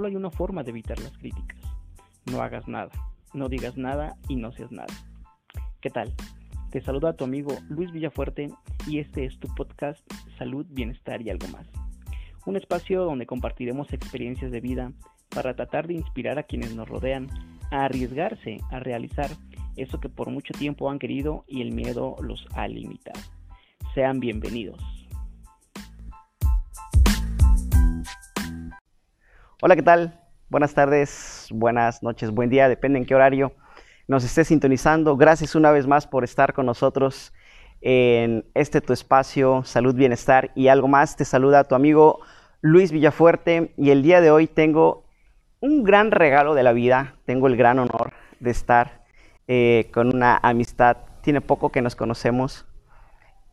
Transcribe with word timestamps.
solo 0.00 0.08
hay 0.08 0.16
una 0.16 0.30
forma 0.30 0.62
de 0.62 0.70
evitar 0.70 0.98
las 0.98 1.12
críticas. 1.18 1.58
No 2.32 2.40
hagas 2.40 2.66
nada, 2.66 2.90
no 3.34 3.50
digas 3.50 3.76
nada 3.76 4.16
y 4.30 4.36
no 4.36 4.50
seas 4.50 4.72
nada. 4.72 4.94
¿Qué 5.82 5.90
tal? 5.90 6.14
Te 6.70 6.80
saluda 6.80 7.12
tu 7.12 7.24
amigo 7.24 7.52
Luis 7.68 7.92
Villafuerte 7.92 8.48
y 8.86 8.98
este 8.98 9.26
es 9.26 9.38
tu 9.38 9.54
podcast 9.54 10.00
Salud, 10.38 10.64
Bienestar 10.70 11.20
y 11.20 11.28
algo 11.28 11.48
más. 11.48 11.66
Un 12.46 12.56
espacio 12.56 13.04
donde 13.04 13.26
compartiremos 13.26 13.92
experiencias 13.92 14.50
de 14.50 14.62
vida 14.62 14.90
para 15.28 15.52
tratar 15.54 15.86
de 15.86 15.96
inspirar 15.96 16.38
a 16.38 16.44
quienes 16.44 16.74
nos 16.74 16.88
rodean 16.88 17.26
a 17.70 17.84
arriesgarse 17.84 18.56
a 18.70 18.80
realizar 18.80 19.28
eso 19.76 20.00
que 20.00 20.08
por 20.08 20.30
mucho 20.30 20.54
tiempo 20.54 20.90
han 20.90 20.98
querido 20.98 21.44
y 21.46 21.60
el 21.60 21.72
miedo 21.72 22.16
los 22.22 22.46
ha 22.54 22.66
limitado. 22.68 23.20
Sean 23.94 24.18
bienvenidos. 24.18 24.80
Hola, 29.62 29.76
¿qué 29.76 29.82
tal? 29.82 30.18
Buenas 30.48 30.72
tardes, 30.72 31.46
buenas 31.50 32.02
noches, 32.02 32.30
buen 32.30 32.48
día, 32.48 32.66
depende 32.66 32.98
en 32.98 33.04
qué 33.04 33.14
horario 33.14 33.52
nos 34.08 34.24
esté 34.24 34.42
sintonizando. 34.46 35.18
Gracias 35.18 35.54
una 35.54 35.70
vez 35.70 35.86
más 35.86 36.06
por 36.06 36.24
estar 36.24 36.54
con 36.54 36.64
nosotros 36.64 37.34
en 37.82 38.46
este 38.54 38.80
tu 38.80 38.94
espacio, 38.94 39.62
salud, 39.64 39.94
bienestar 39.94 40.50
y 40.54 40.68
algo 40.68 40.88
más. 40.88 41.14
Te 41.14 41.26
saluda 41.26 41.64
tu 41.64 41.74
amigo 41.74 42.20
Luis 42.62 42.90
Villafuerte 42.90 43.74
y 43.76 43.90
el 43.90 44.02
día 44.02 44.22
de 44.22 44.30
hoy 44.30 44.46
tengo 44.46 45.04
un 45.60 45.84
gran 45.84 46.10
regalo 46.10 46.54
de 46.54 46.62
la 46.62 46.72
vida. 46.72 47.16
Tengo 47.26 47.46
el 47.46 47.58
gran 47.58 47.78
honor 47.78 48.14
de 48.38 48.52
estar 48.52 49.04
eh, 49.46 49.90
con 49.92 50.08
una 50.08 50.38
amistad. 50.42 50.96
Tiene 51.20 51.42
poco 51.42 51.70
que 51.70 51.82
nos 51.82 51.96
conocemos. 51.96 52.66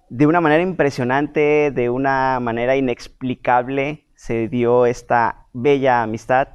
De 0.10 0.26
una 0.26 0.40
manera 0.40 0.64
impresionante, 0.64 1.70
de 1.70 1.90
una 1.90 2.40
manera 2.40 2.78
inexplicable, 2.78 4.07
se 4.18 4.48
dio 4.48 4.88
esta 4.88 5.46
bella 5.54 6.02
amistad 6.02 6.50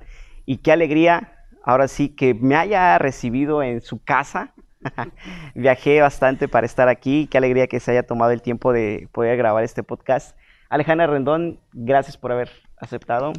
y 0.44 0.58
qué 0.58 0.72
alegría 0.72 1.46
ahora 1.62 1.86
sí 1.86 2.08
que 2.08 2.34
me 2.34 2.56
haya 2.56 2.98
recibido 2.98 3.62
en 3.62 3.80
su 3.80 4.02
casa. 4.02 4.52
Viajé 5.54 6.00
bastante 6.00 6.48
para 6.48 6.66
estar 6.66 6.88
aquí, 6.88 7.28
qué 7.28 7.38
alegría 7.38 7.68
que 7.68 7.78
se 7.78 7.92
haya 7.92 8.02
tomado 8.02 8.32
el 8.32 8.42
tiempo 8.42 8.72
de 8.72 9.08
poder 9.12 9.36
grabar 9.36 9.62
este 9.62 9.84
podcast. 9.84 10.36
Alejandra 10.70 11.06
Rendón, 11.06 11.60
gracias 11.72 12.16
por 12.16 12.32
haber 12.32 12.50
aceptado. 12.78 13.32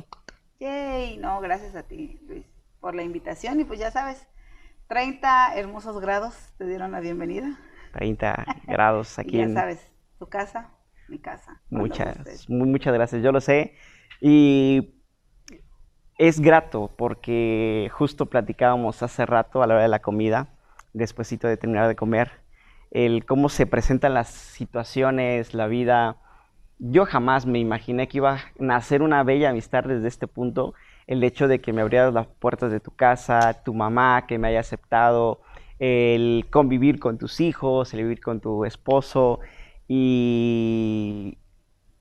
Yay, 0.59 1.17
no, 1.17 1.41
gracias 1.41 1.75
a 1.75 1.83
ti, 1.83 2.17
Luis, 2.25 2.45
por 2.79 2.95
la 2.95 3.03
invitación 3.03 3.59
y 3.59 3.65
pues 3.65 3.77
ya 3.77 3.91
sabes, 3.91 4.25
30 4.87 5.55
hermosos 5.57 5.99
grados 5.99 6.53
te 6.57 6.65
dieron 6.65 6.93
la 6.93 7.01
bienvenida. 7.01 7.59
30 7.91 8.45
grados 8.67 9.19
aquí. 9.19 9.37
ya 9.37 9.49
sabes, 9.49 9.85
tu 10.17 10.29
casa, 10.29 10.71
mi 11.09 11.19
casa. 11.19 11.61
Muchas, 11.69 12.47
muchas 12.47 12.93
gracias, 12.93 13.21
yo 13.21 13.33
lo 13.33 13.41
sé. 13.41 13.75
Y 14.25 14.93
es 16.17 16.39
grato 16.39 16.89
porque 16.95 17.89
justo 17.91 18.27
platicábamos 18.27 19.03
hace 19.03 19.25
rato 19.25 19.61
a 19.61 19.67
la 19.67 19.73
hora 19.73 19.83
de 19.83 19.89
la 19.89 19.99
comida, 19.99 20.47
despuesito 20.93 21.49
de 21.49 21.57
terminar 21.57 21.89
de 21.89 21.97
comer, 21.97 22.31
el 22.91 23.25
cómo 23.25 23.49
se 23.49 23.65
presentan 23.65 24.13
las 24.13 24.29
situaciones, 24.29 25.53
la 25.53 25.67
vida. 25.67 26.15
Yo 26.79 27.05
jamás 27.05 27.45
me 27.45 27.59
imaginé 27.59 28.07
que 28.07 28.19
iba 28.19 28.35
a 28.35 28.39
nacer 28.59 29.01
una 29.01 29.23
bella 29.23 29.49
amistad 29.49 29.83
desde 29.83 30.07
este 30.07 30.27
punto. 30.27 30.73
El 31.05 31.21
hecho 31.25 31.49
de 31.49 31.59
que 31.59 31.73
me 31.73 31.81
abrieras 31.81 32.13
las 32.13 32.27
puertas 32.27 32.71
de 32.71 32.79
tu 32.79 32.95
casa, 32.95 33.61
tu 33.65 33.73
mamá 33.73 34.25
que 34.25 34.39
me 34.39 34.47
haya 34.47 34.61
aceptado, 34.61 35.41
el 35.79 36.47
convivir 36.49 36.97
con 36.97 37.17
tus 37.17 37.41
hijos, 37.41 37.93
el 37.93 38.03
vivir 38.03 38.21
con 38.21 38.39
tu 38.39 38.63
esposo. 38.63 39.41
Y 39.89 41.37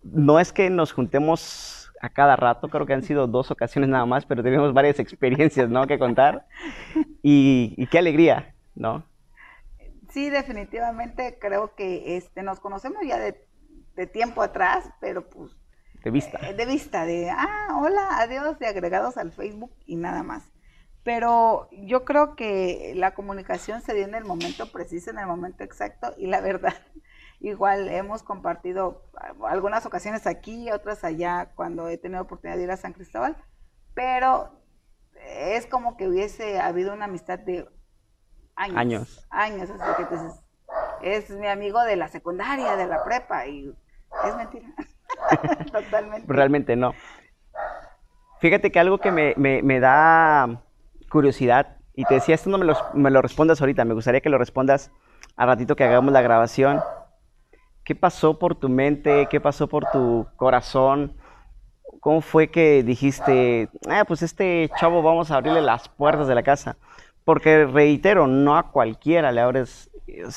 no 0.04 0.38
es 0.38 0.52
que 0.52 0.70
nos 0.70 0.92
juntemos 0.92 1.81
a 2.02 2.10
cada 2.10 2.34
rato, 2.34 2.68
creo 2.68 2.84
que 2.84 2.92
han 2.92 3.04
sido 3.04 3.28
dos 3.28 3.52
ocasiones 3.52 3.88
nada 3.88 4.04
más, 4.04 4.26
pero 4.26 4.42
tenemos 4.42 4.74
varias 4.74 4.98
experiencias, 4.98 5.70
¿no? 5.70 5.86
Que 5.86 5.98
contar. 5.98 6.46
Y, 7.22 7.86
qué 7.86 7.98
alegría, 7.98 8.54
¿no? 8.74 9.06
Sí, 10.10 10.28
definitivamente 10.28 11.38
creo 11.40 11.76
que 11.76 12.16
este, 12.16 12.42
nos 12.42 12.58
conocemos 12.58 12.98
ya 13.06 13.18
de, 13.18 14.06
tiempo 14.08 14.42
atrás, 14.42 14.90
pero 15.00 15.30
pues... 15.30 15.56
De 16.02 16.10
vista. 16.10 16.40
Eh, 16.42 16.54
de 16.54 16.66
vista, 16.66 17.06
de, 17.06 17.30
ah, 17.30 17.68
hola, 17.80 18.18
adiós, 18.18 18.58
de 18.58 18.66
agregados 18.66 19.16
al 19.16 19.30
Facebook 19.30 19.70
y 19.86 19.94
nada 19.94 20.24
más. 20.24 20.50
Pero 21.04 21.68
yo 21.70 22.04
creo 22.04 22.34
que 22.34 22.94
la 22.96 23.14
comunicación 23.14 23.80
se 23.80 23.94
dio 23.94 24.04
en 24.04 24.16
el 24.16 24.24
momento 24.24 24.72
preciso, 24.72 25.10
en 25.10 25.20
el 25.20 25.26
momento 25.28 25.62
exacto, 25.62 26.12
y 26.18 26.26
la 26.26 26.40
verdad 26.40 26.74
Igual 27.42 27.88
hemos 27.88 28.22
compartido 28.22 29.02
algunas 29.48 29.84
ocasiones 29.84 30.28
aquí, 30.28 30.70
otras 30.70 31.02
allá 31.02 31.50
cuando 31.56 31.88
he 31.88 31.98
tenido 31.98 32.22
oportunidad 32.22 32.56
de 32.56 32.62
ir 32.62 32.70
a 32.70 32.76
San 32.76 32.92
Cristóbal, 32.92 33.36
pero 33.94 34.60
es 35.16 35.66
como 35.66 35.96
que 35.96 36.06
hubiese 36.06 36.60
habido 36.60 36.94
una 36.94 37.06
amistad 37.06 37.40
de 37.40 37.68
años. 38.54 39.26
Años. 39.28 39.70
así 39.70 40.04
que 41.00 41.16
es 41.16 41.30
mi 41.30 41.48
amigo 41.48 41.82
de 41.82 41.96
la 41.96 42.06
secundaria, 42.06 42.76
de 42.76 42.86
la 42.86 43.02
prepa, 43.02 43.44
y 43.48 43.74
es 44.24 44.36
mentira. 44.36 44.68
Totalmente. 45.72 46.32
Realmente 46.32 46.76
no. 46.76 46.94
Fíjate 48.38 48.70
que 48.70 48.78
algo 48.78 48.98
que 48.98 49.10
me, 49.10 49.80
da 49.80 50.62
curiosidad, 51.10 51.78
y 51.92 52.04
te 52.04 52.14
decía, 52.14 52.36
esto 52.36 52.50
no 52.50 52.58
me 52.58 52.66
lo, 52.66 52.76
me 52.94 53.10
lo 53.10 53.20
respondas 53.20 53.60
ahorita, 53.60 53.84
me 53.84 53.94
gustaría 53.94 54.20
que 54.20 54.30
lo 54.30 54.38
respondas 54.38 54.92
al 55.34 55.48
ratito 55.48 55.74
que 55.74 55.82
hagamos 55.82 56.12
la 56.12 56.22
grabación 56.22 56.80
¿Qué 57.84 57.94
pasó 57.94 58.38
por 58.38 58.54
tu 58.54 58.68
mente? 58.68 59.26
¿Qué 59.28 59.40
pasó 59.40 59.66
por 59.66 59.86
tu 59.90 60.26
corazón? 60.36 61.14
¿Cómo 62.00 62.20
fue 62.20 62.48
que 62.48 62.82
dijiste, 62.82 63.68
ah, 63.88 64.04
pues 64.06 64.22
este 64.22 64.70
chavo 64.78 65.02
vamos 65.02 65.30
a 65.30 65.36
abrirle 65.36 65.60
las 65.60 65.88
puertas 65.88 66.28
de 66.28 66.34
la 66.34 66.42
casa? 66.42 66.76
Porque 67.24 67.66
reitero, 67.66 68.26
no 68.26 68.56
a 68.56 68.70
cualquiera 68.70 69.32
le 69.32 69.40
abres, 69.40 69.90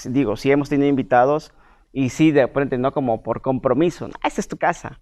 digo, 0.05 0.37
sí 0.37 0.51
hemos 0.51 0.69
tenido 0.69 0.87
invitados 0.87 1.53
y 1.91 2.09
sí, 2.09 2.31
de 2.31 2.45
repente, 2.45 2.77
no 2.77 2.91
como 2.91 3.23
por 3.23 3.41
compromiso, 3.41 4.09
ah, 4.21 4.27
esta 4.27 4.41
es 4.41 4.47
tu 4.47 4.57
casa. 4.57 4.99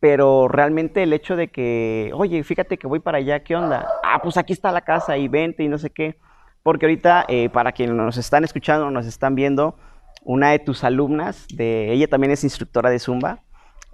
Pero 0.00 0.48
realmente 0.48 1.02
el 1.02 1.12
hecho 1.12 1.36
de 1.36 1.48
que, 1.48 2.10
oye, 2.14 2.42
fíjate 2.42 2.78
que 2.78 2.86
voy 2.86 3.00
para 3.00 3.18
allá, 3.18 3.42
¿qué 3.44 3.56
onda? 3.56 3.86
Ah, 4.02 4.20
pues 4.22 4.36
aquí 4.36 4.52
está 4.52 4.72
la 4.72 4.82
casa 4.82 5.16
y 5.16 5.28
vente 5.28 5.62
y 5.62 5.68
no 5.68 5.78
sé 5.78 5.90
qué. 5.90 6.18
Porque 6.62 6.86
ahorita, 6.86 7.26
eh, 7.28 7.48
para 7.48 7.72
quienes 7.72 7.94
nos 7.96 8.16
están 8.16 8.44
escuchando, 8.44 8.90
nos 8.90 9.06
están 9.06 9.34
viendo, 9.34 9.76
una 10.22 10.50
de 10.50 10.58
tus 10.58 10.84
alumnas, 10.84 11.46
de, 11.54 11.92
ella 11.92 12.08
también 12.08 12.32
es 12.32 12.44
instructora 12.44 12.90
de 12.90 12.98
Zumba, 12.98 13.42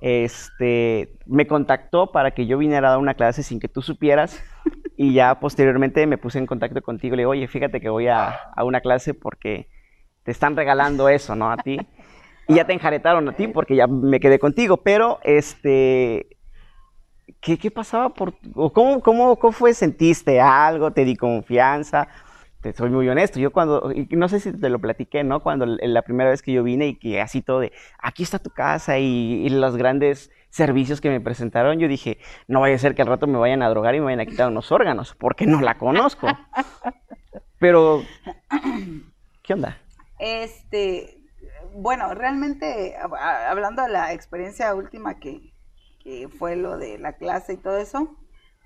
este, 0.03 1.16
me 1.27 1.47
contactó 1.47 2.10
para 2.10 2.33
que 2.33 2.47
yo 2.47 2.59
viniera 2.59 2.88
a 2.88 2.91
dar 2.91 2.99
una 2.99 3.15
clase 3.15 3.44
sin 3.44 3.60
que 3.60 3.69
tú 3.69 3.83
supieras 3.83 4.43
y 4.97 5.15
ya 5.15 5.38
posteriormente 5.38 6.06
me 6.09 6.19
puse 6.19 6.38
en 6.38 6.47
contacto 6.47 6.83
contigo 6.83 7.15
le 7.15 7.21
digo, 7.21 7.31
oye, 7.31 7.47
fíjate 7.47 7.81
que 7.81 7.88
voy 7.88 8.09
a, 8.09 8.41
una 8.65 8.81
clase 8.81 9.15
porque 9.15 9.69
te 10.25 10.33
están 10.33 10.56
regalando 10.56 11.09
eso, 11.09 11.37
¿no? 11.37 11.50
A 11.50 11.56
ti. 11.56 11.78
Y 12.49 12.54
ya 12.54 12.66
te 12.66 12.72
enjaretaron 12.72 13.28
a 13.28 13.37
ti 13.37 13.47
porque 13.47 13.77
ya 13.77 13.87
me 13.87 14.19
quedé 14.19 14.39
contigo, 14.39 14.78
pero 14.78 15.21
este... 15.22 16.27
¿Qué, 17.41 17.56
qué 17.59 17.71
pasaba 17.71 18.10
por... 18.10 18.34
cómo, 18.72 19.00
cómo, 19.00 19.37
¿Cómo 19.37 19.53
fue? 19.53 19.75
¿Sentiste 19.75 20.41
algo? 20.41 20.93
¿Te 20.93 21.04
di 21.04 21.16
confianza? 21.16 22.09
Te 22.62 22.72
soy 22.72 22.90
muy 22.90 23.08
honesto, 23.08 23.40
yo 23.40 23.50
cuando, 23.50 23.92
no 24.10 24.28
sé 24.28 24.38
si 24.38 24.52
te 24.52 24.68
lo 24.68 24.78
platiqué, 24.78 25.24
¿no? 25.24 25.42
Cuando 25.42 25.66
la 25.66 26.02
primera 26.02 26.30
vez 26.30 26.42
que 26.42 26.52
yo 26.52 26.62
vine 26.62 26.86
y 26.86 26.94
que 26.94 27.20
así 27.20 27.42
todo 27.42 27.58
de, 27.58 27.72
aquí 27.98 28.22
está 28.22 28.38
tu 28.38 28.50
casa 28.50 28.98
y, 28.98 29.48
los 29.50 29.76
grandes 29.76 30.30
servicios 30.48 31.00
que 31.00 31.10
me 31.10 31.20
presentaron, 31.20 31.78
yo 31.78 31.88
dije, 31.88 32.18
no 32.46 32.60
vaya 32.60 32.76
a 32.76 32.78
ser 32.78 32.94
que 32.94 33.02
al 33.02 33.08
rato 33.08 33.26
me 33.26 33.38
vayan 33.38 33.62
a 33.62 33.68
drogar 33.68 33.94
y 33.94 33.98
me 33.98 34.06
vayan 34.06 34.20
a 34.20 34.26
quitar 34.26 34.48
unos 34.48 34.70
órganos, 34.70 35.14
porque 35.18 35.44
no 35.44 35.60
la 35.60 35.76
conozco. 35.76 36.28
Pero, 37.58 38.02
¿qué 39.42 39.54
onda? 39.54 39.78
Este, 40.18 41.18
bueno, 41.74 42.14
realmente, 42.14 42.94
hablando 42.97 43.82
de 43.82 43.88
la 43.88 44.12
experiencia 44.12 44.74
última 44.74 45.18
que, 45.18 45.53
que 46.03 46.28
fue 46.28 46.54
lo 46.56 46.78
de 46.78 46.98
la 46.98 47.15
clase 47.15 47.54
y 47.54 47.56
todo 47.56 47.76
eso, 47.78 48.16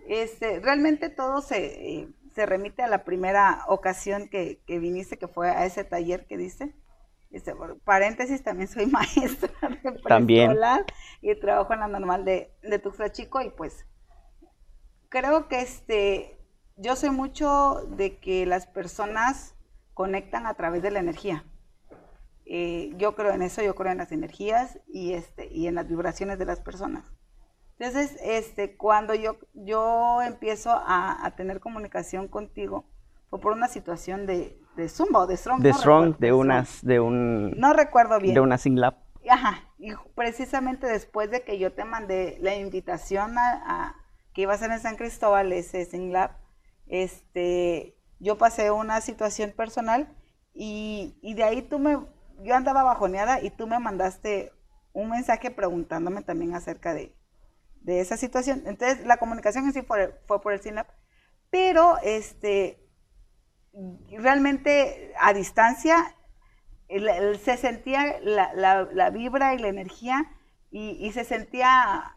este, 0.07 0.61
realmente 0.61 1.09
todo 1.09 1.41
se... 1.41 2.01
Eh, 2.01 2.09
se 2.37 2.45
remite 2.45 2.83
a 2.83 2.87
la 2.87 3.03
primera 3.03 3.65
ocasión 3.67 4.29
que, 4.29 4.61
viniste, 4.69 5.17
que 5.17 5.27
fue 5.27 5.49
a 5.49 5.65
ese 5.65 5.85
taller 5.85 6.27
que 6.27 6.37
dice. 6.37 6.75
Este, 7.31 7.55
paréntesis, 7.83 8.45
también 8.45 8.69
soy 8.69 8.87
maestra 8.87 9.51
de 9.83 9.93
preescolar 9.93 10.85
y 11.23 11.35
trabajo 11.41 11.73
en 11.73 11.81
la 11.81 11.89
normal 11.89 12.27
de, 12.27 12.55
de 12.63 12.79
Tuxtla 12.79 13.11
Chico 13.11 13.41
y 13.41 13.49
pues 13.49 13.87
creo 15.09 15.49
que 15.49 15.63
este, 15.63 16.39
yo 16.77 16.95
soy 16.95 17.09
mucho 17.09 17.87
de 17.89 18.19
que 18.19 18.45
las 18.45 18.67
personas 18.67 19.57
conectan 19.95 20.47
a 20.47 20.53
través 20.55 20.83
de 20.83 20.91
la 20.91 20.99
energía. 20.99 21.47
Eh, 22.45 22.93
yo 22.99 23.17
creo 23.17 23.33
en 23.33 23.41
eso, 23.41 23.63
yo 23.63 23.75
creo 23.75 23.93
en 23.93 23.99
las 23.99 24.13
energías 24.13 24.79
y, 24.87 25.15
este, 25.15 25.49
y 25.51 25.69
en 25.69 25.75
las 25.75 25.89
vibraciones 25.89 26.39
de 26.39 26.45
las 26.45 26.61
personas. 26.61 27.11
Entonces, 27.79 28.17
este, 28.23 28.77
cuando 28.77 29.15
yo, 29.15 29.37
yo 29.53 30.23
empiezo 30.23 30.71
a, 30.73 31.31
tener 31.37 31.61
comunicación 31.61 32.27
contigo, 32.29 32.87
fue 33.29 33.41
por 33.41 33.53
una 33.53 33.69
situación 33.69 34.27
de, 34.27 34.59
de 34.77 34.89
Zumba 34.89 35.21
o 35.21 35.27
de 35.27 35.37
Strong. 35.37 35.61
De 35.61 35.73
Strong, 35.73 36.17
de 36.19 36.33
unas, 36.33 36.85
de 36.85 37.01
un... 37.01 37.51
No 37.59 37.75
recuerdo 37.75 38.19
bien. 38.19 38.35
De 38.35 38.41
una 38.41 38.57
Singlap. 38.57 38.97
Ajá, 39.29 39.69
y 39.79 39.93
precisamente 40.15 40.87
después 40.87 41.31
de 41.31 41.43
que 41.43 41.59
yo 41.59 41.73
te 41.73 41.85
mandé 41.85 42.39
la 42.41 42.55
invitación 42.55 43.37
a, 43.39 43.97
que 44.33 44.43
iba 44.43 44.55
a 44.55 44.59
ser 44.59 44.71
en 44.71 44.81
San 44.81 44.97
Cristóbal, 44.97 45.53
ese 45.53 45.85
SingLab, 45.85 46.31
este, 46.87 47.97
yo 48.21 48.39
pasé 48.39 48.71
una 48.71 49.01
situación 49.01 49.53
personal 49.57 50.15
y, 50.55 51.19
y 51.23 51.35
de 51.35 51.43
ahí 51.43 51.63
tú 51.63 51.79
me, 51.79 51.99
yo 52.43 52.55
andaba 52.55 52.85
bajoneada 52.85 53.43
y 53.43 53.51
tú 53.51 53.67
me 53.67 53.79
mandaste 53.79 54.53
un 54.93 55.11
mensaje 55.11 55.51
preguntándome 55.51 56.23
también 56.23 56.55
acerca 56.55 56.95
de, 56.95 57.15
de 57.87 58.01
esa 58.01 58.17
situación. 58.17 58.65
Entonces, 58.67 59.07
la 59.07 59.17
comunicación 59.17 59.65
en 59.65 59.73
sí 59.73 59.83
fue, 59.83 60.21
fue 60.27 60.43
por 60.43 60.53
el 60.53 60.61
SINAP, 60.61 60.89
pero 61.51 61.99
este, 62.03 62.85
realmente 64.19 65.15
a 65.21 65.33
distancia 65.33 66.15
se 66.89 67.57
sentía 67.57 68.19
la, 68.21 68.89
la, 68.93 69.11
vibra 69.11 69.55
y 69.55 69.59
la 69.59 69.69
energía 69.69 70.33
y, 70.71 71.11
se 71.13 71.25
sentía, 71.25 72.17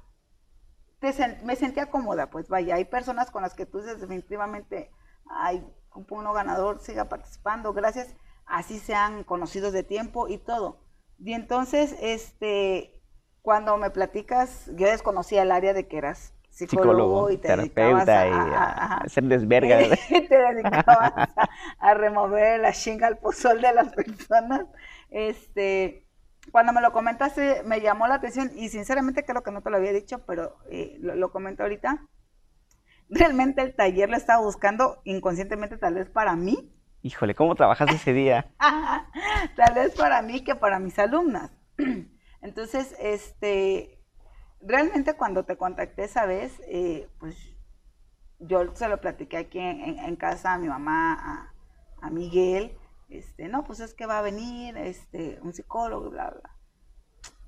me 1.44 1.56
sentía 1.56 1.92
cómoda, 1.92 2.32
pues 2.32 2.50
vaya, 2.50 2.76
hay 2.76 2.86
personas 2.86 3.30
con 3.30 3.44
las 3.44 3.54
que 3.54 3.68
tú 3.68 3.80
definitivamente, 3.80 4.92
hay 5.30 5.64
uno 5.94 6.34
ganador, 6.34 6.82
siga 6.82 7.10
participando, 7.10 7.74
gracias, 7.74 8.16
así 8.46 8.80
sean 8.80 9.24
conocidos 9.24 9.72
de 9.72 9.84
tiempo 9.84 10.28
y 10.28 10.40
todo. 10.40 10.84
Y 11.20 11.34
entonces, 11.34 11.96
este, 12.02 12.99
cuando 13.42 13.78
me 13.78 13.90
platicas, 13.90 14.70
yo 14.76 14.88
desconocía 14.88 15.44
el 15.44 15.52
área 15.52 15.74
de 15.74 15.88
que 15.88 15.98
eras 15.98 16.34
psicólogo, 16.68 17.30
y 17.30 17.38
te 17.38 17.48
terapeuta 17.48 18.28
y 18.28 18.32
a, 18.32 18.98
hacer 18.98 19.24
desverga. 19.26 19.80
te 20.10 20.38
dedicabas 20.38 21.14
a, 21.80 21.94
remover 21.94 22.60
la 22.60 22.74
chinga 22.74 23.08
al 23.08 23.18
pozol 23.18 23.62
de 23.62 23.74
las 23.74 23.94
personas. 23.96 24.66
Este, 25.10 26.06
cuando 26.52 26.74
me 26.74 26.82
lo 26.82 26.92
comentaste, 26.92 27.64
me 27.64 27.82
llamó 27.82 28.08
la 28.08 28.16
atención 28.16 28.52
y 28.56 28.70
sinceramente 28.70 29.24
creo 29.24 29.44
que 29.44 29.52
no 29.52 29.62
te 29.62 29.70
lo 29.70 29.78
había 29.78 29.94
dicho, 29.94 30.26
pero 30.26 30.58
eh, 30.70 30.98
lo, 31.00 31.16
lo 31.16 31.32
comento 31.32 31.64
ahorita. 31.64 32.06
Realmente 33.10 33.62
el 33.62 33.76
taller 33.76 34.10
lo 34.10 34.18
estaba 34.18 34.44
buscando 34.44 35.02
inconscientemente, 35.04 35.78
tal 35.78 35.96
vez 35.96 36.10
para 36.10 36.36
mí. 36.36 36.72
Híjole, 37.02 37.34
¿cómo 37.34 37.56
trabajas 37.56 37.90
ese 37.94 38.14
día? 38.14 38.52
tal 39.56 39.74
vez 39.74 39.96
para 39.96 40.22
mí 40.22 40.44
que 40.44 40.56
para 40.56 40.80
mis 40.80 41.00
alumnas. 41.00 41.52
Entonces, 42.42 42.96
este, 43.00 44.00
realmente 44.62 45.16
cuando 45.16 45.46
te 45.46 45.58
contacté 45.58 46.06
esa 46.06 46.26
vez, 46.26 46.60
eh, 46.68 47.10
pues 47.20 47.38
yo 48.40 48.74
se 48.76 48.88
lo 48.88 49.02
platiqué 49.02 49.38
aquí 49.38 49.60
en, 49.60 50.16
casa 50.16 50.54
a 50.54 50.58
mi 50.58 50.68
mamá, 50.68 51.54
a, 52.02 52.10
Miguel, 52.10 52.78
este, 53.10 53.50
no, 53.50 53.66
pues 53.66 53.82
es 53.82 53.94
que 53.94 54.06
va 54.06 54.20
a 54.20 54.22
venir 54.22 54.78
este, 54.78 55.40
un 55.42 55.54
psicólogo, 55.54 56.10
bla, 56.10 56.30
bla. 56.30 56.58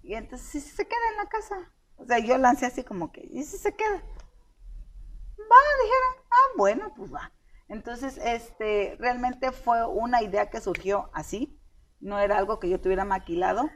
Y 0.04 0.16
entonces, 0.16 0.48
si 0.48 0.60
se 0.60 0.86
queda 0.86 1.10
en 1.12 1.18
la 1.18 1.30
casa. 1.30 1.56
O 1.96 2.06
sea, 2.06 2.20
yo 2.20 2.38
lancé 2.38 2.66
así 2.66 2.84
como 2.84 3.12
que, 3.12 3.22
¿y 3.32 3.44
si 3.44 3.58
se 3.58 3.74
queda? 3.74 3.96
Va, 3.96 5.58
dijeron, 5.84 6.26
ah, 6.30 6.54
bueno, 6.58 6.94
pues 6.96 7.14
va. 7.14 7.32
Entonces, 7.70 8.20
este, 8.24 8.98
realmente 9.00 9.52
fue 9.52 9.88
una 9.88 10.22
idea 10.22 10.50
que 10.50 10.60
surgió 10.60 11.10
así, 11.14 11.58
no 12.02 12.20
era 12.20 12.38
algo 12.38 12.60
que 12.60 12.68
yo 12.68 12.82
tuviera 12.82 13.06
maquilado 13.06 13.70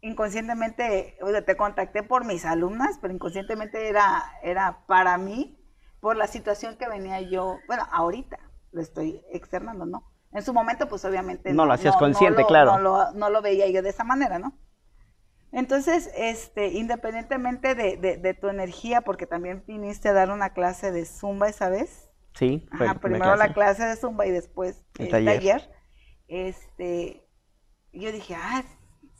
inconscientemente, 0.00 1.16
o 1.20 1.30
sea, 1.30 1.44
te 1.44 1.56
contacté 1.56 2.02
por 2.02 2.24
mis 2.24 2.44
alumnas, 2.44 2.98
pero 3.00 3.14
inconscientemente 3.14 3.88
era, 3.88 4.22
era 4.42 4.84
para 4.86 5.18
mí, 5.18 5.58
por 6.00 6.16
la 6.16 6.26
situación 6.26 6.76
que 6.76 6.88
venía 6.88 7.20
yo, 7.20 7.58
bueno, 7.66 7.84
ahorita 7.90 8.38
lo 8.72 8.80
estoy 8.80 9.24
externando, 9.32 9.86
¿no? 9.86 10.04
En 10.32 10.42
su 10.42 10.52
momento, 10.52 10.88
pues 10.88 11.04
obviamente... 11.04 11.52
No, 11.52 11.64
lo 11.64 11.72
hacías 11.72 11.96
consciente, 11.96 12.44
claro. 12.44 12.78
No 12.78 13.30
lo, 13.30 13.42
veía 13.42 13.66
yo 13.68 13.82
de 13.82 13.88
esa 13.88 14.04
manera, 14.04 14.38
¿no? 14.38 14.58
Entonces, 15.50 16.10
este, 16.14 16.68
independientemente 16.68 17.74
de, 17.74 18.34
tu 18.34 18.48
energía, 18.48 19.00
porque 19.00 19.26
también 19.26 19.64
viniste 19.66 20.10
a 20.10 20.12
dar 20.12 20.30
una 20.30 20.50
clase 20.52 20.92
de 20.92 21.06
Zumba 21.06 21.48
esa 21.48 21.70
vez. 21.70 22.10
Sí. 22.34 22.68
Ajá, 22.70 22.94
primero 23.00 23.34
la 23.36 23.54
clase 23.54 23.84
de 23.84 23.96
Zumba 23.96 24.26
y 24.26 24.30
después 24.30 24.84
el, 24.98 25.08
taller. 25.08 25.70
Este, 26.28 27.26
yo 27.92 28.12
dije, 28.12 28.36
ah, 28.36 28.62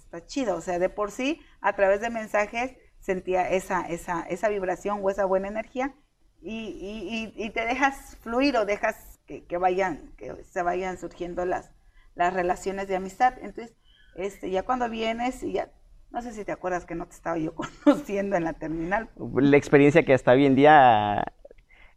está 0.09 0.27
chido. 0.27 0.57
O 0.57 0.61
sea, 0.61 0.79
de 0.79 0.89
por 0.89 1.11
sí, 1.11 1.41
a 1.61 1.75
través 1.75 2.01
de 2.01 2.11
mensajes 2.11 2.77
sentía 2.99 3.49
esa, 3.51 3.83
esa, 3.83 4.23
esa 4.23 4.49
vibración 4.49 5.01
o 5.03 5.11
esa 5.11 5.25
buena 5.25 5.49
energía 5.49 5.95
y, 6.41 7.33
y, 7.37 7.45
y 7.45 7.51
te 7.51 7.65
dejas 7.67 8.17
fluir 8.23 8.57
o 8.57 8.65
dejas 8.65 9.21
que, 9.27 9.45
que, 9.45 9.59
vayan, 9.59 10.13
que 10.17 10.35
se 10.45 10.63
vayan 10.63 10.99
surgiendo 10.99 11.45
las, 11.45 11.71
las 12.15 12.33
relaciones 12.33 12.89
de 12.89 12.97
amistad. 12.97 13.35
Entonces, 13.43 13.77
este, 14.15 14.51
ya 14.51 14.63
cuando 14.63 14.89
vienes 14.89 15.43
y 15.43 15.53
ya, 15.53 15.71
no 16.11 16.23
sé 16.23 16.33
si 16.33 16.45
te 16.45 16.53
acuerdas 16.53 16.87
que 16.87 16.95
no 16.95 17.07
te 17.07 17.15
estaba 17.15 17.39
yo 17.39 17.55
conociendo 17.85 18.37
en 18.37 18.45
la 18.45 18.55
terminal. 18.55 19.11
La 19.35 19.57
experiencia 19.57 20.05
que 20.05 20.15
hasta 20.15 20.33
hoy 20.33 20.47
en 20.47 20.55
día 20.55 21.25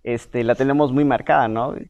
este, 0.03 0.43
la 0.43 0.55
tenemos 0.55 0.91
muy 0.91 1.05
marcada, 1.05 1.47
¿no? 1.47 1.75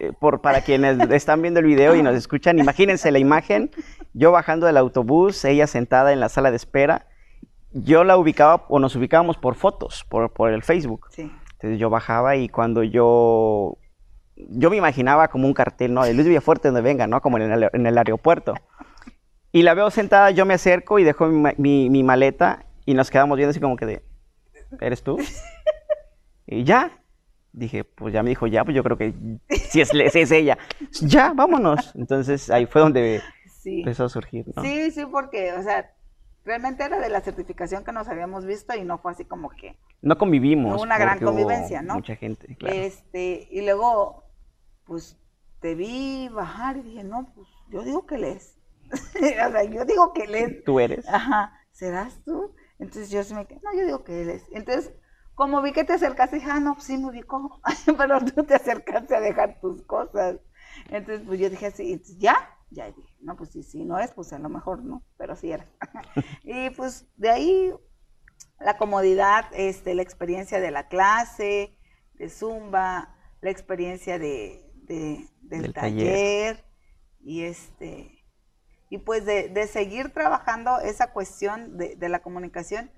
Eh, 0.00 0.12
por, 0.18 0.40
para 0.40 0.62
quienes 0.62 0.98
están 1.10 1.42
viendo 1.42 1.60
el 1.60 1.66
video 1.66 1.94
y 1.94 2.02
nos 2.02 2.16
escuchan, 2.16 2.58
imagínense 2.58 3.10
la 3.10 3.18
imagen, 3.18 3.70
yo 4.18 4.32
bajando 4.32 4.66
del 4.66 4.76
autobús, 4.76 5.44
ella 5.44 5.66
sentada 5.66 6.12
en 6.12 6.18
la 6.18 6.28
sala 6.28 6.50
de 6.50 6.56
espera, 6.56 7.06
yo 7.72 8.02
la 8.02 8.18
ubicaba 8.18 8.64
o 8.68 8.80
nos 8.80 8.96
ubicábamos 8.96 9.36
por 9.36 9.54
fotos, 9.54 10.04
por, 10.08 10.32
por 10.32 10.52
el 10.52 10.62
Facebook. 10.64 11.06
Entonces 11.16 11.78
yo 11.78 11.88
bajaba 11.88 12.34
y 12.34 12.48
cuando 12.48 12.82
yo, 12.82 13.78
yo 14.36 14.70
me 14.70 14.76
imaginaba 14.76 15.28
como 15.28 15.46
un 15.46 15.54
cartel, 15.54 15.94
¿no? 15.94 16.04
De 16.04 16.14
Luis 16.14 16.26
Villafuerte 16.26 16.68
donde 16.68 16.80
venga, 16.80 17.06
¿no? 17.06 17.20
Como 17.20 17.38
en 17.38 17.52
el, 17.52 17.70
en 17.72 17.86
el 17.86 17.96
aeropuerto. 17.96 18.54
Y 19.50 19.62
la 19.62 19.72
veo 19.72 19.90
sentada, 19.90 20.30
yo 20.30 20.44
me 20.44 20.52
acerco 20.52 20.98
y 20.98 21.04
dejo 21.04 21.26
mi, 21.26 21.88
mi 21.88 22.02
maleta 22.02 22.66
y 22.84 22.92
nos 22.92 23.10
quedamos 23.10 23.38
viendo 23.38 23.52
así 23.52 23.60
como 23.60 23.76
que 23.76 23.86
de, 23.86 24.02
¿eres 24.78 25.02
tú? 25.02 25.16
Y 26.46 26.64
ya, 26.64 26.98
dije, 27.52 27.84
pues 27.84 28.12
ya 28.12 28.22
me 28.22 28.30
dijo, 28.30 28.46
ya, 28.46 28.64
pues 28.64 28.74
yo 28.74 28.82
creo 28.82 28.96
que 28.96 29.14
si 29.48 29.80
es, 29.80 29.90
es 29.94 30.30
ella, 30.30 30.58
ya, 31.00 31.32
vámonos. 31.34 31.94
Entonces 31.94 32.50
ahí 32.50 32.66
fue 32.66 32.80
donde 32.80 33.22
empezó 33.68 34.04
a 34.04 34.08
surgir, 34.08 34.46
¿no? 34.54 34.62
Sí, 34.62 34.90
sí, 34.90 35.06
porque, 35.06 35.52
o 35.52 35.62
sea, 35.62 35.94
realmente 36.44 36.84
era 36.84 36.98
de 36.98 37.08
la 37.08 37.20
certificación 37.20 37.84
que 37.84 37.92
nos 37.92 38.08
habíamos 38.08 38.46
visto 38.46 38.74
y 38.74 38.84
no 38.84 38.98
fue 38.98 39.12
así 39.12 39.24
como 39.24 39.50
que... 39.50 39.78
No 40.02 40.16
convivimos. 40.18 40.80
Una 40.80 40.98
gran 40.98 41.18
convivencia, 41.18 41.82
¿no? 41.82 41.94
Mucha 41.94 42.16
gente, 42.16 42.56
claro. 42.56 42.74
Este, 42.74 43.48
y 43.50 43.62
luego, 43.62 44.24
pues, 44.84 45.18
te 45.60 45.74
vi 45.74 46.28
bajar 46.28 46.76
y 46.76 46.82
dije, 46.82 47.04
no, 47.04 47.32
pues, 47.34 47.48
yo 47.70 47.82
digo 47.82 48.06
que 48.06 48.18
lees. 48.18 48.58
o 48.92 49.50
sea, 49.50 49.64
yo 49.64 49.84
digo 49.84 50.12
que 50.12 50.26
lees. 50.26 50.64
Tú 50.64 50.80
eres. 50.80 51.08
Ajá, 51.08 51.52
¿serás 51.72 52.20
tú? 52.24 52.54
Entonces 52.78 53.10
yo 53.10 53.24
se 53.24 53.34
me 53.34 53.44
quedé, 53.46 53.60
no, 53.62 53.74
yo 53.74 53.84
digo 53.84 54.04
que 54.04 54.24
lees. 54.24 54.46
Entonces 54.52 54.92
como 55.38 55.62
vi 55.62 55.70
que 55.70 55.84
te 55.84 55.92
acercaste, 55.92 56.34
dije, 56.34 56.50
ah, 56.50 56.58
no, 56.58 56.74
pues 56.74 56.86
sí 56.86 56.98
me 56.98 57.10
ubicó, 57.10 57.60
pero 57.96 58.18
tú 58.24 58.42
te 58.42 58.56
acercaste 58.56 59.14
a 59.14 59.20
dejar 59.20 59.60
tus 59.60 59.82
cosas. 59.82 60.40
Entonces, 60.90 61.24
pues 61.24 61.38
yo 61.38 61.48
dije 61.48 61.66
así, 61.66 62.02
ya, 62.18 62.57
ya 62.70 62.86
dije, 62.86 63.14
no, 63.20 63.36
pues 63.36 63.50
sí, 63.50 63.62
sí, 63.62 63.84
no 63.84 63.98
es, 63.98 64.12
pues 64.12 64.32
a 64.32 64.38
lo 64.38 64.48
mejor 64.48 64.82
no, 64.82 65.02
pero 65.16 65.36
sí 65.36 65.52
era. 65.52 65.66
y 66.42 66.70
pues 66.70 67.06
de 67.16 67.30
ahí 67.30 67.74
la 68.60 68.76
comodidad, 68.76 69.46
este, 69.52 69.94
la 69.94 70.02
experiencia 70.02 70.60
de 70.60 70.70
la 70.70 70.88
clase, 70.88 71.78
de 72.14 72.28
Zumba, 72.28 73.16
la 73.40 73.50
experiencia 73.50 74.18
de, 74.18 74.70
del, 75.42 75.72
taller, 75.72 76.64
y 77.20 77.42
este, 77.42 78.24
y 78.90 78.98
pues 78.98 79.24
de, 79.24 79.48
de 79.48 79.66
seguir 79.66 80.12
trabajando 80.12 80.80
esa 80.80 81.12
cuestión 81.12 81.76
de, 81.76 81.96
de 81.96 82.08
la 82.08 82.22
comunicación 82.22 82.90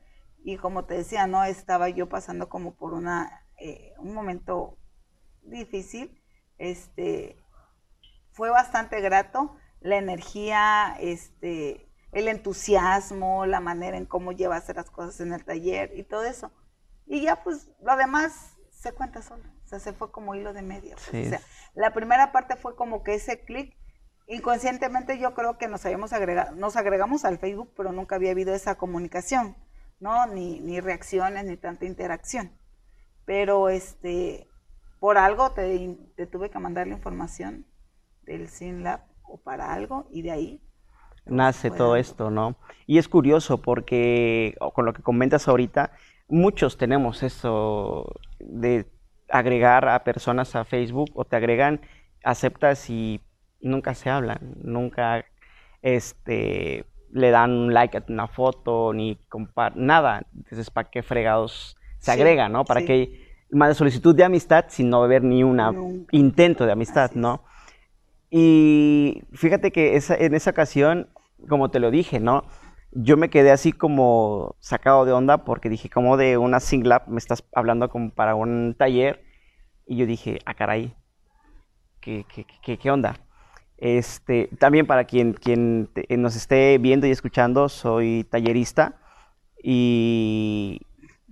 y 0.43 0.57
como 0.57 0.87
te 0.87 0.95
decía, 0.95 1.27
no 1.27 1.45
estaba 1.45 1.89
yo 1.89 2.09
pasando 2.09 2.49
como 2.49 2.75
por 2.75 2.95
una 2.95 3.45
eh, 3.61 3.93
un 3.99 4.15
momento 4.15 4.79
difícil. 5.43 6.19
Este 6.59 7.37
fue 8.33 8.51
bastante 8.51 9.01
grato 9.01 9.57
la 9.81 9.97
energía, 9.97 10.97
este, 11.01 11.89
el 12.13 12.29
entusiasmo, 12.29 13.47
la 13.47 13.61
manera 13.61 13.97
en 13.97 14.07
cómo 14.07 14.33
llevas 14.33 14.69
las 14.75 14.91
cosas 14.91 15.21
en 15.21 15.33
el 15.33 15.45
taller 15.45 15.93
y 15.95 16.05
todo 16.05 16.25
eso. 16.25 16.53
Y 17.07 17.23
ya 17.23 17.43
pues 17.43 17.71
lo 17.81 17.97
demás 17.97 18.57
se 18.71 18.93
cuenta 18.93 19.21
solo, 19.23 19.45
o 19.65 19.69
sea, 19.69 19.79
se 19.79 19.93
fue 19.93 20.11
como 20.11 20.35
hilo 20.35 20.53
de 20.53 20.63
medio. 20.63 20.97
Pues, 21.11 21.27
o 21.27 21.31
sea, 21.31 21.41
la 21.75 21.93
primera 21.93 22.33
parte 22.33 22.57
fue 22.57 22.77
como 22.77 23.03
que 23.03 23.15
ese 23.15 23.41
clic 23.45 23.77
inconscientemente 24.27 25.19
yo 25.19 25.35
creo 25.35 25.59
que 25.59 25.69
nos 25.69 25.85
habíamos 25.85 26.13
agregado, 26.13 26.55
nos 26.55 26.77
agregamos 26.77 27.25
al 27.25 27.39
Facebook, 27.39 27.73
pero 27.77 27.93
nunca 27.93 28.17
había 28.17 28.31
habido 28.31 28.55
esa 28.55 28.77
comunicación. 28.77 29.57
¿no? 30.01 30.27
Ni, 30.27 30.59
ni 30.61 30.81
reacciones, 30.81 31.45
ni 31.45 31.57
tanta 31.57 31.85
interacción. 31.85 32.59
Pero 33.25 33.69
este, 33.69 34.49
por 34.99 35.19
algo 35.19 35.53
te, 35.53 35.97
te 36.17 36.27
tuve 36.27 36.51
que 36.51 36.59
mandar 36.59 36.89
la 36.89 36.95
información 36.95 37.67
del 38.23 38.49
SynLab 38.49 39.03
o 39.31 39.39
para 39.39 39.73
algo 39.73 40.07
y 40.11 40.23
de 40.23 40.31
ahí 40.31 40.61
nace 41.27 41.71
todo 41.71 41.97
esto, 41.97 42.31
¿no? 42.31 42.57
Y 42.87 42.99
es 42.99 43.09
curioso 43.09 43.59
porque 43.59 44.57
con 44.75 44.85
lo 44.85 44.93
que 44.93 45.03
comentas 45.03 45.49
ahorita, 45.49 45.93
muchos 46.29 46.77
tenemos 46.77 47.23
eso 47.23 48.13
de 48.39 48.87
agregar 49.29 49.89
a 49.89 50.03
personas 50.03 50.57
a 50.57 50.65
Facebook 50.65 51.11
o 51.15 51.25
te 51.25 51.37
agregan, 51.37 51.81
aceptas 52.25 52.91
y 52.91 53.21
nunca 53.61 53.95
se 53.95 54.11
hablan, 54.11 54.55
nunca 54.63 55.25
este 55.83 56.85
le 57.13 57.31
dan 57.31 57.53
un 57.53 57.75
like 57.75 57.97
a 57.97 58.05
una 58.09 58.29
foto, 58.29 58.93
ni 58.93 59.17
compar 59.29 59.77
nada. 59.77 60.27
Entonces, 60.37 60.71
¿para 60.71 60.91
qué 60.91 61.03
fregados 61.03 61.77
se 61.99 62.13
agrega, 62.13 62.49
¿no? 62.49 62.65
Para 62.65 62.85
que 62.85 63.29
más 63.51 63.77
solicitud 63.77 64.15
de 64.15 64.23
amistad 64.23 64.67
sin 64.69 64.89
no 64.91 65.03
haber 65.03 65.25
ni 65.25 65.43
un 65.43 66.07
intento 66.13 66.67
de 66.67 66.73
amistad, 66.73 67.11
¿no? 67.15 67.43
Y 68.31 69.23
fíjate 69.33 69.73
que 69.73 69.97
esa, 69.97 70.15
en 70.15 70.35
esa 70.35 70.51
ocasión, 70.51 71.11
como 71.49 71.71
te 71.71 71.81
lo 71.81 71.91
dije, 71.91 72.21
¿no? 72.21 72.45
Yo 72.93 73.17
me 73.17 73.31
quedé 73.31 73.51
así 73.51 73.73
como 73.73 74.57
sacado 74.61 75.05
de 75.05 75.13
onda 75.13 75.45
porque 75.45 75.69
dije, 75.69 75.91
como 75.91 76.17
de 76.17 76.39
una 76.39 76.61
single 76.61 76.99
me 77.09 77.19
estás 77.19 77.45
hablando 77.55 77.89
como 77.89 78.11
para 78.11 78.35
un 78.35 78.75
taller. 78.79 79.25
Y 79.87 79.97
yo 79.97 80.07
dije, 80.07 80.39
ah, 80.47 80.55
caray, 80.55 80.95
¿qué, 82.01 82.25
qué, 82.63 82.79
qué, 82.79 82.91
onda? 82.91 83.17
Este, 83.77 84.49
también 84.59 84.87
para 84.87 85.05
quien, 85.05 85.33
quien 85.35 85.91
nos 86.11 86.37
esté 86.37 86.79
viendo 86.79 87.07
y 87.07 87.11
escuchando, 87.11 87.69
soy 87.69 88.25
tallerista 88.31 89.01
y, 89.63 90.81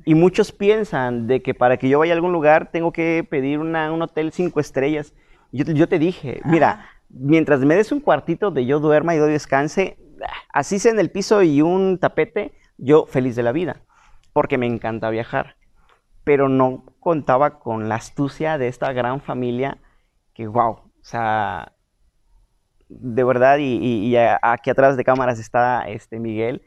y 0.04 0.14
muchos 0.14 0.52
piensan 0.52 1.26
de 1.26 1.42
que 1.42 1.54
para 1.54 1.76
que 1.76 1.88
yo 1.88 1.98
vaya 1.98 2.12
a 2.12 2.16
algún 2.16 2.32
lugar 2.32 2.70
tengo 2.70 2.92
que 2.92 3.26
pedir 3.28 3.58
un 3.58 3.76
hotel 4.02 4.32
cinco 4.32 4.60
estrellas. 4.60 5.14
Yo, 5.52 5.64
yo 5.64 5.88
te 5.88 5.98
dije, 5.98 6.40
mira, 6.44 6.86
mientras 7.08 7.60
me 7.60 7.74
des 7.74 7.92
un 7.92 8.00
cuartito 8.00 8.46
donde 8.46 8.66
yo 8.66 8.80
duerma 8.80 9.14
y 9.14 9.18
doy 9.18 9.32
descanse, 9.32 9.98
así 10.52 10.78
sea 10.78 10.92
en 10.92 10.98
el 10.98 11.10
piso 11.10 11.42
y 11.42 11.62
un 11.62 11.98
tapete, 11.98 12.52
yo 12.76 13.06
feliz 13.06 13.36
de 13.36 13.42
la 13.42 13.52
vida, 13.52 13.82
porque 14.32 14.58
me 14.58 14.66
encanta 14.66 15.10
viajar. 15.10 15.56
Pero 16.24 16.48
no 16.48 16.84
contaba 17.00 17.58
con 17.58 17.88
la 17.88 17.96
astucia 17.96 18.58
de 18.58 18.68
esta 18.68 18.92
gran 18.92 19.20
familia 19.20 19.78
que, 20.34 20.46
wow, 20.46 20.72
o 20.72 20.90
sea, 21.02 21.72
de 22.88 23.24
verdad, 23.24 23.58
y, 23.60 24.14
aquí 24.42 24.70
atrás 24.70 24.96
de 24.96 25.04
cámaras 25.04 25.38
está 25.38 25.88
este 25.88 26.18
Miguel, 26.18 26.62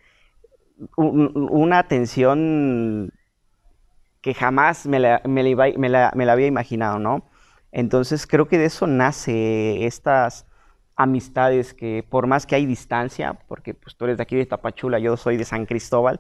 una 0.98 1.80
atención 1.80 3.12
que 4.22 4.34
jamás 4.34 4.88
me 4.88 5.00
la, 5.00 5.22
había 6.32 6.48
imaginado, 6.48 7.00
¿no? 7.00 7.24
Entonces 7.72 8.28
creo 8.28 8.48
que 8.48 8.58
de 8.58 8.66
eso 8.66 8.88
nace 8.88 9.86
estas 9.86 10.46
amistades 10.96 11.74
que 11.74 12.06
por 12.08 12.28
más 12.28 12.46
que 12.46 12.56
hay 12.56 12.66
distancia, 12.66 13.34
porque 13.48 13.74
pues 13.74 13.96
tú 13.96 14.06
eres 14.06 14.18
de 14.18 14.24
aquí 14.24 14.36
de 14.36 14.46
Tapachula, 14.46 15.00
yo 15.00 15.18
soy 15.18 15.38
de 15.38 15.46
San 15.46 15.66
Cristóbal, 15.66 16.20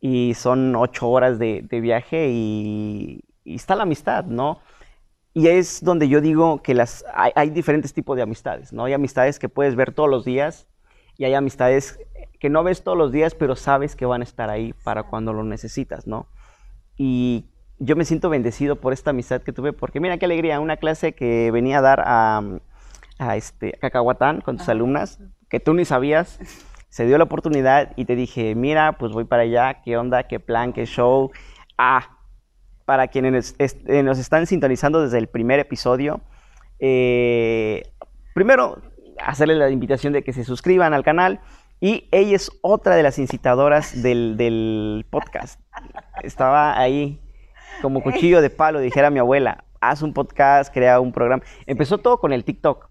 y 0.00 0.34
son 0.34 0.74
ocho 0.76 1.08
horas 1.08 1.38
de, 1.38 1.62
viaje 1.70 2.28
y, 2.30 3.24
está 3.44 3.76
la 3.76 3.84
amistad, 3.84 4.24
¿no? 4.24 4.60
Y 5.32 5.48
es 5.48 5.82
donde 5.82 6.08
yo 6.08 6.20
digo 6.20 6.62
que 6.62 6.74
las, 6.74 7.04
hay, 7.14 7.32
hay, 7.34 7.50
diferentes 7.50 7.94
tipos 7.94 8.16
de 8.16 8.22
amistades, 8.22 8.72
¿no? 8.72 8.84
Hay 8.84 8.92
amistades 8.92 9.38
que 9.38 9.48
puedes 9.48 9.76
ver 9.76 9.92
todos 9.92 10.10
los 10.10 10.24
días 10.24 10.66
y 11.16 11.24
hay 11.24 11.34
amistades 11.34 11.98
que 12.38 12.50
no 12.50 12.64
ves 12.64 12.82
todos 12.82 12.98
los 12.98 13.12
días, 13.12 13.34
pero 13.34 13.54
sabes 13.54 13.94
que 13.94 14.04
van 14.04 14.20
a 14.20 14.24
estar 14.24 14.50
ahí 14.50 14.74
para 14.84 15.04
cuando 15.04 15.32
lo 15.32 15.44
necesitas, 15.44 16.06
¿no? 16.06 16.26
Y 16.96 17.46
yo 17.84 17.96
me 17.96 18.04
siento 18.04 18.30
bendecido 18.30 18.76
por 18.76 18.92
esta 18.92 19.10
amistad 19.10 19.42
que 19.42 19.52
tuve, 19.52 19.72
porque 19.72 19.98
mira 19.98 20.16
qué 20.16 20.26
alegría, 20.26 20.60
una 20.60 20.76
clase 20.76 21.14
que 21.14 21.50
venía 21.50 21.78
a 21.78 21.80
dar 21.80 22.02
a, 22.06 22.40
a 23.18 23.36
este, 23.36 23.72
Cacahuatán 23.72 24.40
con 24.40 24.56
tus 24.56 24.68
alumnas, 24.68 25.18
que 25.48 25.58
tú 25.58 25.74
ni 25.74 25.84
sabías, 25.84 26.38
se 26.90 27.06
dio 27.06 27.18
la 27.18 27.24
oportunidad 27.24 27.92
y 27.96 28.04
te 28.04 28.14
dije, 28.14 28.54
mira, 28.54 28.92
pues 28.98 29.12
voy 29.12 29.24
para 29.24 29.42
allá, 29.42 29.82
qué 29.82 29.96
onda, 29.96 30.28
qué 30.28 30.38
plan, 30.38 30.72
qué 30.72 30.86
show. 30.86 31.32
Ah, 31.76 32.18
para 32.84 33.08
quienes 33.08 33.56
eh, 33.58 34.02
nos 34.04 34.18
están 34.18 34.46
sintonizando 34.46 35.02
desde 35.02 35.18
el 35.18 35.26
primer 35.26 35.58
episodio, 35.58 36.20
eh, 36.78 37.82
primero 38.32 38.80
hacerles 39.18 39.56
la 39.56 39.70
invitación 39.70 40.12
de 40.12 40.22
que 40.22 40.32
se 40.32 40.44
suscriban 40.44 40.94
al 40.94 41.02
canal 41.02 41.40
y 41.80 42.08
ella 42.12 42.36
es 42.36 42.52
otra 42.60 42.94
de 42.94 43.02
las 43.02 43.18
incitadoras 43.18 44.02
del, 44.02 44.36
del 44.36 45.04
podcast. 45.10 45.60
Estaba 46.22 46.78
ahí 46.78 47.18
como 47.80 48.02
cuchillo 48.02 48.40
de 48.40 48.50
palo, 48.50 48.80
dijera 48.80 49.10
mi 49.10 49.18
abuela, 49.18 49.64
haz 49.80 50.02
un 50.02 50.12
podcast, 50.12 50.72
crea 50.72 51.00
un 51.00 51.12
programa. 51.12 51.42
Empezó 51.66 51.98
todo 51.98 52.18
con 52.18 52.32
el 52.32 52.44
TikTok, 52.44 52.88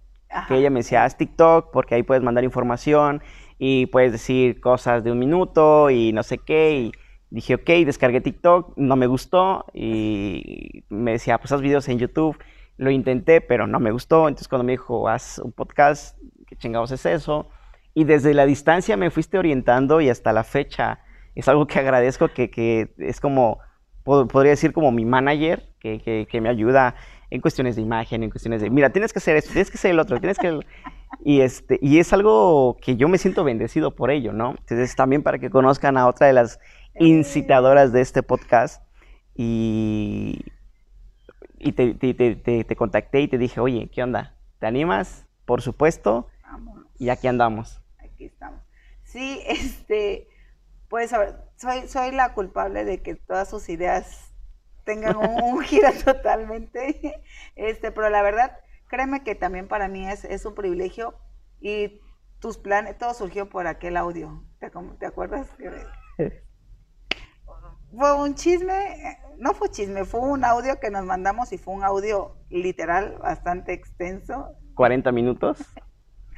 que 0.48 0.58
ella 0.58 0.70
me 0.70 0.80
decía, 0.80 1.04
haz 1.04 1.18
TikTok 1.18 1.72
porque 1.72 1.96
ahí 1.96 2.04
puedes 2.04 2.24
mandar 2.24 2.44
información 2.44 3.22
y 3.58 3.88
puedes 3.88 4.12
decir 4.12 4.60
cosas 4.60 5.04
de 5.04 5.12
un 5.12 5.20
minuto 5.20 5.90
y 5.90 6.14
no 6.14 6.24
sé 6.24 6.38
qué. 6.38 6.72
Y 6.72 6.92
dije, 7.30 7.56
ok, 7.56 7.70
descargué 7.86 8.22
TikTok, 8.22 8.78
no 8.78 8.96
me 8.96 9.08
gustó 9.08 9.66
y 9.74 10.84
me 10.90 11.12
decía, 11.14 11.38
pues 11.38 11.52
haz 11.52 11.62
videos 11.62 11.88
en 11.90 12.00
YouTube. 12.00 12.38
Lo 12.78 12.90
intenté, 12.90 13.42
pero 13.42 13.68
no 13.68 13.80
me 13.80 13.92
gustó. 13.92 14.28
Entonces 14.28 14.48
cuando 14.48 14.64
me 14.64 14.74
dijo, 14.74 15.08
haz 15.08 15.40
un 15.40 15.52
podcast, 15.52 16.18
¿qué 16.48 16.56
chingados 16.56 16.92
es 16.92 17.06
eso? 17.06 17.50
Y 17.94 18.06
desde 18.06 18.34
la 18.34 18.46
distancia 18.46 18.98
me 18.98 19.12
fuiste 19.12 19.38
orientando 19.38 20.02
y 20.02 20.10
hasta 20.10 20.34
la 20.34 20.44
fecha 20.44 21.00
es 21.36 21.48
algo 21.48 21.68
que 21.68 21.80
agradezco, 21.80 22.30
que, 22.30 22.50
que 22.50 22.94
es 22.98 23.20
como 23.20 23.60
podría 24.04 24.52
decir 24.52 24.74
como 24.74 24.92
mi 24.92 25.06
manager, 25.06 25.70
que, 25.80 26.28
que, 26.30 26.42
me 26.42 26.50
ayuda 26.50 26.96
en 27.30 27.42
cuestiones 27.42 27.76
de 27.76 27.82
imagen, 27.82 28.24
en 28.24 28.30
cuestiones 28.30 28.62
de, 28.62 28.70
mira, 28.70 28.90
tienes 28.92 29.14
que 29.14 29.20
hacer 29.20 29.36
esto, 29.38 29.52
tienes 29.52 29.72
que 29.72 29.78
hacer 29.78 29.92
el 29.92 30.00
otro, 30.00 30.20
tienes 30.20 30.38
que... 30.38 30.60
Y, 31.24 31.42
este, 31.42 31.78
y 31.82 32.00
es 32.00 32.14
algo 32.14 32.78
que 32.82 32.96
yo 32.96 33.08
me 33.08 33.18
siento 33.18 33.44
bendecido 33.44 33.96
por 33.96 34.10
ello, 34.12 34.32
¿no? 34.32 34.52
Entonces 34.52 34.96
también 34.96 35.22
para 35.22 35.38
que 35.40 35.50
conozcan 35.50 35.98
a 35.98 36.08
otra 36.08 36.26
de 36.26 36.34
las 36.34 36.58
incitadoras 36.96 37.92
de 37.92 38.02
este 38.02 38.24
podcast 38.24 38.82
y, 39.36 40.40
y 41.60 41.74
te, 41.74 41.94
te, 41.94 42.14
te, 42.14 42.64
te 42.64 42.76
contacté 42.76 43.22
y 43.22 43.28
te 43.28 43.38
dije, 43.38 43.60
oye, 43.60 43.92
¿qué 43.94 44.02
onda? 44.02 44.36
¿Te 44.60 44.68
animas? 44.68 45.28
Por 45.46 45.62
supuesto. 45.62 46.28
Y 46.98 47.10
aquí 47.10 47.28
andamos. 47.28 47.82
Aquí 48.00 48.26
estamos. 48.26 48.62
Sí, 49.04 49.42
este, 49.48 50.28
pues 50.88 51.14
soy, 51.62 51.88
soy 51.88 52.12
la 52.12 52.34
culpable 52.34 52.84
de 52.84 53.02
que 53.02 53.16
todas 53.16 53.50
sus 53.50 53.70
ideas 53.70 54.34
tengan 54.84 55.16
un, 55.16 55.62
giro 55.64 55.90
totalmente, 56.04 57.22
este, 57.56 57.92
pero 57.92 58.10
la 58.10 58.24
verdad, 58.24 58.58
créeme 58.88 59.24
que 59.24 59.36
también 59.36 59.68
para 59.68 59.88
mí 59.88 60.08
es, 60.08 60.26
es 60.26 60.46
un 60.46 60.56
privilegio 60.56 61.14
y 61.60 62.02
tus 62.40 62.58
planes, 62.58 62.98
todo 62.98 63.14
surgió 63.14 63.48
por 63.48 63.68
aquel 63.68 63.96
audio, 63.96 64.44
¿te, 64.60 64.72
te 65.00 65.06
acuerdas? 65.06 65.48
fue 67.96 68.14
un 68.16 68.34
chisme, 68.34 69.20
no 69.38 69.54
fue 69.54 69.70
chisme, 69.70 70.04
fue 70.06 70.22
un 70.22 70.44
audio 70.44 70.80
que 70.80 70.90
nos 70.90 71.06
mandamos 71.06 71.54
y 71.54 71.60
fue 71.60 71.76
un 71.76 71.84
audio 71.84 72.38
literal 72.50 73.20
bastante 73.20 73.74
extenso. 73.74 74.50
40 74.76 75.12
minutos. 75.12 75.60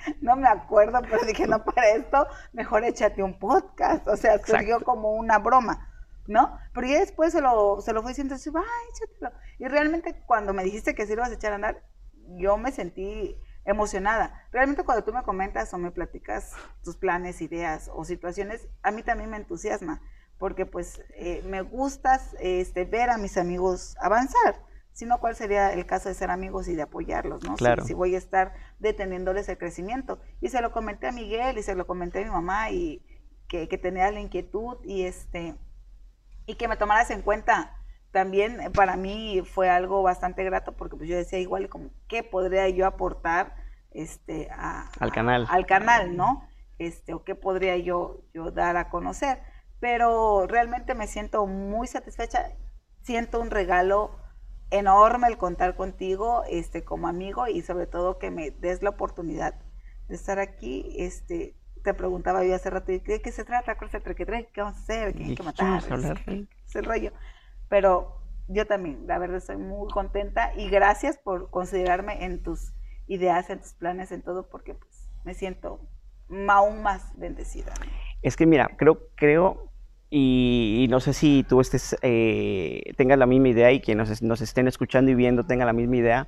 no 0.21 0.35
me 0.35 0.47
acuerdo, 0.47 1.01
pero 1.01 1.25
dije, 1.25 1.47
no, 1.47 1.63
para 1.63 1.89
esto, 1.89 2.27
mejor 2.51 2.83
échate 2.83 3.23
un 3.23 3.37
podcast. 3.37 4.07
O 4.07 4.17
sea, 4.17 4.39
surgió 4.43 4.83
como 4.83 5.13
una 5.13 5.39
broma, 5.39 5.89
¿no? 6.27 6.57
Pero 6.73 6.87
ya 6.87 6.99
después 6.99 7.33
se 7.33 7.41
lo, 7.41 7.81
se 7.81 7.93
lo 7.93 8.01
fui 8.01 8.11
diciendo, 8.11 8.35
así, 8.35 8.49
ay, 8.55 8.63
échatelo. 8.93 9.31
Y 9.59 9.67
realmente 9.67 10.23
cuando 10.25 10.53
me 10.53 10.63
dijiste 10.63 10.95
que 10.95 11.05
sí 11.05 11.15
lo 11.15 11.21
vas 11.21 11.31
a 11.31 11.35
echar 11.35 11.51
a 11.51 11.55
andar, 11.55 11.83
yo 12.37 12.57
me 12.57 12.71
sentí 12.71 13.37
emocionada. 13.65 14.47
Realmente 14.51 14.83
cuando 14.83 15.03
tú 15.03 15.13
me 15.13 15.23
comentas 15.23 15.73
o 15.73 15.77
me 15.77 15.91
platicas 15.91 16.51
tus 16.83 16.97
planes, 16.97 17.41
ideas 17.41 17.89
o 17.93 18.03
situaciones, 18.03 18.67
a 18.81 18.91
mí 18.91 19.03
también 19.03 19.29
me 19.29 19.37
entusiasma, 19.37 20.01
porque 20.37 20.65
pues 20.65 21.01
eh, 21.15 21.41
me 21.45 21.61
gustas 21.61 22.35
este, 22.39 22.85
ver 22.85 23.09
a 23.09 23.17
mis 23.17 23.37
amigos 23.37 23.95
avanzar 24.01 24.55
sino 24.93 25.19
cuál 25.19 25.35
sería 25.35 25.73
el 25.73 25.85
caso 25.85 26.09
de 26.09 26.15
ser 26.15 26.29
amigos 26.29 26.67
y 26.67 26.75
de 26.75 26.83
apoyarlos, 26.83 27.43
¿no? 27.43 27.55
Claro. 27.55 27.83
Si, 27.83 27.93
voy 27.93 28.15
a 28.15 28.17
estar 28.19 28.53
deteniéndoles 28.79 29.49
el 29.49 29.57
crecimiento. 29.57 30.19
Y 30.39 30.49
se 30.49 30.61
lo 30.61 30.71
comenté 30.71 31.07
a 31.07 31.11
Miguel 31.11 31.57
y 31.57 31.63
se 31.63 31.75
lo 31.75 31.87
comenté 31.87 32.21
a 32.21 32.25
mi 32.25 32.29
mamá 32.29 32.69
y 32.69 33.03
que, 33.47 33.67
que 33.67 33.77
tenía 33.77 34.09
la 34.11 34.19
inquietud 34.19 34.77
y 34.83 35.03
este 35.03 35.55
y 36.45 36.55
que 36.55 36.67
me 36.67 36.77
tomaras 36.77 37.09
en 37.09 37.21
cuenta 37.21 37.77
también 38.11 38.71
para 38.73 38.95
mí 38.95 39.41
fue 39.45 39.69
algo 39.69 40.03
bastante 40.03 40.43
grato 40.43 40.73
porque 40.73 40.97
pues 40.97 41.09
yo 41.09 41.15
decía 41.15 41.39
igual 41.39 41.69
como 41.69 41.89
qué 42.07 42.21
podría 42.23 42.67
yo 42.69 42.85
aportar 42.85 43.55
este 43.91 44.49
al 44.51 45.11
canal 45.11 45.47
al 45.49 45.65
canal 45.65 46.15
no 46.15 46.47
este 46.79 47.13
o 47.13 47.23
qué 47.23 47.35
podría 47.35 47.77
yo 47.77 48.21
yo 48.33 48.51
dar 48.51 48.77
a 48.77 48.89
conocer 48.89 49.41
pero 49.79 50.47
realmente 50.47 50.95
me 50.95 51.07
siento 51.07 51.47
muy 51.47 51.87
satisfecha 51.87 52.51
siento 53.01 53.39
un 53.39 53.49
regalo 53.49 54.22
enorme 54.73 55.27
el 55.27 55.37
contar 55.37 55.75
contigo 55.75 56.43
este, 56.49 56.83
como 56.83 57.07
amigo 57.07 57.47
y 57.47 57.61
sobre 57.61 57.85
todo 57.85 58.17
que 58.17 58.31
me 58.31 58.51
des 58.51 58.81
la 58.81 58.89
oportunidad 58.89 59.55
de 60.07 60.15
estar 60.15 60.39
aquí. 60.39 60.95
Este, 60.97 61.55
te 61.83 61.93
preguntaba 61.93 62.43
yo 62.43 62.55
hace 62.55 62.69
rato, 62.69 62.91
¿de 62.91 63.01
qué, 63.01 63.31
se 63.31 63.43
trata? 63.43 63.75
¿Qué, 63.75 63.87
¿Qué 64.15 64.61
vamos 64.61 64.77
a 64.77 64.79
hacer? 64.79 65.13
¿Qué 65.13 65.23
hay 65.25 65.35
que 65.35 65.43
matar? 65.43 65.83
Es 66.67 66.75
el 66.75 66.85
rollo. 66.85 67.11
Pero 67.69 68.19
yo 68.47 68.65
también, 68.65 69.05
la 69.05 69.19
verdad, 69.19 69.37
estoy 69.37 69.57
muy 69.57 69.91
contenta 69.91 70.51
y 70.55 70.69
gracias 70.69 71.17
por 71.17 71.49
considerarme 71.49 72.25
en 72.25 72.41
tus 72.41 72.73
ideas, 73.07 73.49
en 73.49 73.59
tus 73.59 73.73
planes, 73.73 74.11
en 74.11 74.21
todo, 74.21 74.49
porque 74.49 74.73
pues, 74.73 75.09
me 75.23 75.33
siento 75.33 75.79
aún 76.47 76.81
más 76.81 77.17
bendecida. 77.17 77.73
Es 78.21 78.35
que 78.35 78.45
mira, 78.45 78.71
creo, 78.77 79.09
creo 79.15 79.72
y, 80.15 80.85
no 80.91 80.99
sé 80.99 81.11
si 81.11 81.43
tú 81.43 81.59
estés, 81.59 81.97
eh, 82.03 82.93
tengas 82.97 83.17
la 83.17 83.25
misma 83.25 83.49
idea 83.49 83.71
y 83.71 83.81
quienes 83.81 84.21
nos, 84.21 84.41
estén 84.41 84.67
escuchando 84.67 85.09
y 85.09 85.15
viendo 85.15 85.43
tengan 85.43 85.65
la 85.65 85.73
misma 85.73 85.95
idea. 85.95 86.27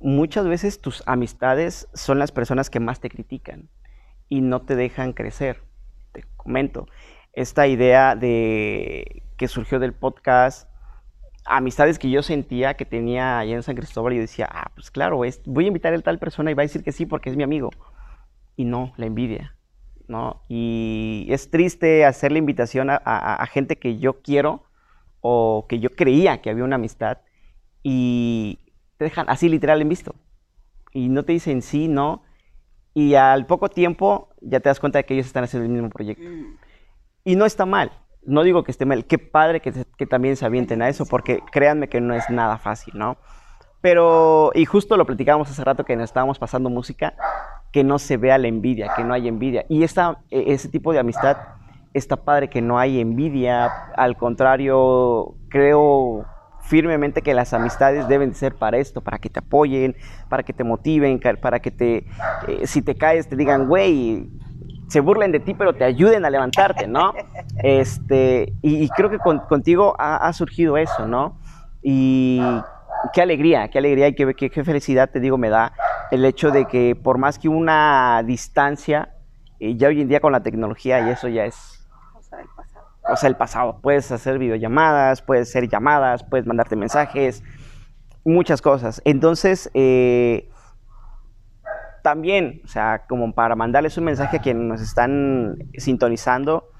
Muchas 0.00 0.46
veces 0.46 0.80
tus 0.80 1.02
amistades 1.04 1.88
son 1.92 2.20
las 2.20 2.30
personas 2.30 2.70
que 2.70 2.78
más 2.78 3.00
te 3.00 3.10
critican 3.10 3.68
y 4.28 4.42
no 4.42 4.62
te 4.62 4.76
dejan 4.76 5.12
crecer. 5.12 5.60
Te 6.12 6.22
comento. 6.36 6.86
esta 7.32 7.66
idea 7.66 8.14
de 8.14 9.24
que 9.36 9.48
surgió 9.48 9.80
del 9.80 9.92
podcast, 9.92 10.70
amistades 11.46 11.98
que 11.98 12.10
yo 12.10 12.22
sentía 12.22 12.74
que 12.74 12.84
tenía 12.84 13.40
allá 13.40 13.56
en 13.56 13.64
San 13.64 13.74
Cristóbal 13.74 14.12
y 14.12 14.16
yo 14.16 14.22
decía, 14.22 14.48
ah, 14.52 14.70
pues 14.76 14.92
claro, 14.92 15.16
voy 15.16 15.64
a 15.64 15.66
invitar 15.66 15.92
a 15.94 15.98
tal 16.00 16.20
persona 16.20 16.52
y 16.52 16.54
va 16.54 16.62
a 16.62 16.66
decir 16.66 16.84
que 16.84 16.92
sí 16.92 17.06
porque 17.06 17.28
es 17.28 17.36
mi 17.36 17.42
amigo. 17.42 17.70
Y 18.54 18.64
no, 18.66 18.92
la 18.96 19.06
envidia, 19.06 19.56
¿no? 20.08 20.42
Y 20.48 21.26
es 21.30 21.50
triste 21.50 22.04
hacer 22.04 22.32
la 22.32 22.38
invitación 22.38 22.88
a, 22.90 23.46
gente 23.50 23.76
que 23.76 23.98
yo 23.98 24.20
quiero 24.22 24.64
o 25.20 25.66
que 25.68 25.78
yo 25.78 25.90
creía 25.90 26.40
que 26.40 26.50
había 26.50 26.64
una 26.64 26.76
amistad 26.76 27.18
y 27.82 28.58
te 28.96 29.04
dejan 29.04 29.26
así 29.28 29.48
literal 29.48 29.80
en 29.80 29.88
visto. 29.88 30.14
Y 30.92 31.08
no 31.08 31.24
te 31.24 31.32
dicen 31.32 31.62
sí, 31.62 31.88
no. 31.88 32.22
Y 32.94 33.14
al 33.14 33.46
poco 33.46 33.68
tiempo 33.68 34.30
ya 34.40 34.60
te 34.60 34.68
das 34.68 34.80
cuenta 34.80 34.98
de 34.98 35.04
que 35.04 35.14
ellos 35.14 35.26
están 35.26 35.44
haciendo 35.44 35.66
el 35.66 35.72
mismo 35.72 35.90
proyecto. 35.90 36.24
Y 37.24 37.36
no 37.36 37.44
está 37.44 37.66
mal 37.66 37.92
no 38.28 38.42
digo 38.42 38.62
que 38.62 38.70
esté 38.70 38.84
mal, 38.84 39.06
qué 39.06 39.18
padre 39.18 39.60
que, 39.60 39.72
también 40.06 40.36
se 40.36 40.44
avienten 40.44 40.82
a 40.82 40.88
eso, 40.88 41.06
porque 41.06 41.40
créanme 41.50 41.88
que 41.88 42.00
no 42.00 42.14
es 42.14 42.28
nada 42.30 42.58
fácil, 42.58 42.94
¿no? 42.96 43.16
Pero, 43.80 44.50
y 44.54 44.66
justo 44.66 44.96
lo 44.96 45.06
platicábamos 45.06 45.50
hace 45.50 45.64
rato 45.64 45.84
que 45.84 45.96
nos 45.96 46.04
estábamos 46.04 46.38
pasando 46.38 46.68
música, 46.68 47.14
que 47.72 47.84
no 47.84 47.98
se 47.98 48.16
vea 48.16 48.38
la 48.38 48.48
envidia, 48.48 48.92
que 48.96 49.04
no 49.04 49.14
hay 49.14 49.28
envidia. 49.28 49.64
Y 49.68 49.82
esta, 49.82 50.18
e, 50.30 50.52
ese 50.52 50.68
tipo 50.68 50.92
de 50.92 50.98
amistad 50.98 51.36
está 51.94 52.16
padre 52.16 52.48
que 52.48 52.62
no 52.62 52.78
hay 52.78 53.00
envidia, 53.00 53.66
al 53.96 54.16
contrario, 54.16 55.34
creo 55.48 56.24
firmemente 56.60 57.22
que 57.22 57.32
las 57.32 57.54
amistades 57.54 58.08
deben 58.08 58.34
ser 58.34 58.54
para 58.54 58.76
esto, 58.76 59.00
para 59.00 59.18
que 59.18 59.30
te 59.30 59.38
apoyen, 59.38 59.96
para 60.28 60.42
que 60.42 60.52
te 60.52 60.64
motiven, 60.64 61.18
para 61.40 61.60
que 61.60 61.70
te, 61.70 62.06
eh, 62.46 62.66
si 62.66 62.82
te 62.82 62.94
caes, 62.94 63.26
te 63.26 63.36
digan, 63.36 63.68
güey, 63.68 64.28
se 64.88 65.00
burlen 65.00 65.32
de 65.32 65.40
ti, 65.40 65.54
pero 65.54 65.74
te 65.74 65.84
ayuden 65.84 66.24
a 66.24 66.30
levantarte, 66.30 66.86
¿no? 66.86 67.12
Este, 67.60 68.52
y, 68.62 68.88
creo 68.90 69.10
que 69.10 69.18
contigo 69.18 69.96
ha, 69.98 70.32
surgido 70.32 70.76
eso, 70.76 71.08
¿no? 71.08 71.40
Y 71.82 72.40
qué 73.12 73.20
alegría, 73.20 73.66
qué 73.68 73.78
alegría 73.78 74.06
y 74.06 74.14
qué, 74.14 74.32
qué, 74.32 74.64
felicidad, 74.64 75.10
te 75.10 75.18
digo, 75.18 75.36
me 75.38 75.50
da 75.50 75.72
el 76.10 76.24
hecho 76.24 76.50
de 76.50 76.66
que 76.66 76.96
por 76.96 77.18
más 77.18 77.38
que 77.38 77.48
una 77.48 78.22
distancia, 78.24 79.14
eh, 79.60 79.76
ya 79.76 79.88
hoy 79.88 80.00
en 80.00 80.08
día 80.08 80.20
con 80.20 80.32
la 80.32 80.42
tecnología, 80.42 81.06
y 81.06 81.10
eso 81.10 81.28
ya 81.28 81.44
es... 81.44 81.86
Cosa 82.12 82.36
del 82.36 82.48
pasado. 82.54 82.86
Cosa 83.02 83.26
del 83.26 83.36
pasado. 83.36 83.78
Puedes 83.80 84.10
hacer 84.12 84.38
videollamadas, 84.38 85.22
puedes 85.22 85.48
hacer 85.48 85.68
llamadas, 85.68 86.24
puedes 86.24 86.46
mandarte 86.46 86.76
mensajes, 86.76 87.42
muchas 88.24 88.62
cosas. 88.62 89.00
Entonces, 89.04 89.70
eh, 89.74 90.50
también, 92.02 92.62
o 92.64 92.68
sea, 92.68 93.04
como 93.08 93.32
para 93.32 93.54
mandarles 93.56 93.98
un 93.98 94.04
mensaje 94.04 94.38
a 94.38 94.40
quienes 94.40 94.64
nos 94.64 94.80
están 94.80 95.56
sintonizando, 95.76 96.70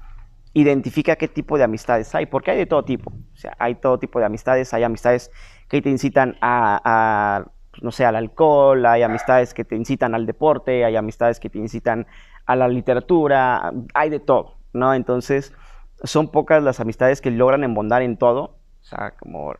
identifica 0.53 1.15
qué 1.15 1.27
tipo 1.27 1.57
de 1.57 1.63
amistades 1.63 2.13
hay, 2.15 2.25
porque 2.25 2.51
hay 2.51 2.57
de 2.57 2.65
todo 2.65 2.83
tipo, 2.83 3.11
o 3.11 3.35
sea, 3.37 3.55
hay 3.59 3.75
todo 3.75 3.99
tipo 3.99 4.19
de 4.19 4.25
amistades, 4.25 4.73
hay 4.73 4.83
amistades 4.83 5.31
que 5.67 5.81
te 5.81 5.89
incitan 5.89 6.37
a, 6.41 7.45
no 7.81 7.91
sé, 7.91 8.05
al 8.05 8.15
alcohol, 8.15 8.85
hay 8.85 9.03
amistades 9.03 9.53
que 9.53 9.65
te 9.65 9.75
incitan 9.75 10.15
al 10.15 10.25
deporte, 10.25 10.85
hay 10.85 10.95
amistades 10.95 11.39
que 11.39 11.49
te 11.49 11.57
incitan 11.57 12.07
a 12.45 12.55
la 12.55 12.67
literatura, 12.67 13.71
hay 13.93 14.09
de 14.09 14.19
todo, 14.19 14.55
¿no? 14.73 14.93
Entonces, 14.93 15.53
son 16.03 16.29
pocas 16.29 16.63
las 16.63 16.79
amistades 16.79 17.21
que 17.21 17.31
logran 17.31 17.63
embondar 17.63 18.01
en 18.01 18.17
todo, 18.17 18.57
o 18.81 18.83
sea, 18.83 19.13
como 19.19 19.53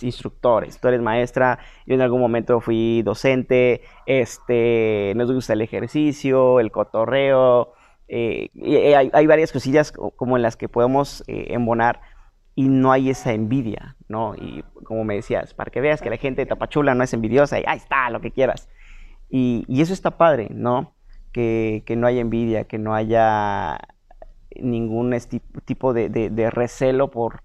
instructores, 0.00 0.80
tú 0.80 0.88
eres 0.88 1.00
maestra, 1.00 1.58
yo 1.86 1.94
en 1.94 2.00
algún 2.00 2.20
momento 2.20 2.60
fui 2.60 3.02
docente, 3.02 3.82
este, 4.06 5.12
nos 5.16 5.30
gusta 5.32 5.52
el 5.52 5.60
ejercicio, 5.60 6.60
el 6.60 6.70
cotorreo, 6.72 7.74
eh, 8.08 8.48
eh, 8.54 8.96
hay, 8.96 9.26
varias 9.26 9.52
cosillas 9.52 9.92
como 9.92 10.36
en 10.36 10.42
las 10.42 10.56
que 10.56 10.68
podemos 10.68 11.22
eh, 11.28 11.46
embonar 11.50 12.00
y 12.60 12.68
no 12.68 12.92
hay 12.92 13.10
esa 13.10 13.32
envidia, 13.32 13.96
¿no? 14.08 14.34
Y 14.34 14.64
como 14.84 15.04
me 15.04 15.14
decías, 15.14 15.54
para 15.54 15.70
que 15.70 15.80
veas 15.80 16.02
que 16.02 16.10
la 16.10 16.16
gente 16.16 16.42
de 16.42 16.46
Tapachula 16.46 16.94
no 16.94 17.04
es 17.04 17.12
envidiosa 17.14 17.58
y 17.58 17.64
ahí 17.66 17.78
está, 17.78 18.10
lo 18.10 18.20
que 18.20 18.32
quieras. 18.32 18.68
Y, 19.28 19.64
eso 19.80 19.92
está 19.92 20.18
padre, 20.18 20.48
¿no? 20.50 20.94
Que, 21.32 21.84
no 21.96 22.06
haya 22.06 22.20
envidia, 22.20 22.64
que 22.64 22.78
no 22.78 22.94
haya 22.94 23.78
ningún 24.60 25.16
tipo 25.64 25.92
de 25.94 26.50
recelo 26.50 27.10
por, 27.10 27.42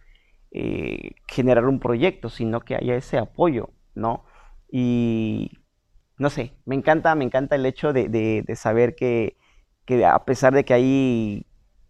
eh, 0.57 1.15
generar 1.27 1.65
un 1.65 1.81
proyecto, 1.81 2.29
sino 2.29 2.61
que 2.61 2.75
haya 2.75 2.95
ese 2.95 3.17
apoyo, 3.17 3.71
¿no? 3.93 4.23
Y 4.71 5.51
no 6.17 6.29
sé, 6.29 6.53
me 6.63 6.75
encanta, 6.75 7.13
me 7.13 7.25
encanta 7.25 7.55
el 7.55 7.65
hecho 7.65 7.91
de, 7.91 8.45
saber 8.55 8.95
que, 8.95 9.35
a 10.07 10.23
pesar 10.23 10.53
de 10.53 10.63
que 10.63 10.73
hay 10.73 11.45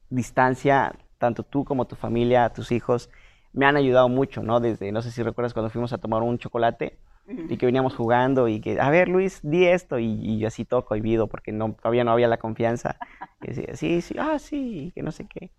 distancia, 0.10 0.96
tanto 1.26 1.44
tú 1.44 1.66
como 1.66 1.86
tu 1.86 1.96
familia, 1.96 2.50
tus 2.50 2.72
hijos, 2.72 3.10
me 3.54 3.66
han 3.66 3.78
ayudado 3.78 4.10
mucho, 4.10 4.44
¿no? 4.44 4.60
Desde, 4.60 4.92
no 4.92 5.02
sé 5.02 5.12
si 5.12 5.24
recuerdas 5.24 5.54
cuando 5.54 5.70
fuimos 5.70 5.94
a 5.94 5.98
tomar 5.98 6.22
un 6.24 6.38
chocolate 6.38 6.98
y 7.28 7.58
que 7.58 7.66
veníamos 7.66 7.96
jugando 7.96 8.48
y 8.48 8.62
que, 8.62 8.80
a 8.80 8.90
ver, 8.90 9.10
Luis, 9.10 9.40
di 9.44 9.66
esto, 9.66 9.98
y, 10.00 10.38
yo 10.38 10.48
así 10.48 10.66
todo 10.66 10.86
cohibido 10.86 11.28
porque 11.28 11.52
no, 11.52 11.74
todavía 11.74 12.04
no 12.04 12.12
había 12.12 12.28
la 12.28 12.38
confianza. 12.38 12.98
Y 13.42 13.48
decía, 13.48 13.76
sí, 13.76 14.02
sí, 14.02 14.16
ah, 14.20 14.40
sí, 14.40 14.92
que 14.96 15.02
no 15.04 15.12
sé 15.12 15.28
qué 15.28 15.52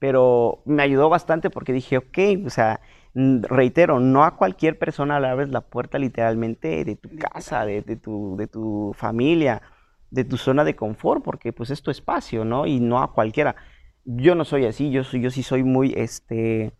pero 0.00 0.62
me 0.64 0.82
ayudó 0.82 1.08
bastante 1.08 1.50
porque 1.50 1.72
dije, 1.74 1.98
ok, 1.98 2.18
o 2.46 2.50
sea, 2.50 2.80
reitero, 3.14 4.00
no 4.00 4.24
a 4.24 4.36
cualquier 4.36 4.78
persona 4.78 5.20
le 5.20 5.28
abres 5.28 5.50
la 5.50 5.60
puerta 5.60 5.98
literalmente 5.98 6.84
de 6.84 6.96
tu 6.96 7.10
casa, 7.16 7.66
de, 7.66 7.82
tu, 7.96 8.34
de 8.36 8.46
tu 8.46 8.92
familia, 8.96 9.60
de 10.10 10.24
tu 10.24 10.38
zona 10.38 10.64
de 10.64 10.74
confort, 10.74 11.22
porque 11.22 11.52
pues 11.52 11.70
es 11.70 11.82
tu 11.82 11.90
espacio, 11.90 12.46
¿no? 12.46 12.66
Y 12.66 12.80
no 12.80 13.02
a 13.02 13.12
cualquiera. 13.12 13.56
Yo 14.04 14.34
no 14.34 14.44
soy 14.44 14.66
así, 14.66 14.90
yo, 14.90 15.04
soy, 15.04 15.20
yo 15.20 15.30
sí 15.30 15.42
soy 15.42 15.62
muy, 15.62 15.92
este, 15.96 16.72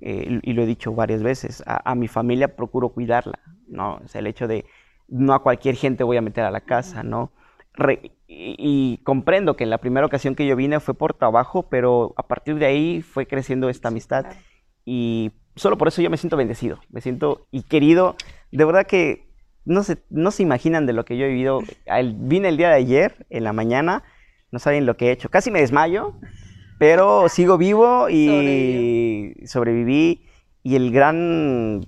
eh, 0.00 0.40
y 0.42 0.52
lo 0.52 0.62
he 0.62 0.66
dicho 0.66 0.92
varias 0.92 1.22
veces, 1.22 1.62
a, 1.66 1.94
mi 1.94 2.08
familia 2.08 2.56
procuro 2.56 2.90
cuidarla, 2.90 3.38
¿no? 3.66 4.00
O 4.04 4.08
sea, 4.08 4.20
el 4.20 4.26
hecho 4.26 4.48
de 4.48 4.64
no 5.08 5.34
a 5.34 5.42
cualquier 5.42 5.76
gente 5.76 6.04
voy 6.04 6.16
a 6.16 6.22
meter 6.22 6.44
a 6.44 6.50
la 6.50 6.60
casa, 6.60 7.02
¿no? 7.02 7.32
y, 8.26 8.98
comprendo 9.04 9.56
que 9.56 9.64
en 9.64 9.70
la 9.70 9.78
primera 9.78 10.06
ocasión 10.06 10.34
que 10.34 10.46
yo 10.46 10.56
vine 10.56 10.80
fue 10.80 10.94
por 10.94 11.14
trabajo, 11.14 11.68
pero 11.68 12.12
a 12.16 12.26
partir 12.26 12.56
de 12.56 12.66
ahí 12.66 13.02
fue 13.02 13.26
creciendo 13.26 13.68
esta 13.68 13.88
amistad. 13.88 14.26
Y 14.84 15.32
solo 15.54 15.78
por 15.78 15.88
eso 15.88 16.02
yo 16.02 16.10
me 16.10 16.16
siento 16.16 16.36
bendecido, 16.36 16.80
me 16.90 17.00
siento 17.00 17.46
y 17.50 17.62
querido. 17.62 18.16
De 18.50 18.64
verdad 18.64 18.86
que 18.86 19.28
no 19.64 19.82
se, 19.82 19.98
no 20.10 20.30
se 20.30 20.42
imaginan 20.42 20.86
de 20.86 20.92
lo 20.92 21.04
que 21.04 21.16
yo 21.16 21.26
he 21.26 21.28
vivido. 21.28 21.60
vine 22.16 22.48
el 22.48 22.56
día 22.56 22.68
de 22.68 22.74
ayer, 22.74 23.26
en 23.30 23.44
la 23.44 23.52
mañana, 23.52 24.02
no 24.50 24.58
saben 24.58 24.86
lo 24.86 24.96
que 24.96 25.08
he 25.08 25.12
hecho. 25.12 25.28
Casi 25.28 25.50
me 25.50 25.60
desmayo, 25.60 26.14
pero 26.78 27.28
sigo 27.28 27.58
vivo 27.58 28.08
y 28.08 29.34
sobreviví. 29.46 30.24
Y 30.62 30.76
el 30.76 30.90
gran 30.92 31.80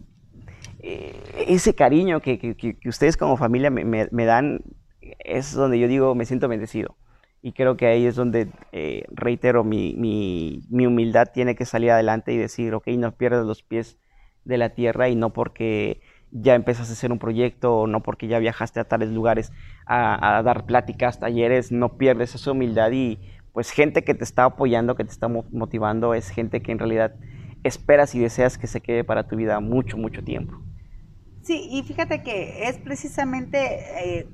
eh, 0.82 1.14
ese 1.46 1.74
cariño 1.74 2.20
que, 2.20 2.56
ustedes 2.86 3.16
como 3.16 3.36
familia 3.36 3.70
me, 3.70 4.24
dan, 4.24 4.62
es 5.18 5.52
donde 5.52 5.78
yo 5.78 5.88
digo, 5.88 6.14
me 6.14 6.24
siento 6.24 6.48
bendecido. 6.48 6.96
Y 7.42 7.52
creo 7.52 7.76
que 7.76 7.86
ahí 7.86 8.06
es 8.06 8.16
donde, 8.16 8.48
eh, 8.72 9.04
reitero, 9.10 9.64
mi, 9.64 9.94
mi, 9.94 10.86
humildad 10.86 11.28
tiene 11.32 11.54
que 11.54 11.64
salir 11.64 11.90
adelante 11.90 12.32
y 12.32 12.36
decir, 12.36 12.74
ok, 12.74 12.88
no 12.88 13.12
pierdas 13.12 13.46
los 13.46 13.62
pies 13.62 13.98
de 14.44 14.58
la 14.58 14.70
tierra 14.70 15.08
y 15.08 15.16
no 15.16 15.32
porque 15.32 16.00
ya 16.32 16.54
empezaste 16.54 16.92
a 16.92 16.94
hacer 16.94 17.12
un 17.12 17.18
proyecto 17.18 17.86
no 17.86 18.02
porque 18.02 18.28
ya 18.28 18.38
viajaste 18.38 18.80
a 18.80 18.84
tales 18.84 19.10
lugares 19.10 19.52
a, 19.86 20.42
dar 20.44 20.64
pláticas, 20.64 21.18
talleres, 21.18 21.72
no 21.72 21.96
pierdes 21.96 22.34
esa 22.34 22.52
humildad 22.52 22.90
y 22.92 23.18
pues 23.52 23.70
gente 23.70 24.04
que 24.04 24.14
te 24.14 24.22
está 24.22 24.44
apoyando, 24.44 24.94
que 24.94 25.04
te 25.04 25.10
está 25.10 25.26
motivando, 25.28 26.14
es 26.14 26.30
gente 26.30 26.62
que 26.62 26.70
en 26.70 26.78
realidad 26.78 27.14
esperas 27.64 28.14
y 28.14 28.20
deseas 28.20 28.58
que 28.58 28.68
se 28.68 28.80
quede 28.80 29.02
para 29.02 29.26
tu 29.26 29.36
vida 29.36 29.58
mucho, 29.60 29.96
mucho 29.96 30.22
tiempo. 30.22 30.62
Sí, 31.42 31.68
y 31.70 31.82
fíjate 31.82 32.22
que 32.22 32.68
es 32.68 32.78
precisamente 32.78 33.58
eh, 34.20 34.28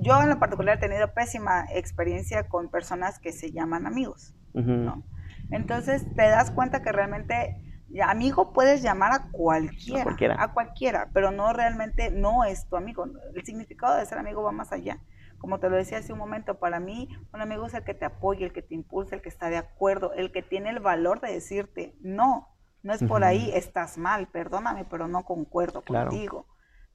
yo 0.00 0.20
en 0.22 0.28
lo 0.28 0.38
particular 0.38 0.78
he 0.78 0.80
tenido 0.80 1.12
pésima 1.12 1.66
experiencia 1.74 2.48
con 2.48 2.70
personas 2.70 3.18
que 3.18 3.32
se 3.32 3.52
llaman 3.52 3.86
amigos, 3.86 4.34
¿no? 4.54 5.04
Entonces 5.50 6.06
te 6.14 6.22
das 6.22 6.50
cuenta 6.50 6.82
que 6.82 6.92
realmente 6.92 7.56
amigo 8.02 8.52
puedes 8.52 8.82
llamar 8.82 9.12
a 9.12 9.30
cualquiera, 9.30 10.00
a 10.00 10.04
cualquiera, 10.04 10.36
a 10.42 10.52
cualquiera, 10.52 11.10
pero 11.12 11.30
no 11.30 11.52
realmente 11.52 12.10
no 12.10 12.44
es 12.44 12.68
tu 12.68 12.76
amigo. 12.76 13.06
El 13.34 13.44
significado 13.44 13.96
de 13.96 14.06
ser 14.06 14.18
amigo 14.18 14.42
va 14.42 14.52
más 14.52 14.72
allá. 14.72 15.00
Como 15.38 15.60
te 15.60 15.68
lo 15.68 15.76
decía 15.76 15.98
hace 15.98 16.12
un 16.12 16.18
momento, 16.18 16.58
para 16.58 16.80
mí 16.80 17.08
un 17.32 17.40
amigo 17.40 17.66
es 17.66 17.74
el 17.74 17.84
que 17.84 17.94
te 17.94 18.04
apoya, 18.04 18.46
el 18.46 18.52
que 18.52 18.62
te 18.62 18.74
impulsa, 18.74 19.16
el 19.16 19.22
que 19.22 19.28
está 19.28 19.50
de 19.50 19.58
acuerdo, 19.58 20.12
el 20.14 20.32
que 20.32 20.42
tiene 20.42 20.70
el 20.70 20.80
valor 20.80 21.20
de 21.20 21.32
decirte, 21.32 21.94
no, 22.00 22.48
no 22.82 22.92
es 22.92 23.02
por 23.02 23.24
ahí, 23.24 23.50
estás 23.52 23.98
mal, 23.98 24.28
perdóname, 24.28 24.84
pero 24.84 25.08
no 25.08 25.24
concuerdo 25.24 25.82
contigo, 25.82 26.46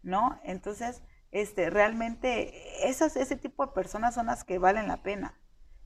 ¿no? 0.01 0.39
Entonces, 0.43 1.03
este, 1.31 1.69
realmente 1.69 2.89
esas, 2.89 3.15
ese 3.15 3.35
tipo 3.35 3.65
de 3.65 3.73
personas 3.73 4.15
son 4.15 4.27
las 4.27 4.43
que 4.43 4.57
valen 4.57 4.87
la 4.87 5.03
pena. 5.03 5.37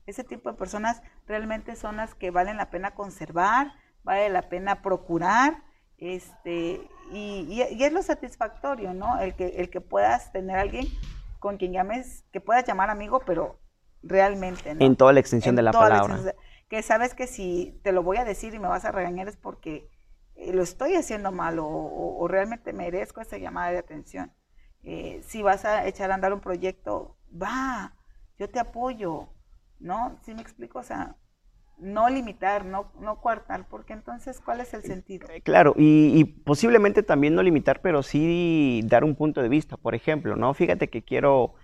Ese 0.06 0.22
tipo 0.24 0.50
de 0.50 0.56
personas 0.56 1.02
realmente 1.26 1.74
son 1.76 1.96
las 1.96 2.14
que 2.14 2.30
valen 2.30 2.56
la 2.56 2.70
pena 2.70 2.94
conservar, 2.94 3.72
vale 4.06 4.28
la 4.28 4.48
pena 4.48 4.82
procurar, 4.82 5.64
este, 5.98 6.88
y, 7.10 7.60
es 7.60 7.92
lo 7.92 8.02
satisfactorio, 8.02 8.94
¿no? 8.94 9.20
El 9.20 9.34
que, 9.34 9.48
el 9.56 9.68
que 9.68 9.80
puedas 9.80 10.32
tener 10.32 10.56
a 10.56 10.60
alguien 10.62 10.86
con 11.40 11.56
quien 11.56 11.72
llames, 11.72 12.24
que 12.32 12.40
puedas 12.40 12.64
llamar 12.64 12.88
amigo, 12.88 13.20
pero 13.26 13.58
realmente. 14.02 14.76
En 14.78 14.96
toda 14.96 15.12
la 15.12 15.18
extensión 15.18 15.56
de 15.56 15.62
la 15.62 15.72
palabra. 15.72 16.18
que 16.68 16.82
sabes 16.82 17.14
que 17.14 17.26
si 17.26 17.80
te 17.82 17.90
lo 17.90 18.04
voy 18.04 18.18
a 18.18 18.24
decir 18.24 18.54
y 18.54 18.60
me 18.60 18.68
vas 18.68 18.84
a 18.84 18.92
regañar 18.92 19.26
es 19.28 19.36
porque 19.36 19.90
eh, 20.36 20.52
lo 20.52 20.62
estoy 20.62 20.94
haciendo 20.94 21.32
mal 21.32 21.58
o, 21.58 22.26
realmente 22.28 22.72
merezco 22.72 23.20
esa 23.20 23.38
llamada 23.38 23.72
de 23.72 23.78
atención. 23.78 24.32
Eh, 24.84 25.20
si 25.26 25.42
vas 25.42 25.64
a 25.64 25.84
echar 25.86 26.12
a 26.12 26.14
andar 26.14 26.32
un 26.32 26.40
proyecto, 26.40 27.16
va, 27.30 27.96
yo 28.38 28.48
te 28.48 28.60
apoyo, 28.60 29.28
¿no? 29.80 30.16
¿Sí 30.22 30.32
me 30.32 30.42
explico? 30.42 30.78
O 30.78 30.84
sea, 30.84 31.16
no 31.78 32.08
limitar, 32.08 32.64
no, 32.64 32.92
no 33.00 33.20
coartar, 33.20 33.66
porque 33.68 33.92
entonces, 33.92 34.40
¿cuál 34.44 34.60
es 34.60 34.72
el 34.74 34.82
sentido? 34.82 35.28
Eh, 35.30 35.42
claro, 35.42 35.74
y, 35.76 36.24
posiblemente 36.24 37.02
también 37.02 37.34
no 37.34 37.42
limitar, 37.42 37.80
pero 37.82 38.02
sí 38.02 38.80
dar 38.84 39.04
un 39.04 39.14
punto 39.14 39.42
de 39.42 39.48
vista, 39.48 39.76
por 39.76 39.94
ejemplo, 39.94 40.36
¿no? 40.36 40.54
Fíjate 40.54 40.88
que 40.88 41.02
quiero, 41.02 41.54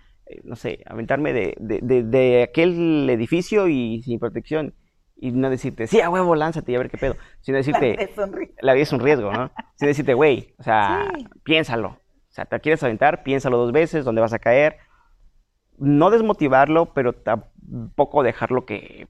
no 0.45 0.57
sé, 0.57 0.83
aventarme 0.87 1.33
de, 1.33 1.57
de, 1.59 2.03
de 2.03 2.43
aquel 2.43 3.09
edificio 3.09 3.69
y 3.69 4.03
sin 4.03 4.19
protección 4.19 4.75
y 5.23 5.31
no 5.31 5.49
decirte, 5.51 5.87
sí, 5.87 6.01
a 6.01 6.11
huevo, 6.11 6.35
lánzate 6.35 6.73
y 6.73 6.75
a 6.75 6.79
ver 6.79 6.91
qué 6.91 6.99
pedo, 6.99 7.15
sino 7.43 7.57
decirte, 7.59 8.13
la 8.61 8.75
vida 8.75 8.83
es 8.83 8.93
un 8.93 9.01
riesgo, 9.01 9.33
¿no? 9.33 9.53
Sin 9.77 9.87
decirte, 9.87 10.15
güey, 10.15 10.53
o 10.59 10.65
sea, 10.65 11.13
piénsalo, 11.45 11.89
o 11.89 12.33
sea, 12.35 12.45
te 12.45 12.59
quieres 12.59 12.83
aventar, 12.83 13.23
piénsalo 13.23 13.57
dos 13.57 13.71
veces, 13.71 14.05
dónde 14.05 14.21
vas 14.21 14.33
a 14.33 14.41
caer, 14.41 14.79
no 15.79 16.11
desmotivarlo, 16.11 16.93
pero 16.95 17.13
tampoco 17.13 18.23
dejarlo 18.23 18.67
que, 18.67 19.09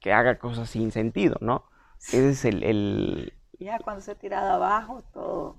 que 0.00 0.12
haga 0.12 0.38
cosas 0.38 0.70
sin 0.70 0.92
sentido, 0.92 1.36
¿no? 1.40 1.64
Ese 2.08 2.30
es 2.30 2.44
el, 2.44 3.32
Ya 3.58 3.78
cuando 3.78 4.02
se 4.02 4.12
ha 4.12 4.14
tirado 4.14 4.52
abajo, 4.52 5.02
todo 5.12 5.56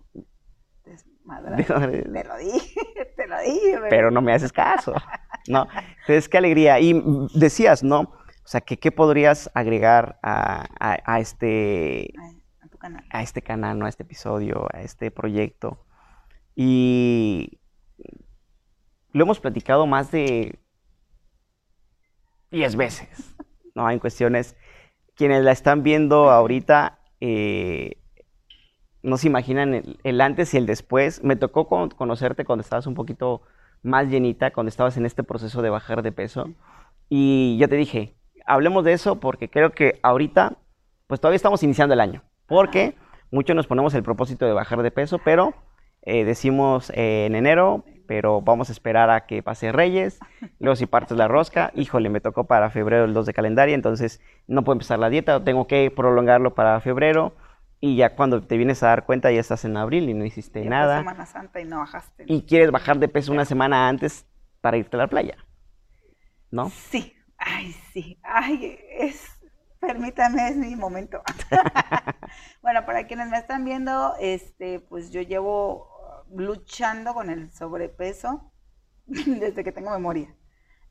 desmadrado. 0.85 1.57
te 1.57 2.23
lo 2.23 2.37
dije, 2.37 2.81
te 3.15 3.27
lo 3.27 3.39
dije. 3.39 3.79
Pero 3.89 4.11
no 4.11 4.21
me 4.21 4.33
haces 4.33 4.53
caso, 4.53 4.93
¿no? 5.47 5.67
Entonces, 6.01 6.29
qué 6.29 6.37
alegría. 6.37 6.79
Y 6.79 7.01
decías, 7.33 7.83
¿no? 7.83 7.99
O 7.99 8.47
sea, 8.47 8.61
¿qué, 8.61 8.91
podrías 8.91 9.49
agregar 9.55 10.19
a, 10.21 11.19
este, 11.19 12.13
canal. 12.77 13.03
a 13.09 13.23
este 13.23 13.41
canal, 13.41 13.79
¿no? 13.79 13.87
a 13.87 13.89
este 13.89 14.03
episodio, 14.03 14.67
a 14.71 14.81
este 14.81 15.09
proyecto? 15.09 15.83
Y 16.55 17.59
lo 19.15 19.23
hemos 19.23 19.39
platicado 19.39 19.87
más 19.87 20.11
de 20.11 20.59
10 22.51 22.75
veces, 22.75 23.33
¿no? 23.73 23.89
En 23.89 23.99
cuestiones, 23.99 24.57
quienes 25.15 25.41
la 25.45 25.53
están 25.53 25.83
viendo 25.83 26.29
ahorita, 26.29 26.99
eh, 27.21 28.01
no 29.03 29.15
se 29.15 29.27
imaginan 29.27 29.73
el, 29.73 29.99
el, 30.03 30.19
antes 30.19 30.53
y 30.53 30.57
el 30.57 30.65
después. 30.65 31.23
Me 31.23 31.37
tocó 31.37 31.65
conocerte 31.95 32.43
cuando 32.43 32.61
estabas 32.61 32.87
un 32.87 32.93
poquito 32.93 33.43
más 33.83 34.09
llenita, 34.09 34.51
cuando 34.51 34.67
estabas 34.67 34.97
en 34.97 35.05
este 35.05 35.23
proceso 35.23 35.61
de 35.61 35.69
bajar 35.69 36.01
de 36.01 36.11
peso. 36.11 36.49
Y 37.07 37.55
yo 37.57 37.69
te 37.69 37.77
dije, 37.77 38.17
hablemos 38.45 38.83
de 38.83 38.91
eso 38.91 39.21
porque 39.21 39.49
creo 39.49 39.71
que 39.71 39.97
ahorita, 40.03 40.57
pues 41.07 41.21
todavía 41.21 41.37
estamos 41.37 41.63
iniciando 41.63 41.93
el 41.93 42.01
año. 42.01 42.21
Porque 42.47 42.97
muchos 43.31 43.55
nos 43.55 43.67
ponemos 43.67 43.93
el 43.93 44.03
propósito 44.03 44.45
de 44.45 44.51
bajar 44.51 44.83
de 44.83 44.91
peso, 44.91 45.19
pero 45.23 45.53
eh, 46.05 46.25
decimos 46.25 46.91
eh, 46.91 47.25
en 47.25 47.35
enero, 47.35 47.83
pero 48.07 48.41
vamos 48.41 48.69
a 48.69 48.71
esperar 48.71 49.09
a 49.09 49.25
que 49.25 49.43
pase 49.43 49.71
Reyes. 49.71 50.19
Luego 50.59 50.75
si 50.75 50.85
partes 50.85 51.17
la 51.17 51.27
rosca, 51.27 51.71
híjole, 51.75 52.09
me 52.09 52.21
tocó 52.21 52.45
para 52.45 52.69
febrero 52.69 53.05
el 53.05 53.13
2 53.13 53.25
de 53.25 53.33
calendario, 53.33 53.75
entonces 53.75 54.21
no 54.47 54.63
puedo 54.63 54.75
empezar 54.75 54.99
la 54.99 55.09
dieta, 55.09 55.43
tengo 55.43 55.67
que 55.67 55.91
prolongarlo 55.91 56.55
para 56.55 56.79
febrero. 56.79 57.33
Y 57.81 57.97
ya 57.97 58.15
cuando 58.15 58.41
te 58.41 58.57
vienes 58.57 58.81
a 58.83 58.87
dar 58.87 59.05
cuenta 59.05 59.31
ya 59.31 59.39
estás 59.39 59.65
en 59.65 59.77
abril 59.77 60.09
y 60.09 60.13
no 60.13 60.25
hiciste 60.25 60.63
nada. 60.65 60.99
Semana 60.99 61.25
Santa 61.25 61.59
y 61.59 61.65
no 61.65 61.79
bajaste. 61.79 62.23
Y 62.27 62.43
quieres 62.43 62.71
bajar 62.71 62.97
de 62.97 63.09
peso 63.09 63.31
una 63.31 63.45
semana 63.45 63.87
antes 63.87 64.25
para 64.61 64.77
irte 64.77 64.95
a 64.95 64.99
la 64.99 65.07
playa. 65.07 65.35
¿No? 66.49 66.69
Sí, 66.69 67.15
Ay, 67.37 67.73
sí, 67.93 68.19
ay, 68.23 68.79
es, 68.89 69.27
permítame, 69.79 70.49
es 70.49 70.55
mi 70.55 70.75
momento. 70.75 71.21
bueno, 72.61 72.85
para 72.85 73.07
quienes 73.07 73.29
me 73.29 73.37
están 73.37 73.65
viendo, 73.65 74.15
este, 74.19 74.79
pues 74.79 75.11
yo 75.11 75.21
llevo 75.21 75.87
luchando 76.33 77.13
con 77.13 77.29
el 77.29 77.51
sobrepeso 77.51 78.51
desde 79.05 79.63
que 79.63 79.71
tengo 79.71 79.91
memoria. 79.91 80.35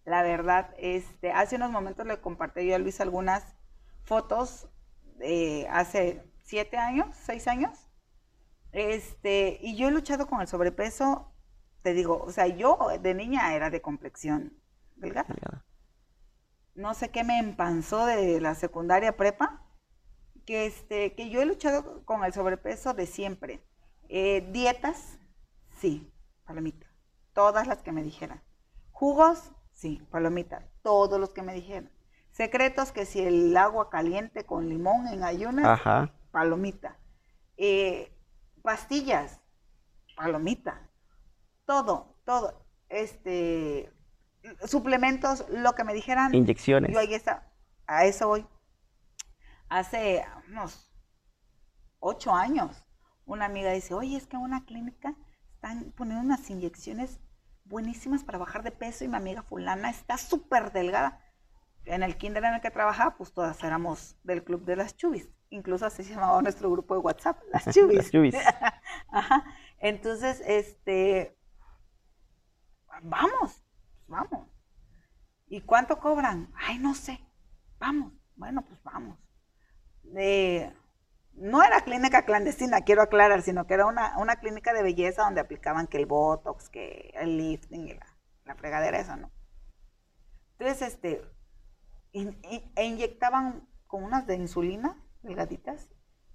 La 0.05 0.23
verdad, 0.23 0.75
este, 0.79 1.33
hace 1.33 1.57
unos 1.57 1.70
momentos 1.70 2.07
le 2.07 2.20
compartí 2.20 2.66
yo 2.66 2.75
a 2.75 2.79
Luis 2.79 3.01
algunas 3.01 3.57
fotos 4.03 4.68
de 5.16 5.66
hace 5.70 6.23
siete 6.42 6.77
años, 6.77 7.09
seis 7.12 7.49
años. 7.49 7.88
Este, 8.73 9.59
y 9.62 9.77
yo 9.77 9.88
he 9.88 9.90
luchado 9.90 10.27
con 10.27 10.40
el 10.40 10.49
sobrepeso, 10.49 11.33
te 11.83 11.94
digo, 11.94 12.23
o 12.23 12.33
sea, 12.33 12.47
yo 12.49 12.79
de 13.01 13.14
niña 13.14 13.55
era 13.55 13.70
de 13.70 13.81
complexión 13.81 14.59
delgada 14.97 15.35
no 16.75 16.94
sé 16.94 17.11
qué 17.11 17.25
me 17.25 17.38
empanzó 17.38 18.07
de 18.07 18.40
la 18.40 18.55
secundaria 18.55 19.16
prepa, 19.16 19.62
que, 20.44 20.66
este, 20.66 21.14
que 21.14 21.31
yo 21.31 21.40
he 21.40 21.47
luchado 21.47 22.05
con 22.05 22.25
el 22.25 22.33
sobrepeso 22.33 22.94
de 22.94 23.07
siempre. 23.07 23.64
Eh, 24.09 24.47
dietas, 24.53 25.18
sí, 25.85 26.11
palomita, 26.47 26.87
todas 27.35 27.66
las 27.66 27.83
que 27.83 27.92
me 27.92 28.03
dijeran. 28.03 28.42
Jugos, 28.90 29.53
sí, 29.73 30.03
palomita, 30.11 30.66
todos 30.83 31.20
los 31.20 31.35
que 31.35 31.42
me 31.42 31.53
dijeran. 31.53 31.92
Secretos 32.31 32.90
que 32.90 33.05
si 33.05 33.20
el 33.20 33.55
agua 33.55 33.90
caliente 33.90 34.47
con 34.47 34.70
limón 34.70 35.07
en 35.09 35.23
ayunas, 35.23 35.79
palomita. 36.31 36.97
Eh, 37.59 38.11
pastillas, 38.62 39.42
palomita. 40.16 40.90
Todo, 41.66 42.16
todo. 42.25 42.66
Este, 42.88 43.92
suplementos, 44.64 45.44
lo 45.51 45.75
que 45.75 45.85
me 45.85 45.92
dijeran. 45.92 46.35
Inyecciones. 46.35 46.92
Yo 46.92 46.99
ahí 46.99 47.12
está, 47.12 47.53
a 47.87 48.07
eso 48.07 48.29
voy. 48.29 48.47
Hace 49.68 50.25
unos 50.49 50.90
ocho 51.99 52.35
años, 52.35 52.87
una 53.27 53.44
amiga 53.44 53.73
dice, 53.73 53.92
oye, 53.92 54.16
es 54.16 54.27
que 54.27 54.38
una 54.38 54.64
clínica 54.64 55.14
están 55.64 55.92
poniendo 55.92 56.22
unas 56.22 56.50
inyecciones 56.50 57.18
buenísimas 57.64 58.22
para 58.22 58.37
bajar 58.37 58.62
de 58.62 58.70
peso 58.70 59.03
y 59.03 59.09
mi 59.09 59.16
amiga 59.16 59.42
fulana 59.42 59.88
está 59.88 60.18
súper 60.18 60.72
delgada. 60.72 61.20
En 61.87 62.03
el 62.03 62.18
kinder 62.18 62.44
en 62.44 62.55
el 62.55 62.61
que 62.61 62.70
trabajaba, 62.70 63.16
pues 63.16 63.33
todas 63.33 63.62
éramos 63.64 64.18
del 64.24 64.44
club 64.44 64.66
de 64.66 64.77
las 64.77 64.94
chubis. 64.94 65.31
Incluso 65.48 65.87
así 65.87 66.05
se 66.05 66.14
llamaba 66.14 66.42
nuestro 66.42 66.70
grupo 66.70 66.94
de 66.94 67.00
WhatsApp, 67.00 67.40
las 67.50 67.64
chubis. 67.72 67.96
las 67.96 68.11
chubis. 68.11 68.35
Ajá. 69.09 69.44
Entonces, 69.79 70.42
este, 70.46 71.38
vamos, 73.03 73.64
vamos. 74.07 74.46
¿Y 75.46 75.62
cuánto 75.62 75.98
cobran? 75.98 76.53
Ay, 76.57 76.79
no 76.79 76.94
sé. 76.94 77.20
Vamos. 77.79 78.12
Bueno, 78.37 78.62
pues 78.66 78.83
vamos. 78.83 79.18
No 81.37 81.62
era 81.62 81.81
clínica 81.81 82.25
clandestina, 82.25 82.83
quiero 82.83 83.03
aclarar, 83.03 83.42
sino 83.42 83.66
que 83.66 83.75
era 83.75 83.87
una, 83.87 84.37
clínica 84.37 84.73
de 84.73 84.83
belleza 84.83 85.23
donde 85.23 85.40
aplicaban 85.40 85.87
que 85.87 85.99
el 85.99 86.07
Botox, 86.07 86.68
que 86.68 87.12
el 87.14 87.37
lifting 87.37 87.88
y 87.88 87.94
la, 88.44 88.55
fregadera 88.57 88.99
esa, 88.99 89.16
¿no? 89.16 89.31
Entonces, 90.59 90.88
este, 90.94 91.23
e 92.12 92.85
inyectaban 92.85 93.68
con 93.87 94.05
unas 94.05 94.27
de 94.27 94.37
insulina, 94.37 95.03
delgaditas, 95.23 95.88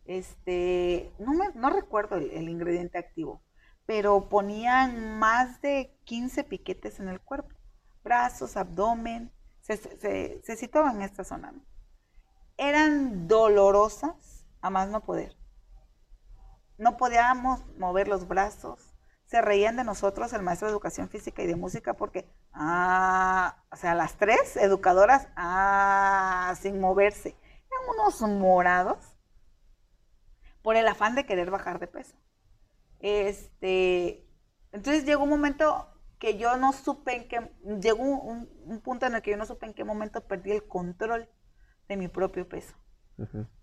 este, 0.06 1.14
no, 1.20 1.34
me, 1.34 1.50
no 1.54 1.70
recuerdo 1.70 2.18
el 2.18 2.50
ingrediente 2.50 2.98
activo, 2.98 3.44
pero 3.86 4.28
ponían 4.28 5.18
más 5.18 5.62
de 5.62 5.98
15 6.04 6.44
piquetes 6.44 7.00
en 7.00 7.10
el 7.10 7.22
cuerpo 7.22 7.60
brazos, 8.04 8.58
abdomen, 8.58 9.32
se, 9.62 9.78
se, 10.44 10.56
situaban 10.56 10.98
en 10.98 11.02
esta 11.04 11.24
zona. 11.24 11.54
Eran 12.58 13.28
dolorosas 13.28 14.16
a 14.62 14.70
más 14.70 14.90
no 14.90 15.02
poder. 15.04 15.36
No 16.78 16.98
podíamos 16.98 17.66
mover 17.78 18.08
los 18.08 18.28
brazos. 18.28 18.96
Se 19.26 19.42
reían 19.42 19.76
de 19.76 19.84
nosotros 19.84 20.34
el 20.34 20.42
maestro 20.42 20.68
de 20.68 20.72
educación 20.72 21.10
física 21.10 21.44
y 21.44 21.48
de 21.48 21.56
música 21.56 21.94
porque, 21.94 22.34
ah, 22.54 23.64
o 23.72 23.76
sea, 23.76 23.94
las 23.94 24.18
tres 24.18 24.58
educadoras, 24.58 25.28
ah, 25.36 26.54
sin 26.60 26.80
moverse. 26.80 27.30
Eran 27.30 28.00
unos 28.00 28.22
morados 28.22 29.16
por 30.62 30.76
el 30.76 30.88
afán 30.88 31.16
de 31.16 31.26
querer 31.26 31.52
bajar 31.52 31.80
de 31.80 31.88
peso. 31.88 32.18
Este, 33.00 34.28
entonces 34.72 35.06
llegó 35.06 35.24
un 35.24 35.30
momento 35.30 35.88
que 36.20 36.38
yo 36.38 36.58
no 36.58 36.74
supe 36.74 37.16
en 37.16 37.28
qué, 37.28 37.52
llegó 37.82 38.04
un, 38.04 38.82
punto 38.84 39.06
en 39.06 39.16
el 39.16 39.22
que 39.22 39.32
yo 39.32 39.38
no 39.38 39.46
supe 39.46 39.66
en 39.66 39.74
qué 39.74 39.84
momento 39.84 40.28
perdí 40.28 40.52
el 40.52 40.68
control 40.68 41.30
de 41.88 41.98
mi 41.98 42.08
propio 42.08 42.48
peso. 42.48 42.76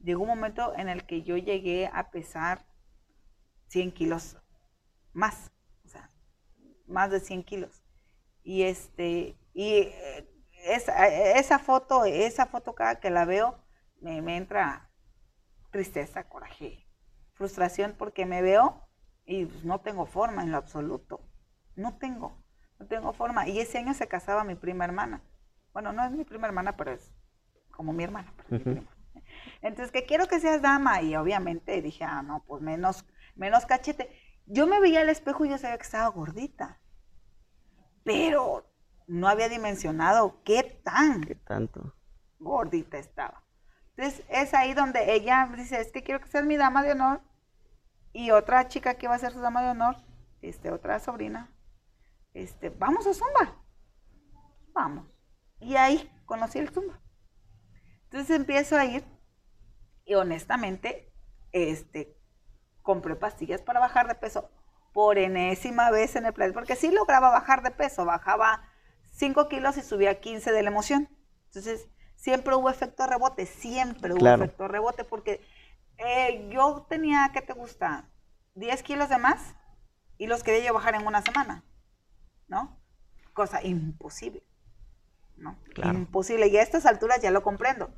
Llegó 0.00 0.22
un 0.22 0.28
momento 0.28 0.74
en 0.76 0.88
el 0.88 1.04
que 1.06 1.22
yo 1.22 1.36
llegué 1.36 1.90
a 1.92 2.10
pesar 2.10 2.66
100 3.68 3.92
kilos 3.92 4.36
más, 5.12 5.52
o 5.84 5.88
sea, 5.88 6.10
más 6.86 7.10
de 7.10 7.20
100 7.20 7.44
kilos. 7.44 7.82
Y 8.42 8.62
este, 8.62 9.36
y 9.52 9.72
eh, 9.72 10.30
esa, 10.64 11.08
esa 11.08 11.58
foto, 11.58 12.04
esa 12.04 12.46
foto 12.46 12.74
cada 12.74 13.00
que 13.00 13.10
la 13.10 13.24
veo, 13.24 13.58
me, 14.00 14.22
me 14.22 14.36
entra 14.36 14.90
tristeza, 15.70 16.28
coraje, 16.28 16.86
frustración 17.32 17.94
porque 17.98 18.26
me 18.26 18.42
veo 18.42 18.88
y 19.24 19.46
pues, 19.46 19.64
no 19.64 19.80
tengo 19.80 20.06
forma 20.06 20.42
en 20.42 20.52
lo 20.52 20.58
absoluto. 20.58 21.20
No 21.74 21.98
tengo 21.98 22.46
no 22.78 22.86
tengo 22.86 23.12
forma. 23.12 23.48
Y 23.48 23.58
ese 23.58 23.78
año 23.78 23.94
se 23.94 24.08
casaba 24.08 24.44
mi 24.44 24.54
prima 24.54 24.84
hermana. 24.84 25.22
Bueno, 25.72 25.92
no 25.92 26.04
es 26.04 26.12
mi 26.12 26.24
prima 26.24 26.46
hermana, 26.46 26.76
pero 26.76 26.92
es 26.92 27.12
como 27.70 27.92
mi 27.92 28.04
hermana. 28.04 28.32
Pues, 28.48 28.62
Entonces, 29.62 29.92
que 29.92 30.04
quiero 30.06 30.26
que 30.28 30.40
seas 30.40 30.62
dama. 30.62 31.02
Y 31.02 31.16
obviamente 31.16 31.80
dije, 31.82 32.04
ah, 32.04 32.22
no, 32.22 32.44
pues 32.46 32.62
menos, 32.62 33.04
menos 33.34 33.66
cachete. 33.66 34.10
Yo 34.46 34.66
me 34.66 34.80
veía 34.80 35.00
al 35.00 35.08
espejo 35.08 35.44
y 35.44 35.50
yo 35.50 35.58
sabía 35.58 35.76
que 35.78 35.84
estaba 35.84 36.08
gordita. 36.08 36.80
Pero 38.04 38.72
no 39.06 39.28
había 39.28 39.48
dimensionado 39.48 40.42
qué 40.44 40.80
tan 40.84 41.22
¿Qué 41.22 41.34
tanto? 41.34 41.94
gordita 42.38 42.98
estaba. 42.98 43.42
Entonces, 43.96 44.24
es 44.28 44.54
ahí 44.54 44.74
donde 44.74 45.14
ella 45.14 45.48
dice, 45.56 45.80
es 45.80 45.90
que 45.90 46.02
quiero 46.02 46.20
que 46.20 46.28
seas 46.28 46.44
mi 46.44 46.56
dama 46.56 46.82
de 46.82 46.92
honor. 46.92 47.22
Y 48.12 48.30
otra 48.30 48.68
chica 48.68 48.94
que 48.94 49.08
va 49.08 49.14
a 49.14 49.18
ser 49.18 49.32
su 49.32 49.40
dama 49.40 49.62
de 49.62 49.70
honor, 49.70 49.96
este, 50.40 50.70
otra 50.70 50.98
sobrina, 51.00 51.50
este, 52.34 52.70
vamos 52.70 53.06
a 53.06 53.14
Zumba. 53.14 53.62
Vamos. 54.72 55.06
Y 55.60 55.76
ahí 55.76 56.10
conocí 56.26 56.58
el 56.58 56.70
Zumba. 56.70 57.00
Entonces 58.04 58.36
empiezo 58.36 58.76
a 58.76 58.84
ir 58.84 59.04
y 60.06 60.14
honestamente, 60.14 61.12
este, 61.52 62.16
compré 62.80 63.16
pastillas 63.16 63.60
para 63.60 63.80
bajar 63.80 64.06
de 64.06 64.14
peso 64.14 64.48
por 64.94 65.18
enésima 65.18 65.90
vez 65.90 66.16
en 66.16 66.24
el 66.24 66.32
plan, 66.32 66.52
porque 66.54 66.76
sí 66.76 66.90
lograba 66.90 67.30
bajar 67.30 67.62
de 67.62 67.72
peso, 67.72 68.06
bajaba 68.06 68.62
5 69.12 69.48
kilos 69.48 69.76
y 69.76 69.82
subía 69.82 70.20
15 70.20 70.52
de 70.52 70.62
la 70.62 70.70
emoción. 70.70 71.08
Entonces, 71.46 71.88
siempre 72.14 72.54
hubo 72.54 72.70
efecto 72.70 73.06
rebote, 73.06 73.44
siempre 73.44 74.14
hubo 74.14 74.26
efecto 74.26 74.68
rebote, 74.68 75.04
porque 75.04 75.44
eh, 75.98 76.48
yo 76.50 76.86
tenía, 76.88 77.30
¿qué 77.34 77.42
te 77.42 77.52
gusta? 77.52 78.08
10 78.54 78.82
kilos 78.84 79.08
de 79.08 79.18
más 79.18 79.54
y 80.16 80.28
los 80.28 80.42
quería 80.42 80.68
yo 80.68 80.74
bajar 80.74 80.94
en 80.94 81.06
una 81.06 81.20
semana, 81.20 81.64
¿no? 82.48 82.80
Cosa 83.34 83.62
imposible, 83.62 84.44
¿no? 85.36 85.58
Imposible. 85.82 86.46
Y 86.46 86.56
a 86.56 86.62
estas 86.62 86.86
alturas 86.86 87.20
ya 87.20 87.30
lo 87.30 87.42
comprendo. 87.42 87.92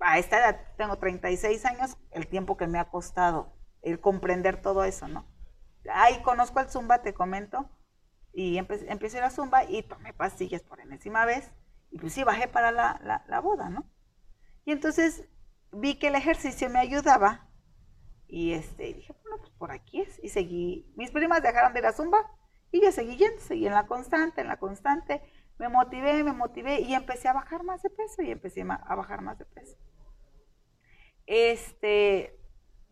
A 0.00 0.18
esta 0.18 0.38
edad 0.38 0.60
tengo 0.76 0.98
36 0.98 1.64
años, 1.64 1.96
el 2.10 2.26
tiempo 2.26 2.56
que 2.56 2.66
me 2.66 2.78
ha 2.78 2.90
costado 2.90 3.52
el 3.82 4.00
comprender 4.00 4.60
todo 4.60 4.84
eso, 4.84 5.08
¿no? 5.08 5.26
Ahí 5.90 6.20
conozco 6.22 6.60
el 6.60 6.68
Zumba, 6.68 7.02
te 7.02 7.14
comento, 7.14 7.70
y 8.32 8.58
empecé 8.58 9.20
la 9.20 9.30
Zumba 9.30 9.64
y 9.64 9.82
tomé 9.82 10.12
pastillas 10.12 10.62
por 10.62 10.80
enésima 10.80 11.24
vez, 11.24 11.52
y 11.90 11.98
pues 11.98 12.12
sí, 12.12 12.24
bajé 12.24 12.48
para 12.48 12.72
la, 12.72 13.24
la 13.26 13.40
boda, 13.40 13.68
¿no? 13.70 13.88
Y 14.64 14.72
entonces 14.72 15.24
vi 15.72 15.98
que 15.98 16.08
el 16.08 16.16
ejercicio 16.16 16.68
me 16.68 16.80
ayudaba 16.80 17.46
y 18.28 18.52
este, 18.52 18.94
dije, 18.94 19.14
bueno, 19.22 19.38
pues 19.38 19.50
por 19.52 19.70
aquí 19.70 20.00
es. 20.00 20.18
Y 20.22 20.28
seguí, 20.28 20.92
mis 20.96 21.10
primas 21.10 21.42
dejaron 21.42 21.72
de 21.72 21.80
ir 21.80 21.86
a 21.86 21.92
Zumba 21.92 22.18
y 22.72 22.82
yo 22.82 22.92
seguí 22.92 23.16
yendo, 23.16 23.40
seguí 23.40 23.66
en 23.66 23.74
la 23.74 23.86
constante, 23.86 24.40
en 24.40 24.48
la 24.48 24.58
constante. 24.58 25.22
Me 25.58 25.68
motivé, 25.68 26.22
me 26.24 26.32
motivé 26.32 26.80
y 26.80 26.94
empecé 26.94 27.28
a 27.28 27.32
bajar 27.32 27.62
más 27.62 27.82
de 27.82 27.90
peso 27.90 28.22
y 28.22 28.30
empecé 28.30 28.62
a 28.62 28.94
bajar 28.94 29.22
más 29.22 29.38
de 29.38 29.44
peso. 29.46 29.76
Este, 31.26 32.38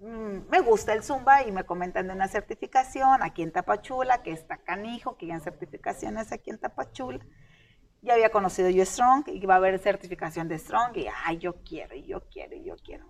mm, 0.00 0.48
me 0.50 0.60
gusta 0.60 0.92
el 0.92 1.02
Zumba 1.02 1.44
y 1.44 1.52
me 1.52 1.64
comentan 1.64 2.08
de 2.08 2.14
una 2.14 2.28
certificación 2.28 3.22
aquí 3.22 3.42
en 3.42 3.52
Tapachula, 3.52 4.22
que 4.22 4.32
está 4.32 4.58
canijo, 4.58 5.16
que 5.16 5.32
hay 5.32 5.40
certificaciones 5.40 6.32
aquí 6.32 6.50
en 6.50 6.58
Tapachula. 6.58 7.24
Ya 8.02 8.14
había 8.14 8.30
conocido 8.30 8.68
yo 8.68 8.84
Strong 8.84 9.28
y 9.28 9.42
iba 9.42 9.54
a 9.54 9.56
haber 9.56 9.78
certificación 9.78 10.48
de 10.48 10.58
Strong 10.58 10.96
y, 10.96 11.06
ay, 11.24 11.38
yo 11.38 11.62
quiero, 11.64 11.94
yo 11.96 12.20
quiero, 12.28 12.56
yo 12.56 12.76
quiero. 12.84 13.06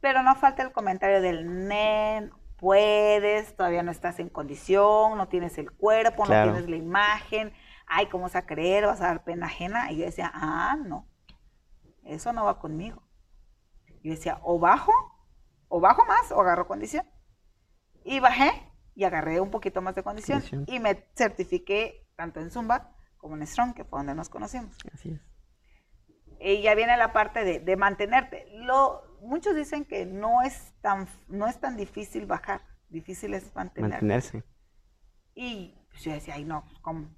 Pero 0.00 0.22
no 0.22 0.34
falta 0.34 0.62
el 0.62 0.72
comentario 0.72 1.22
del 1.22 1.66
nen, 1.66 2.30
puedes, 2.58 3.56
todavía 3.56 3.82
no 3.82 3.90
estás 3.90 4.18
en 4.18 4.28
condición, 4.28 5.16
no 5.16 5.28
tienes 5.28 5.56
el 5.58 5.72
cuerpo, 5.72 6.26
no 6.26 6.42
tienes 6.42 6.68
la 6.68 6.76
imagen, 6.76 7.52
ay, 7.86 8.06
¿cómo 8.06 8.24
vas 8.24 8.36
a 8.36 8.44
creer? 8.44 8.86
¿Vas 8.86 9.00
a 9.00 9.06
dar 9.06 9.24
pena 9.24 9.46
ajena? 9.46 9.90
Y 9.90 9.98
yo 9.98 10.04
decía, 10.04 10.30
ah, 10.34 10.76
no, 10.84 11.06
eso 12.04 12.32
no 12.32 12.44
va 12.44 12.58
conmigo. 12.58 13.07
Yo 14.08 14.14
decía, 14.14 14.40
o 14.42 14.58
bajo, 14.58 14.92
o 15.68 15.80
bajo 15.80 16.02
más, 16.06 16.32
o 16.32 16.40
agarro 16.40 16.66
condición. 16.66 17.06
Y 18.04 18.20
bajé 18.20 18.72
y 18.94 19.04
agarré 19.04 19.38
un 19.40 19.50
poquito 19.50 19.82
más 19.82 19.94
de 19.94 20.02
condición, 20.02 20.42
y 20.66 20.80
me 20.80 21.06
certifiqué 21.14 22.08
tanto 22.16 22.40
en 22.40 22.50
Zumba 22.50 22.96
como 23.18 23.36
en 23.36 23.46
Strong, 23.46 23.74
que 23.74 23.84
fue 23.84 23.98
donde 24.00 24.14
nos 24.14 24.30
conocimos. 24.30 24.76
Así 24.92 25.10
es. 25.10 25.20
Y 26.40 26.62
ya 26.62 26.74
viene 26.74 26.96
la 26.96 27.12
parte 27.12 27.44
de, 27.44 27.60
de 27.60 27.76
mantenerte. 27.76 28.46
Lo, 28.54 29.02
muchos 29.20 29.54
dicen 29.54 29.84
que 29.84 30.06
no 30.06 30.40
es 30.42 30.72
tan, 30.80 31.06
no 31.28 31.46
es 31.46 31.60
tan 31.60 31.76
difícil 31.76 32.24
bajar, 32.24 32.62
difícil 32.88 33.34
es 33.34 33.54
mantenerse. 33.54 34.42
Y 35.34 35.78
pues, 35.90 36.02
yo 36.02 36.12
decía, 36.12 36.34
ay 36.34 36.44
no, 36.44 36.64
pues, 36.64 36.78
¿cómo? 36.78 37.14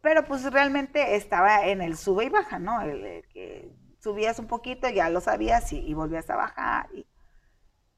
Pero 0.00 0.24
pues 0.24 0.50
realmente 0.50 1.16
estaba 1.16 1.66
en 1.66 1.82
el 1.82 1.98
sube 1.98 2.24
y 2.24 2.30
baja, 2.30 2.58
¿no? 2.58 2.80
El, 2.80 3.22
que 3.28 3.70
subías 4.00 4.38
un 4.38 4.46
poquito, 4.46 4.88
ya 4.88 5.08
lo 5.08 5.20
sabías 5.20 5.72
y, 5.72 5.94
volvías 5.94 6.28
a 6.30 6.36
bajar. 6.36 6.88
Y, 6.94 7.06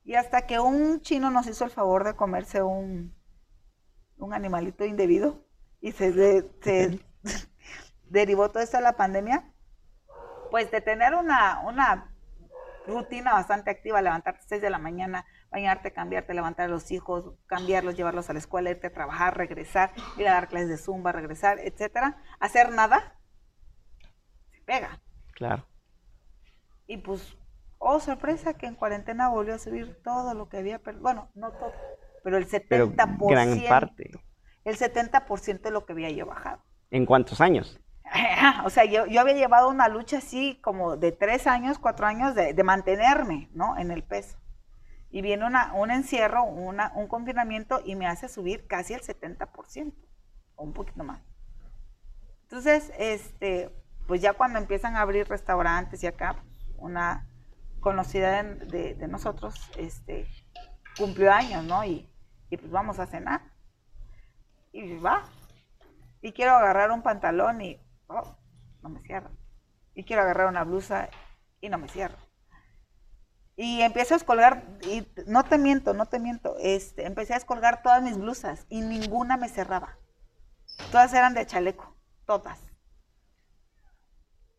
y, 0.05 0.15
hasta 0.15 0.47
que 0.47 0.61
un 0.61 1.01
chino 1.01 1.31
nos 1.31 1.47
hizo 1.47 1.65
el 1.65 1.71
favor 1.71 2.05
de 2.05 2.15
comerse 2.15 2.63
un, 2.63 3.15
un 4.19 4.35
animalito 4.35 4.85
indebido 4.85 5.47
y 5.81 5.93
se, 5.93 6.13
se 6.61 7.01
derivó 8.11 8.51
todo 8.51 8.63
esto 8.63 8.79
a 8.79 8.83
la 8.83 8.97
pandemia, 8.97 9.53
pues 10.51 10.71
de 10.71 10.81
tener 10.81 11.15
una, 11.15 11.61
una 11.61 12.13
rutina 12.87 13.33
bastante 13.33 13.71
activa, 13.71 14.03
levantarte 14.03 14.41
a 14.41 14.49
6 14.49 14.63
de 14.63 14.71
la 14.71 14.79
mañana, 14.79 15.25
bañarte, 15.51 15.93
cambiarte, 15.93 16.35
levantar 16.35 16.67
a 16.67 16.69
los 16.69 16.91
hijos, 16.91 17.35
cambiarlos, 17.47 17.97
llevarlos 17.97 18.29
a 18.29 18.33
la 18.33 18.39
escuela, 18.39 18.71
irte 18.71 18.89
a 18.89 18.93
trabajar, 18.93 19.37
regresar, 19.37 19.93
ir 20.17 20.29
a 20.29 20.33
dar 20.33 20.49
clases 20.49 20.69
de 20.69 20.79
zumba, 20.79 21.13
regresar, 21.13 21.59
etcétera, 21.61 22.23
hacer 22.41 22.71
nada, 22.73 23.19
se 24.51 24.61
pega. 24.63 25.01
Claro. 25.35 25.67
Y 26.93 26.99
pues, 26.99 27.39
oh 27.79 28.01
sorpresa 28.01 28.53
que 28.53 28.67
en 28.67 28.75
cuarentena 28.75 29.31
volvió 29.31 29.55
a 29.55 29.59
subir 29.59 29.97
todo 30.05 30.35
lo 30.35 30.51
que 30.51 30.59
había 30.59 30.79
perdido, 30.79 31.03
bueno, 31.03 31.31
no 31.35 31.51
todo, 31.53 31.73
pero 32.23 32.37
el 32.37 32.47
70%. 32.47 33.31
gran 33.31 33.63
parte. 33.67 34.11
El 34.63 34.77
70% 34.77 35.63
de 35.63 35.71
lo 35.71 35.87
que 35.87 35.95
había 35.95 36.11
yo 36.11 36.27
bajado. 36.27 36.63
¿En 36.91 37.07
cuántos 37.07 37.41
años? 37.41 37.81
o 38.67 38.69
sea, 38.69 38.85
yo, 38.85 39.07
yo, 39.07 39.23
había 39.23 39.33
llevado 39.33 39.71
una 39.71 39.89
lucha 39.89 40.19
así 40.19 40.61
como 40.63 40.99
de 40.99 41.13
tres 41.13 41.47
años, 41.47 41.79
cuatro 41.79 42.05
años 42.05 42.35
de, 42.35 42.63
mantenerme, 42.63 43.49
¿no? 43.55 43.79
En 43.79 43.91
el 43.91 44.03
peso. 44.03 44.37
Y 45.09 45.23
viene 45.23 45.47
una, 45.47 45.73
un 45.73 45.91
encierro, 45.91 46.45
una, 46.45 46.93
un 46.95 47.09
confinamiento 47.09 47.81
y 47.87 47.95
me 47.95 48.07
hace 48.07 48.29
subir 48.29 48.67
casi 48.67 48.93
el 48.93 49.01
70%, 49.01 49.95
o 50.57 50.63
un 50.63 50.75
poquito 50.75 51.05
más. 51.05 51.23
Entonces, 52.43 52.93
este, 52.99 53.71
pues 54.07 54.21
ya 54.21 54.35
cuando 54.35 54.59
empiezan 54.59 54.97
a 54.97 55.01
abrir 55.01 55.27
restaurantes 55.27 56.03
y 56.03 56.07
acá, 56.07 56.37
una 56.83 57.29
conocida 57.81 58.43
de, 58.43 59.07
nosotros, 59.09 59.71
este, 59.77 60.29
cumplió 60.97 61.33
años, 61.33 61.65
¿no? 61.65 61.85
Y, 61.85 62.09
y 62.51 62.57
pues 62.57 62.71
vamos 62.71 62.99
a 62.99 63.07
cenar. 63.07 63.41
Y 64.73 64.99
va. 64.99 65.25
Y 66.21 66.33
quiero 66.33 66.53
agarrar 66.53 66.91
un 66.91 67.03
pantalón 67.03 67.61
y 67.63 67.81
Oh, 68.13 68.37
no 68.83 68.89
me 68.91 69.01
cierra. 69.03 69.31
Y 69.95 70.05
quiero 70.05 70.23
agarrar 70.23 70.49
una 70.49 70.65
blusa 70.65 71.09
y 71.61 71.69
no 71.69 71.79
me 71.79 71.89
cierra. 71.89 72.19
Y 73.57 73.83
empiezo 73.83 74.15
a 74.15 74.19
descolgar, 74.19 74.65
y 74.83 75.07
no 75.27 75.45
te 75.45 75.59
miento, 75.59 75.95
no 75.95 76.07
te 76.07 76.19
miento, 76.19 76.57
este, 76.59 77.07
empecé 77.07 77.35
a 77.35 77.37
descolgar 77.37 77.83
todas 77.83 78.03
mis 78.03 78.17
blusas 78.17 78.67
y 78.69 78.81
ninguna 78.81 79.37
me 79.37 79.49
cerraba. 79.49 79.99
Todas 80.91 81.13
eran 81.13 81.35
de 81.35 81.47
chaleco, 81.47 81.95
todas. 82.27 82.59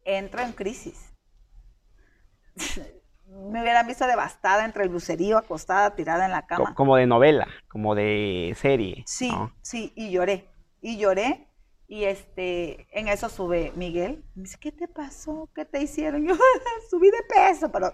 Entro 0.05 0.41
en 0.41 0.53
crisis. 0.53 1.12
Me 3.25 3.61
hubieran 3.61 3.87
visto 3.87 4.05
devastada 4.07 4.65
entre 4.65 4.83
el 4.83 4.89
bluserío, 4.89 5.37
acostada, 5.37 5.95
tirada 5.95 6.25
en 6.25 6.31
la 6.31 6.45
cama. 6.45 6.75
Como 6.75 6.95
de 6.95 7.07
novela, 7.07 7.47
como 7.67 7.95
de 7.95 8.55
serie. 8.59 9.03
Sí, 9.05 9.31
sí, 9.61 9.93
y 9.95 10.11
lloré. 10.11 10.49
Y 10.81 10.97
lloré 10.97 11.47
y 11.87 12.05
este, 12.05 12.87
en 12.97 13.07
eso 13.07 13.29
sube 13.29 13.71
Miguel. 13.75 14.25
Me 14.33 14.43
dice, 14.43 14.57
¿qué 14.59 14.71
te 14.71 14.87
pasó? 14.87 15.49
¿Qué 15.53 15.63
te 15.63 15.81
hicieron? 15.81 16.25
Yo 16.27 16.35
subí 16.89 17.11
de 17.11 17.21
peso, 17.29 17.71
pero 17.71 17.93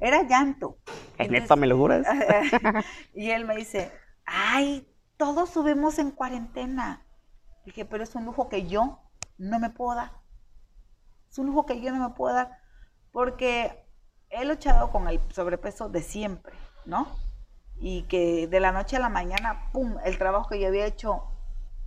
era 0.00 0.22
llanto. 0.22 0.78
¿En 1.18 1.34
esto 1.34 1.56
me 1.56 1.66
lo 1.66 1.76
juras? 1.76 2.04
y 3.14 3.30
él 3.30 3.44
me 3.44 3.56
dice, 3.56 3.92
ay, 4.24 4.92
todos 5.16 5.50
subimos 5.50 6.00
en 6.00 6.10
cuarentena. 6.10 7.06
Dije, 7.64 7.84
pero 7.84 8.02
es 8.02 8.14
un 8.14 8.24
lujo 8.24 8.48
que 8.48 8.66
yo 8.66 9.00
no 9.38 9.58
me 9.58 9.70
puedo 9.70 9.94
dar. 9.96 10.12
Es 11.30 11.38
un 11.38 11.46
lujo 11.46 11.66
que 11.66 11.80
yo 11.80 11.92
no 11.92 12.08
me 12.08 12.14
puedo 12.16 12.34
dar. 12.34 12.58
Porque 13.12 13.85
he 14.30 14.44
luchado 14.44 14.90
con 14.90 15.08
el 15.08 15.20
sobrepeso 15.32 15.88
de 15.88 16.02
siempre, 16.02 16.52
¿no? 16.84 17.08
Y 17.78 18.02
que 18.04 18.46
de 18.46 18.60
la 18.60 18.72
noche 18.72 18.96
a 18.96 19.00
la 19.00 19.08
mañana, 19.08 19.70
¡pum!, 19.72 19.96
el 20.04 20.18
trabajo 20.18 20.48
que 20.48 20.60
yo 20.60 20.68
había 20.68 20.86
hecho 20.86 21.24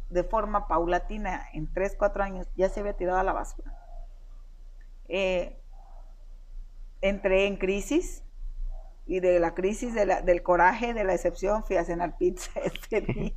de 0.10 0.24
forma 0.24 0.68
paulatina 0.68 1.48
en 1.54 1.72
3, 1.72 1.96
4 1.98 2.24
años 2.24 2.48
ya 2.56 2.70
se 2.70 2.80
había 2.80 2.94
tirado 2.94 3.20
a 3.20 3.24
la 3.24 3.34
basura. 3.34 3.74
Eh, 5.08 5.60
entré 7.02 7.48
en 7.48 7.58
crisis 7.58 8.24
y 9.06 9.20
de 9.20 9.40
la 9.40 9.56
crisis 9.56 9.94
del 9.96 10.44
coraje, 10.44 10.94
de 10.94 11.04
la 11.04 11.16
excepción, 11.16 11.64
fui 11.64 11.78
a 11.78 11.84
cenar 11.84 12.18
pizza 12.18 12.52
ese 12.64 13.02
día. 13.02 13.34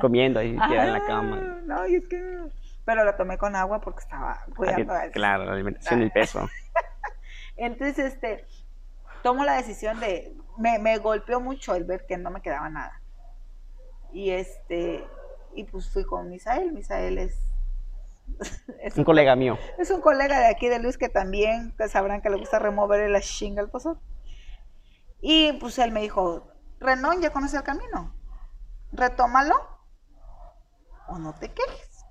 Comiendo 0.00 0.40
ahí 0.40 0.50
en 0.50 0.92
la 0.92 1.04
cama. 1.06 1.60
No, 1.64 1.82
pero 2.84 3.04
la 3.04 3.16
tomé 3.16 3.38
con 3.38 3.54
agua 3.54 3.80
porque 3.80 4.00
estaba 4.00 4.40
cuidando 4.56 4.92
Claro, 5.12 5.44
la 5.44 5.52
alimentación 5.52 6.00
y 6.00 6.04
el 6.04 6.10
peso. 6.10 6.48
Entonces, 7.60 8.14
este, 8.14 8.46
tomo 9.22 9.44
la 9.44 9.56
decisión 9.56 10.00
de, 10.00 10.34
me, 10.56 10.78
me 10.78 10.96
golpeó 10.96 11.40
mucho 11.40 11.74
el 11.74 11.84
ver 11.84 12.06
que 12.06 12.16
no 12.16 12.30
me 12.30 12.40
quedaba 12.40 12.70
nada. 12.70 13.02
Y 14.12 14.30
este, 14.30 15.06
y 15.54 15.64
pues 15.64 15.90
fui 15.90 16.04
con 16.04 16.30
Misael. 16.30 16.72
Misael 16.72 17.18
es, 17.18 17.38
es 18.80 18.96
un 18.96 19.04
colega 19.04 19.36
mío. 19.36 19.58
Es 19.78 19.90
un 19.90 20.00
colega 20.00 20.40
de 20.40 20.46
aquí 20.46 20.68
de 20.68 20.78
Luis 20.78 20.96
que 20.96 21.10
también 21.10 21.74
sabrán 21.90 22.22
que 22.22 22.30
le 22.30 22.38
gusta 22.38 22.58
remover 22.58 23.10
la 23.10 23.20
chinga 23.20 23.60
al 23.60 23.68
pozor. 23.68 23.98
Y 25.20 25.52
pues 25.54 25.78
él 25.78 25.92
me 25.92 26.00
dijo, 26.00 26.48
Renón 26.78 27.20
ya 27.20 27.30
conoce 27.30 27.58
el 27.58 27.62
camino, 27.62 28.14
retómalo 28.90 29.54
o 31.08 31.18
no 31.18 31.34
te 31.34 31.52
quejes. 31.52 32.06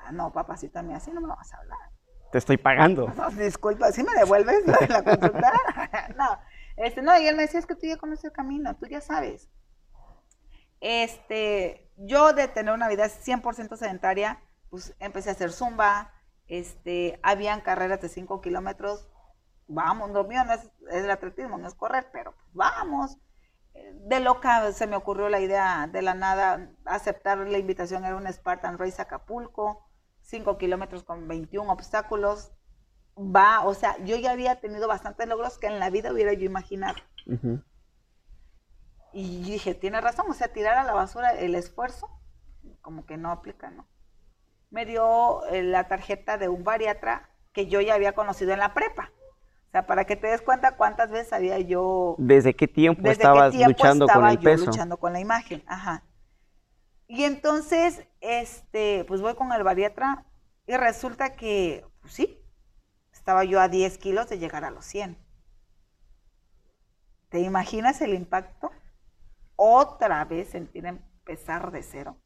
Ah, 0.00 0.12
no, 0.12 0.34
papacita 0.34 0.82
mía, 0.82 0.98
así 0.98 1.10
no 1.12 1.22
me 1.22 1.28
vas 1.28 1.50
a 1.54 1.56
hablar. 1.56 1.93
Te 2.34 2.38
estoy 2.38 2.56
pagando. 2.56 3.06
No, 3.16 3.30
disculpa, 3.30 3.92
¿sí 3.92 4.02
me 4.02 4.12
devuelves 4.14 4.66
la, 4.66 5.04
consulta? 5.04 5.52
no, 6.18 6.36
este, 6.76 7.00
no, 7.00 7.16
y 7.16 7.28
él 7.28 7.36
me 7.36 7.42
decía, 7.42 7.60
es 7.60 7.66
que 7.66 7.76
tú 7.76 7.86
ya 7.86 7.96
conoces 7.96 8.24
el 8.24 8.32
camino, 8.32 8.74
tú 8.74 8.86
ya 8.86 9.00
sabes. 9.00 9.48
Este, 10.80 11.92
yo 11.96 12.32
de 12.32 12.48
tener 12.48 12.74
una 12.74 12.88
vida 12.88 13.04
100% 13.04 13.76
sedentaria, 13.76 14.40
pues 14.68 14.96
empecé 14.98 15.28
a 15.28 15.34
hacer 15.34 15.52
zumba, 15.52 16.12
este, 16.48 17.20
habían 17.22 17.60
carreras 17.60 18.00
de 18.00 18.08
5 18.08 18.40
kilómetros, 18.40 19.06
vamos, 19.68 20.10
lo 20.10 20.24
mío 20.24 20.44
no 20.44 20.54
es, 20.54 20.68
el 20.90 21.08
atletismo, 21.08 21.56
no 21.56 21.68
es 21.68 21.74
correr, 21.74 22.08
pero 22.12 22.32
pues 22.32 22.48
vamos. 22.52 23.16
De 23.74 24.18
loca 24.18 24.72
se 24.72 24.88
me 24.88 24.96
ocurrió 24.96 25.28
la 25.28 25.38
idea 25.38 25.86
de 25.86 26.02
la 26.02 26.14
nada, 26.14 26.68
aceptar 26.84 27.38
la 27.38 27.58
invitación, 27.58 28.04
era 28.04 28.16
un 28.16 28.26
Spartan 28.26 28.76
Race 28.76 29.00
Acapulco, 29.00 29.86
5 30.24 30.58
kilómetros 30.58 31.04
con 31.04 31.28
21 31.28 31.70
obstáculos. 31.72 32.52
Va, 33.16 33.64
o 33.64 33.74
sea, 33.74 33.96
yo 34.04 34.16
ya 34.16 34.32
había 34.32 34.60
tenido 34.60 34.88
bastantes 34.88 35.28
logros 35.28 35.58
que 35.58 35.68
en 35.68 35.78
la 35.78 35.90
vida 35.90 36.12
hubiera 36.12 36.32
yo 36.32 36.44
imaginado. 36.44 36.96
Y 39.12 39.42
dije, 39.44 39.74
tiene 39.74 40.00
razón, 40.00 40.26
o 40.28 40.34
sea, 40.34 40.48
tirar 40.48 40.76
a 40.76 40.84
la 40.84 40.92
basura 40.92 41.30
el 41.30 41.54
esfuerzo, 41.54 42.08
como 42.80 43.06
que 43.06 43.16
no 43.16 43.30
aplica, 43.30 43.70
¿no? 43.70 43.86
Me 44.70 44.84
dio 44.84 45.44
eh, 45.46 45.62
la 45.62 45.86
tarjeta 45.86 46.36
de 46.36 46.48
un 46.48 46.64
bariatra 46.64 47.30
que 47.52 47.68
yo 47.68 47.80
ya 47.80 47.94
había 47.94 48.12
conocido 48.12 48.52
en 48.52 48.58
la 48.58 48.74
prepa. 48.74 49.12
O 49.68 49.70
sea, 49.70 49.86
para 49.86 50.04
que 50.04 50.16
te 50.16 50.26
des 50.26 50.42
cuenta 50.42 50.76
cuántas 50.76 51.10
veces 51.10 51.32
había 51.32 51.58
yo... 51.60 52.16
¿Desde 52.18 52.54
qué 52.56 52.66
tiempo 52.66 53.08
estabas 53.08 53.54
luchando 53.54 54.08
con 54.08 54.26
el 54.26 54.38
peso? 54.40 54.66
luchando 54.66 54.96
con 54.96 55.12
la 55.12 55.20
imagen, 55.20 55.62
ajá. 55.66 56.02
Y 57.06 57.24
entonces, 57.24 58.04
este, 58.24 59.04
pues 59.06 59.20
voy 59.20 59.34
con 59.34 59.52
el 59.52 59.62
bariatra 59.62 60.26
y 60.66 60.76
resulta 60.76 61.34
que, 61.36 61.86
pues 62.00 62.14
sí, 62.14 62.40
estaba 63.12 63.44
yo 63.44 63.60
a 63.60 63.68
10 63.68 63.98
kilos 63.98 64.28
de 64.28 64.38
llegar 64.38 64.64
a 64.64 64.70
los 64.70 64.84
100. 64.84 65.18
¿Te 67.28 67.40
imaginas 67.40 68.00
el 68.00 68.14
impacto? 68.14 68.70
otra 69.56 70.24
vez 70.24 70.48
sentir 70.48 70.86
empezar 70.86 71.70
de 71.70 71.82
cero. 71.82 72.18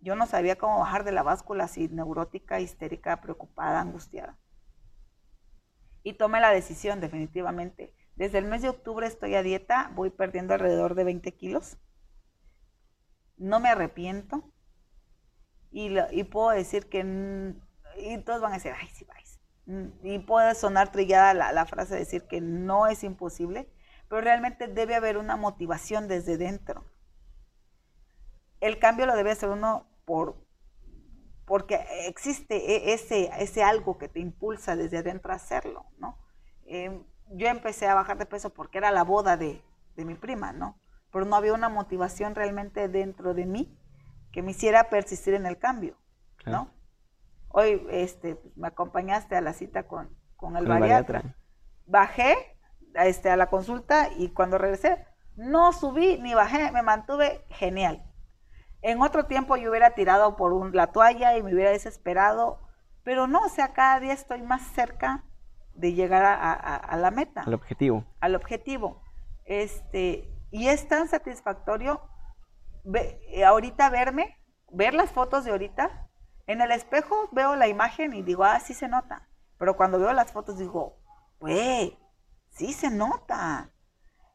Yo 0.00 0.16
no 0.16 0.26
sabía 0.26 0.56
cómo 0.56 0.80
bajar 0.80 1.04
de 1.04 1.12
la 1.12 1.22
báscula 1.22 1.64
así, 1.64 1.88
neurótica, 1.88 2.60
histérica, 2.60 3.20
preocupada, 3.20 3.80
angustiada. 3.80 4.38
Y 6.02 6.14
tomé 6.14 6.40
la 6.40 6.50
decisión 6.50 7.00
definitivamente. 7.00 7.94
Desde 8.16 8.38
el 8.38 8.44
mes 8.44 8.60
de 8.60 8.68
octubre 8.68 9.06
estoy 9.06 9.34
a 9.34 9.42
dieta, 9.42 9.90
voy 9.94 10.10
perdiendo 10.10 10.52
alrededor 10.52 10.94
de 10.94 11.04
20 11.04 11.32
kilos. 11.34 11.78
No 13.44 13.60
me 13.60 13.68
arrepiento. 13.68 14.42
Y, 15.70 16.24
puedo 16.24 16.50
decir 16.50 16.88
que, 16.88 17.54
y 17.98 18.18
todos 18.18 18.40
van 18.40 18.52
a 18.52 18.54
decir, 18.54 18.72
ay, 18.80 18.88
sí 18.94 19.04
vais. 19.04 19.40
Y 20.02 20.18
puede 20.20 20.54
sonar 20.54 20.92
trillada 20.92 21.34
la, 21.52 21.66
frase 21.66 21.94
de 21.94 22.00
decir 22.00 22.26
que 22.26 22.40
no 22.40 22.86
es 22.86 23.02
imposible, 23.04 23.68
pero 24.08 24.20
realmente 24.20 24.68
debe 24.68 24.94
haber 24.94 25.18
una 25.18 25.36
motivación 25.36 26.08
desde 26.08 26.38
dentro. 26.38 26.84
El 28.60 28.78
cambio 28.78 29.04
lo 29.04 29.16
debe 29.16 29.32
hacer 29.32 29.50
uno 29.50 29.86
por, 30.04 30.36
porque 31.44 31.84
existe 32.06 32.56
e, 32.56 32.94
ese, 32.94 33.30
ese 33.38 33.62
algo 33.62 33.98
que 33.98 34.08
te 34.08 34.20
impulsa 34.20 34.76
desde 34.76 34.98
adentro 34.98 35.32
a 35.32 35.36
hacerlo, 35.36 35.86
¿no? 35.98 36.18
Em, 36.66 37.04
yo 37.30 37.48
empecé 37.48 37.88
a 37.88 37.94
bajar 37.94 38.16
de 38.16 38.26
peso 38.26 38.50
porque 38.54 38.78
era 38.78 38.90
la 38.90 39.02
boda 39.02 39.36
de, 39.36 39.62
mi 39.96 40.14
prima, 40.14 40.52
¿no? 40.52 40.78
Pero 41.14 41.26
no 41.26 41.36
había 41.36 41.54
una 41.54 41.68
motivación 41.68 42.34
realmente 42.34 42.88
dentro 42.88 43.34
de 43.34 43.46
mí 43.46 43.78
que 44.32 44.42
me 44.42 44.50
hiciera 44.50 44.90
persistir 44.90 45.34
en 45.34 45.46
el 45.46 45.58
cambio, 45.58 45.96
¿no? 46.44 46.72
Hoy 47.50 47.86
este, 47.92 48.36
me 48.56 48.66
acompañaste 48.66 49.36
a 49.36 49.40
la 49.40 49.52
cita 49.52 49.84
con, 49.84 50.10
con 50.34 50.56
el, 50.56 50.66
bariatra. 50.66 51.36
Bajé 51.86 52.58
este, 52.94 53.30
a 53.30 53.36
la 53.36 53.46
consulta 53.46 54.08
y 54.18 54.30
cuando 54.30 54.58
regresé, 54.58 55.06
no 55.36 55.72
subí 55.72 56.18
ni 56.18 56.34
bajé, 56.34 56.72
me 56.72 56.82
mantuve 56.82 57.44
genial. 57.48 58.04
En 58.82 59.00
otro 59.00 59.26
tiempo 59.26 59.56
yo 59.56 59.70
hubiera 59.70 59.90
tirado 59.90 60.34
por 60.34 60.74
la 60.74 60.88
toalla 60.88 61.38
y 61.38 61.44
me 61.44 61.54
hubiera 61.54 61.70
desesperado, 61.70 62.58
pero 63.04 63.28
no, 63.28 63.38
o 63.44 63.48
sea, 63.48 63.72
cada 63.72 64.00
día 64.00 64.14
estoy 64.14 64.42
más 64.42 64.62
cerca 64.62 65.22
de 65.74 65.92
llegar 65.92 66.24
a, 66.24 66.96
la 66.96 67.12
meta. 67.12 67.42
Al 67.42 67.54
objetivo. 67.54 68.04
Al 68.18 68.34
objetivo. 68.34 69.00
Este, 69.44 70.33
y 70.54 70.68
es 70.68 70.86
tan 70.86 71.08
satisfactorio 71.08 72.00
eh, 72.94 73.44
ahorita 73.44 73.90
verme, 73.90 74.38
ver 74.70 74.94
las 74.94 75.10
fotos 75.10 75.44
de 75.44 75.50
ahorita. 75.50 76.08
En 76.46 76.60
el 76.60 76.70
espejo 76.70 77.28
veo 77.32 77.56
la 77.56 77.66
imagen 77.66 78.14
y 78.14 78.22
digo, 78.22 78.44
ah, 78.44 78.60
sí 78.60 78.72
se 78.72 78.86
nota. 78.86 79.28
Pero 79.58 79.76
cuando 79.76 79.98
veo 79.98 80.12
las 80.12 80.30
fotos 80.30 80.56
digo, 80.56 80.96
güey, 81.40 81.98
sí 82.50 82.72
se 82.72 82.88
nota. 82.88 83.72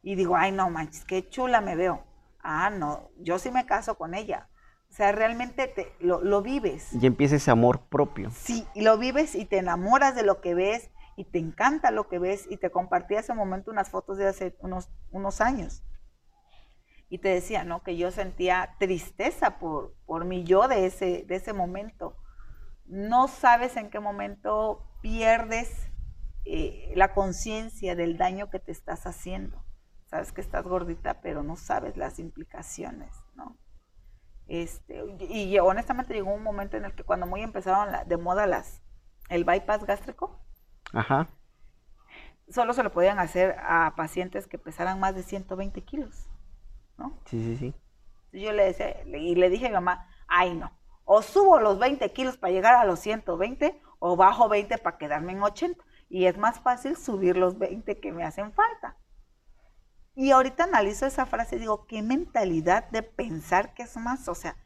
Y 0.03 0.15
digo, 0.15 0.35
ay, 0.35 0.51
no 0.51 0.69
manches, 0.69 1.05
qué 1.05 1.29
chula 1.29 1.61
me 1.61 1.77
veo. 1.77 2.03
Ah, 2.41 2.69
no, 2.69 3.11
yo 3.19 3.39
sí 3.39 3.49
me 3.49 3.65
caso 3.65 3.95
con 3.95 4.13
ella. 4.13 4.49
O 4.89 4.93
sea, 4.93 5.13
realmente 5.13 5.67
te, 5.67 5.95
lo, 6.01 6.41
vives. 6.41 6.91
Y 7.01 7.07
empieza 7.07 7.37
ese 7.37 7.51
amor 7.51 7.87
propio. 7.87 8.29
Sí, 8.31 8.67
y 8.75 8.81
lo 8.81 8.97
vives 8.97 9.35
y 9.35 9.45
te 9.45 9.59
enamoras 9.59 10.15
de 10.15 10.23
lo 10.23 10.41
que 10.41 10.53
ves 10.53 10.91
y 11.15 11.23
te 11.23 11.39
encanta 11.39 11.91
lo 11.91 12.09
que 12.09 12.19
ves 12.19 12.45
y 12.49 12.57
te 12.57 12.71
compartí 12.71 13.15
hace 13.15 13.31
un 13.31 13.37
momento 13.37 13.71
unas 13.71 13.89
fotos 13.89 14.17
de 14.17 14.27
hace 14.27 14.57
unos, 14.59 14.89
unos 15.11 15.39
años. 15.39 15.81
Y 17.09 17.17
te 17.17 17.29
decía, 17.29 17.63
¿no? 17.63 17.83
Que 17.83 17.97
yo 17.97 18.11
sentía 18.11 18.75
tristeza 18.79 19.57
por, 19.59 19.95
por 20.05 20.25
mi 20.25 20.43
yo 20.43 20.67
de 20.67 20.85
ese, 20.85 21.25
de 21.27 21.35
ese 21.35 21.53
momento. 21.53 22.15
No 22.85 23.27
sabes 23.27 23.75
en 23.77 23.89
qué 23.89 23.99
momento 23.99 24.85
pierdes 25.01 25.89
eh, 26.45 26.93
la 26.95 27.13
conciencia 27.13 27.95
del 27.95 28.17
daño 28.17 28.49
que 28.49 28.59
te 28.59 28.71
estás 28.71 29.05
haciendo. 29.05 29.63
Sabes 30.09 30.31
que 30.31 30.41
estás 30.41 30.63
gordita, 30.63 31.21
pero 31.21 31.43
no 31.43 31.55
sabes 31.55 31.97
las 31.97 32.17
implicaciones, 32.19 33.13
¿no? 33.35 33.57
Este, 34.47 35.03
y, 35.19 35.59
honestamente 35.59 36.15
llegó 36.15 36.33
un 36.33 36.41
momento 36.41 36.75
en 36.75 36.85
el 36.85 36.95
que 36.95 37.03
cuando 37.03 37.27
muy 37.27 37.41
empezaron 37.41 37.95
de 38.07 38.17
moda 38.17 38.47
las 38.47 38.81
el 39.29 39.43
bypass 39.43 39.85
gástrico, 39.85 40.39
Ajá. 40.91 41.29
solo 42.49 42.73
se 42.73 42.81
lo 42.81 42.91
podían 42.91 43.19
hacer 43.19 43.55
a 43.59 43.93
pacientes 43.95 44.47
que 44.47 44.57
pesaran 44.57 44.99
más 44.99 45.13
de 45.13 45.21
120 45.21 45.83
kilos, 45.83 46.27
¿no? 46.99 47.19
Sí, 47.25 47.41
sí, 47.41 47.57
sí. 47.57 47.73
Yo 48.31 48.51
le 48.51 48.65
decía, 48.65 49.03
y 49.05 49.35
le 49.35 49.49
dije 49.49 49.65
a 49.65 49.69
mi 49.69 49.75
mamá, 49.75 50.07
ay 50.27 50.53
no, 50.53 50.71
o 51.03 51.23
subo 51.23 51.59
los 51.59 51.79
20 51.79 52.11
kilos 52.13 52.37
para 52.37 52.53
llegar 52.53 52.75
a 52.75 52.85
los 52.85 52.99
120 52.99 53.81
o 53.97 54.15
bajo 54.15 54.47
20 54.47 54.77
para 54.77 54.97
quedarme 54.99 55.31
en 55.31 55.41
80 55.41 55.83
y 56.09 56.25
es 56.25 56.37
más 56.37 56.59
fácil 56.59 56.95
subir 56.95 57.37
los 57.37 57.57
20 57.57 57.99
que 57.99 58.11
me 58.11 58.23
hacen 58.23 58.51
falta. 58.53 58.97
Y 60.15 60.31
ahorita 60.31 60.65
analizo 60.65 61.05
esa 61.05 61.25
frase 61.25 61.55
y 61.55 61.59
digo, 61.59 61.85
qué 61.87 62.01
mentalidad 62.01 62.89
de 62.89 63.03
pensar 63.03 63.73
que 63.73 63.83
es 63.83 63.95
más, 63.97 64.27
o 64.27 64.35
sea, 64.35 64.57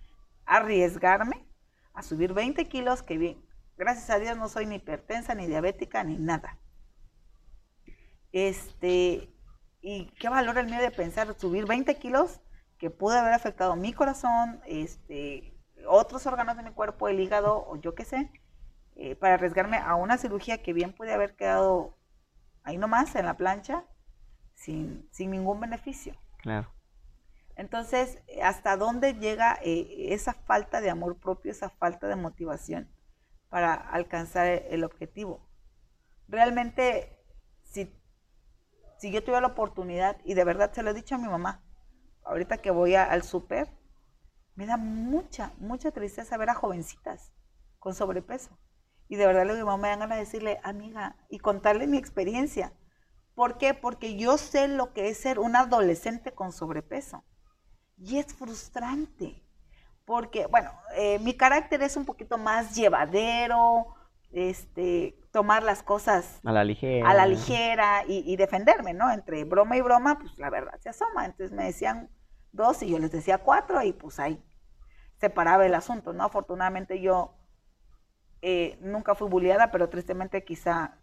arriesgarme 0.45 1.47
a 1.93 2.01
subir 2.01 2.33
20 2.33 2.65
kilos, 2.67 3.03
que 3.03 3.17
bien, 3.17 3.45
gracias 3.77 4.09
a 4.09 4.19
Dios 4.19 4.37
no 4.37 4.49
soy 4.49 4.65
ni 4.65 4.75
hipertensa, 4.75 5.35
ni 5.35 5.47
diabética, 5.47 6.03
ni 6.03 6.17
nada. 6.17 6.59
Este, 8.31 9.32
y 9.83 10.05
qué 10.17 10.29
valor 10.29 10.57
el 10.57 10.67
mío 10.67 10.79
de 10.79 10.91
pensar 10.91 11.37
subir 11.37 11.65
20 11.65 11.95
kilos 11.97 12.39
que 12.77 12.89
puede 12.89 13.19
haber 13.19 13.33
afectado 13.33 13.75
mi 13.75 13.91
corazón, 13.91 14.61
este, 14.65 15.53
otros 15.85 16.25
órganos 16.25 16.55
de 16.55 16.63
mi 16.63 16.71
cuerpo, 16.71 17.09
el 17.09 17.19
hígado 17.19 17.65
o 17.67 17.75
yo 17.75 17.93
qué 17.93 18.05
sé, 18.05 18.31
eh, 18.95 19.17
para 19.17 19.33
arriesgarme 19.33 19.77
a 19.77 19.95
una 19.95 20.17
cirugía 20.17 20.63
que 20.63 20.71
bien 20.71 20.93
puede 20.93 21.13
haber 21.13 21.35
quedado 21.35 21.97
ahí 22.63 22.77
nomás 22.77 23.13
en 23.15 23.25
la 23.25 23.35
plancha 23.35 23.83
sin, 24.55 25.09
ningún 25.17 25.59
beneficio. 25.59 26.15
Claro. 26.37 26.73
Entonces, 27.57 28.19
¿hasta 28.41 28.77
dónde 28.77 29.15
llega 29.15 29.59
eh, 29.63 30.13
esa 30.13 30.33
falta 30.33 30.79
de 30.79 30.91
amor 30.91 31.17
propio, 31.19 31.51
esa 31.51 31.69
falta 31.69 32.07
de 32.07 32.15
motivación 32.15 32.89
para 33.49 33.73
alcanzar 33.73 34.47
el 34.47 34.85
objetivo? 34.85 35.45
Realmente, 36.29 37.22
si 39.03 39.11
yo 39.11 39.21
tuviera 39.21 39.41
la 39.41 39.47
oportunidad, 39.47 40.15
y 40.23 40.33
de 40.33 40.45
verdad 40.45 40.71
se 40.71 40.81
lo 40.81 40.91
he 40.91 40.93
dicho 40.93 41.15
a 41.15 41.17
mi 41.17 41.27
mamá, 41.27 41.61
ahorita 42.23 42.59
que 42.59 42.71
voy 42.71 42.95
al 42.95 43.21
súper, 43.23 43.67
me 44.55 44.65
da 44.65 44.77
mucha, 44.77 45.51
mucha 45.57 45.91
tristeza 45.91 46.37
ver 46.37 46.49
a 46.49 46.55
jovencitas 46.55 47.33
con 47.79 47.95
sobrepeso 47.95 48.57
Y 49.09 49.17
de 49.17 49.27
verdad 49.27 49.45
le 49.45 49.55
digo, 49.55 49.65
mamá, 49.65 49.81
me 49.81 49.87
dan 49.89 49.99
ganas 49.99 50.17
de 50.19 50.23
decirle, 50.23 50.61
amiga, 50.63 51.17
y 51.27 51.39
contarle 51.39 51.85
mi 51.85 51.97
experiencia. 51.97 52.71
¿Por 53.35 53.57
qué? 53.57 53.73
Porque 53.73 54.15
yo 54.15 54.37
sé 54.37 54.69
lo 54.69 54.93
que 54.93 55.09
es 55.09 55.17
ser 55.17 55.37
un 55.37 55.57
adolescente 55.57 56.31
con 56.31 56.53
sobrepeso. 56.53 57.25
Y 57.97 58.19
es 58.19 58.33
frustrante. 58.33 59.43
Porque, 60.05 60.45
bueno, 60.45 60.71
eh, 60.95 61.19
mi 61.19 61.35
carácter 61.35 61.83
es 61.83 61.97
un 61.97 62.05
poquito 62.05 62.37
más 62.37 62.73
llevadero, 62.73 63.95
este, 64.33 65.15
tomar 65.31 65.63
las 65.63 65.83
cosas 65.83 66.41
a 66.43 66.51
la 66.51 66.63
ligera, 66.63 67.09
a 67.09 67.13
la 67.13 67.27
ligera 67.27 68.03
y, 68.07 68.35
defenderme, 68.35 68.93
¿no? 68.93 69.11
Entre 69.11 69.43
broma 69.45 69.77
y 69.77 69.81
broma, 69.81 70.19
pues 70.19 70.37
la 70.37 70.49
verdad 70.49 70.79
se 70.79 70.89
asoma. 70.89 71.25
Entonces 71.25 71.55
me 71.55 71.63
decían 71.63 72.09
dos 72.51 72.81
y 72.83 72.89
yo 72.89 72.99
les 72.99 73.11
decía 73.11 73.37
cuatro 73.39 73.81
y 73.81 73.93
pues 73.93 74.19
ahí 74.19 74.43
se 75.19 75.29
paraba 75.29 75.65
el 75.65 75.75
asunto, 75.75 76.13
¿no? 76.13 76.23
Afortunadamente 76.23 76.99
yo 76.99 77.37
eh, 78.41 78.77
nunca 78.81 79.15
fui 79.15 79.29
bulliada, 79.29 79.71
pero 79.71 79.89
tristemente 79.89 80.43
quizá 80.43 80.97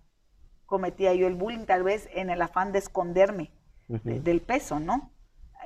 cometía 0.66 1.14
yo 1.14 1.26
el 1.26 1.34
bullying 1.34 1.64
tal 1.64 1.82
vez 1.82 2.08
en 2.12 2.30
el 2.30 2.42
afán 2.42 2.72
de 2.72 2.78
esconderme 2.78 3.52
del 3.88 4.40
peso, 4.40 4.78
¿no? 4.78 5.12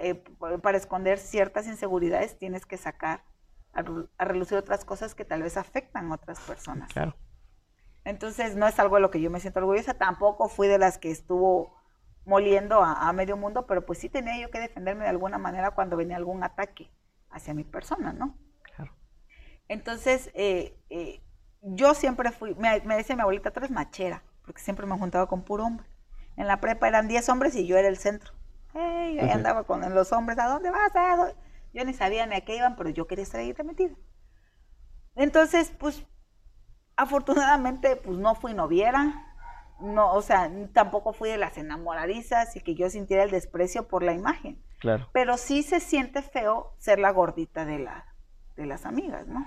Eh, 0.01 0.15
para 0.62 0.79
esconder 0.79 1.19
ciertas 1.19 1.67
inseguridades 1.67 2.39
tienes 2.39 2.65
que 2.65 2.77
sacar 2.77 3.23
a, 3.75 3.85
a, 4.19 4.25
relucir 4.25 4.57
otras 4.57 4.85
cosas 4.85 5.15
que 5.15 5.25
tal 5.25 5.43
vez 5.43 5.57
afectan 5.57 6.11
a 6.11 6.15
otras 6.15 6.41
personas. 6.41 6.91
Claro. 6.93 7.15
Entonces 8.05 8.55
no 8.55 8.67
es 8.67 8.79
algo 8.79 8.97
de 8.97 9.03
lo 9.03 9.11
que 9.11 9.21
yo 9.21 9.31
me 9.31 9.41
siento 9.41 9.61
orgullosa, 9.61 9.95
tampoco 9.95 10.49
fui 10.49 10.69
de 10.69 10.79
las 10.79 10.99
que 10.99 11.11
estuvo 11.11 11.75
moliendo 12.27 12.83
a, 12.83 13.13
medio 13.13 13.37
mundo, 13.37 13.67
pero 13.67 13.85
pues 13.85 13.99
sí 13.99 14.09
tenía 14.09 14.39
yo 14.39 14.51
que 14.51 14.61
defenderme 14.61 15.05
de 15.05 15.11
alguna 15.11 15.39
manera 15.39 15.73
cuando 15.73 15.97
venía 15.97 16.17
algún 16.17 16.43
ataque 16.43 16.91
hacia 17.31 17.55
mi 17.55 17.65
persona, 17.65 18.13
¿no? 18.13 18.37
Claro. 18.63 18.93
Entonces, 19.69 20.31
eh, 20.35 20.79
eh, 20.91 21.23
yo 21.61 21.95
siempre 21.95 22.31
fui, 22.31 22.55
me, 22.55 22.81
decía 22.81 23.17
mi 23.17 23.23
abuelita, 23.23 23.51
tú 23.51 23.61
eres 23.61 23.71
machera, 23.71 24.23
porque 24.45 24.63
siempre 24.63 24.87
me 24.87 24.99
juntaba 24.99 25.27
con 25.27 25.43
puro 25.43 25.65
hombre. 25.65 25.87
En 26.37 26.47
la 26.47 26.61
prepa 26.61 26.89
eran 26.89 27.09
10 27.09 27.29
hombres 27.29 27.55
y 27.57 27.67
yo 27.67 27.77
era 27.77 27.89
el 27.89 27.97
centro. 27.97 28.33
Hey, 28.73 29.19
ahí 29.19 29.31
andaba 29.31 29.65
con 29.65 29.95
los 29.95 30.13
hombres, 30.13 30.39
¿a 30.39 30.47
dónde 30.47 30.71
vas? 30.71 30.93
Yo 31.73 31.85
ni 31.85 31.93
sabía 31.93 32.27
ni 32.27 32.37
a 32.37 32.41
qué 32.45 32.57
iban, 32.57 32.77
pero 32.77 32.91
yo 32.91 33.07
quería 33.07 33.23
estar 33.23 33.41
ahí 33.41 33.55
metida. 33.65 33.95
Entonces, 35.15 35.73
pues 35.79 36.05
Afortunadamente, 36.97 37.97
pues 37.97 38.18
no 38.18 38.34
fui 38.34 38.55
noviera, 38.55 39.34
no, 39.80 40.12
o 40.12 40.22
sea, 40.22 40.51
tampoco 40.72 41.12
fui 41.12 41.28
de 41.30 41.38
las 41.38 41.59
enamoradizas 41.59 42.55
y 42.57 42.61
que 42.61 42.74
yo 42.74 42.88
sintiera 42.90 43.24
el 43.24 43.30
desprecio 43.30 43.88
por 43.88 44.03
la 44.03 44.12
imagen. 44.12 44.62
Claro. 44.78 45.09
Pero 45.12 45.36
sí 45.36 45.62
se 45.62 45.80
siente 45.80 46.22
feo 46.22 46.74
ser 46.78 46.99
la 46.99 47.11
gordita 47.11 47.64
de, 47.64 47.78
la, 47.80 48.07
de 48.57 48.66
las 48.66 48.86
amigas, 48.86 49.26
¿no? 49.26 49.45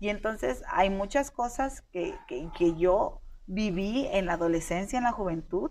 Y 0.00 0.08
entonces 0.08 0.64
hay 0.68 0.90
muchas 0.90 1.30
cosas 1.30 1.82
que, 1.92 2.18
que, 2.26 2.74
yo 2.76 3.20
viví 3.46 4.08
en 4.10 4.26
la 4.26 4.32
adolescencia, 4.32 4.96
en 4.96 5.04
la 5.04 5.12
juventud, 5.12 5.70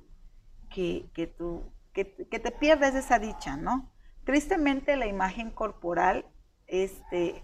que, 0.69 1.09
que 1.13 1.27
tú, 1.27 1.73
que, 1.91 2.15
que, 2.29 2.39
te 2.39 2.51
pierdes 2.51 2.95
esa 2.95 3.19
dicha, 3.19 3.57
¿no? 3.57 3.91
Tristemente 4.23 4.95
la 4.95 5.07
imagen 5.07 5.51
corporal, 5.51 6.25
este, 6.67 7.43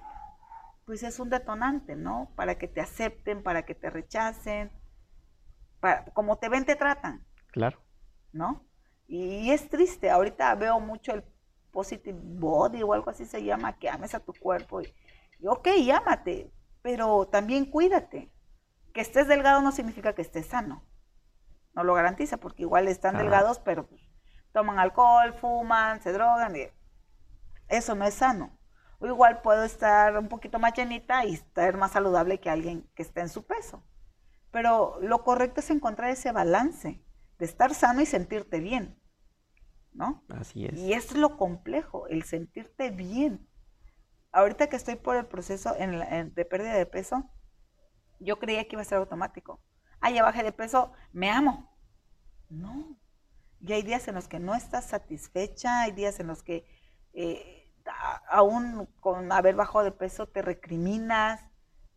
pues 0.88 1.04
es 1.04 1.20
un 1.20 1.30
detonante, 1.30 1.98
¿no? 1.98 2.32
Para 2.38 2.58
que 2.58 2.70
te 2.70 2.80
acepten, 2.80 3.44
para 3.44 3.66
que 3.66 3.76
te 3.76 3.90
rechacen, 3.90 4.72
para, 5.82 6.06
como 6.14 6.38
te 6.38 6.48
ven, 6.48 6.64
te 6.64 6.78
tratan. 6.78 7.28
Claro. 7.52 7.84
¿No? 8.32 8.66
Y, 9.06 9.52
es 9.52 9.70
triste, 9.70 10.10
ahorita 10.10 10.56
veo 10.56 10.80
mucho 10.80 11.12
el 11.12 11.26
positive 11.74 12.18
body 12.18 12.84
o 12.84 12.94
algo 12.94 13.10
así 13.10 13.26
se 13.26 13.44
llama, 13.44 13.78
que 13.78 13.90
ames 13.90 14.16
a 14.16 14.22
tu 14.22 14.32
cuerpo. 14.32 14.82
Y, 14.82 14.88
ok, 15.46 15.68
llámate, 15.86 16.54
pero 16.82 17.28
también 17.28 17.70
cuídate. 17.70 18.32
Que 18.94 19.02
estés 19.02 19.28
delgado 19.28 19.62
no 19.62 19.74
significa 19.74 20.16
que 20.16 20.22
estés 20.22 20.48
sano. 20.48 20.86
No 21.74 21.84
lo 21.84 21.96
garantiza, 21.96 22.38
porque 22.38 22.64
igual 22.64 22.88
están 22.88 23.18
delgados, 23.18 23.60
pero 23.60 23.88
pues, 23.88 24.02
toman 24.54 24.80
alcohol, 24.80 25.34
fuman, 25.34 26.02
se 26.02 26.14
drogan. 26.14 26.56
Y 26.56 26.62
eso 27.68 27.94
no 27.94 28.06
es 28.06 28.14
sano. 28.14 28.57
O 29.00 29.08
igual 29.08 29.42
puedo 29.42 29.64
estar 29.64 30.18
un 30.18 30.28
poquito 30.28 30.60
más 30.60 30.74
llenita 30.74 31.26
y 31.26 31.34
estar 31.34 31.78
más 31.78 31.92
saludable 31.92 32.40
que 32.40 32.50
alguien 32.50 32.90
que 32.96 33.04
esté 33.04 33.22
en 33.22 33.30
su 33.30 33.46
peso. 33.46 33.84
Pero 34.52 35.00
lo 35.02 35.24
correcto 35.24 35.60
es 35.60 35.70
encontrar 35.70 36.10
ese 36.10 36.32
balance 36.32 37.04
de 37.38 37.46
estar 37.46 37.74
sano 37.74 38.02
y 38.02 38.06
sentirte 38.06 38.60
bien. 38.60 39.00
¿No? 39.94 40.24
Así 40.30 40.66
es. 40.66 40.78
Y 40.80 40.94
es 40.94 41.16
lo 41.16 41.38
complejo, 41.38 42.08
el 42.08 42.24
sentirte 42.24 42.92
bien. 42.92 43.48
Ahorita 44.32 44.68
que 44.68 44.76
estoy 44.76 44.96
por 44.96 45.16
el 45.16 45.26
proceso 45.26 45.74
de 45.74 46.46
pérdida 46.46 46.74
de 46.74 46.86
peso, 46.86 47.30
yo 48.20 48.40
creía 48.40 48.68
que 48.68 48.76
iba 48.76 48.82
a 48.82 48.86
ser 48.86 49.00
automático. 49.00 49.62
Ah, 50.00 50.12
ya 50.12 50.24
bajé 50.24 50.44
de 50.44 50.52
peso, 50.52 50.92
me 51.12 51.32
amo. 51.32 51.76
No. 52.50 53.00
Y 53.60 53.74
hay 53.74 53.82
días 53.82 54.08
en 54.08 54.16
los 54.16 54.28
que 54.28 54.40
no 54.40 54.54
estás 54.54 54.86
satisfecha, 54.86 55.82
hay 55.82 55.92
días 55.92 56.20
en 56.20 56.28
los 56.28 56.44
que 56.44 56.68
eh, 57.14 57.57
aún 58.30 58.88
con 59.00 59.32
haber 59.32 59.56
bajado 59.56 59.84
de 59.84 59.92
peso 59.92 60.28
te 60.28 60.42
recriminas. 60.42 61.44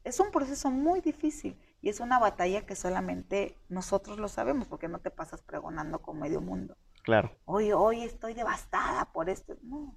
Es 0.05 0.20
un 0.20 0.30
proceso 0.30 0.70
muy 0.70 1.01
difícil 1.01 1.59
y 1.82 1.88
es 1.88 2.01
una 2.01 2.18
batalla 2.18 2.66
que 2.66 2.76
solamente 2.76 3.59
nosotros 3.68 4.18
lo 4.18 4.28
sabemos 4.28 4.68
porque 4.68 4.88
no 4.88 5.01
te 5.01 5.11
pasas 5.11 5.43
pregonando 5.43 6.01
con 6.01 6.18
medio 6.18 6.41
mundo. 6.41 6.76
Claro. 7.03 7.32
Hoy, 7.45 7.72
hoy 7.72 8.03
estoy 8.03 8.34
devastada 8.34 9.12
por 9.12 9.30
esto. 9.30 9.57
No. 9.62 9.97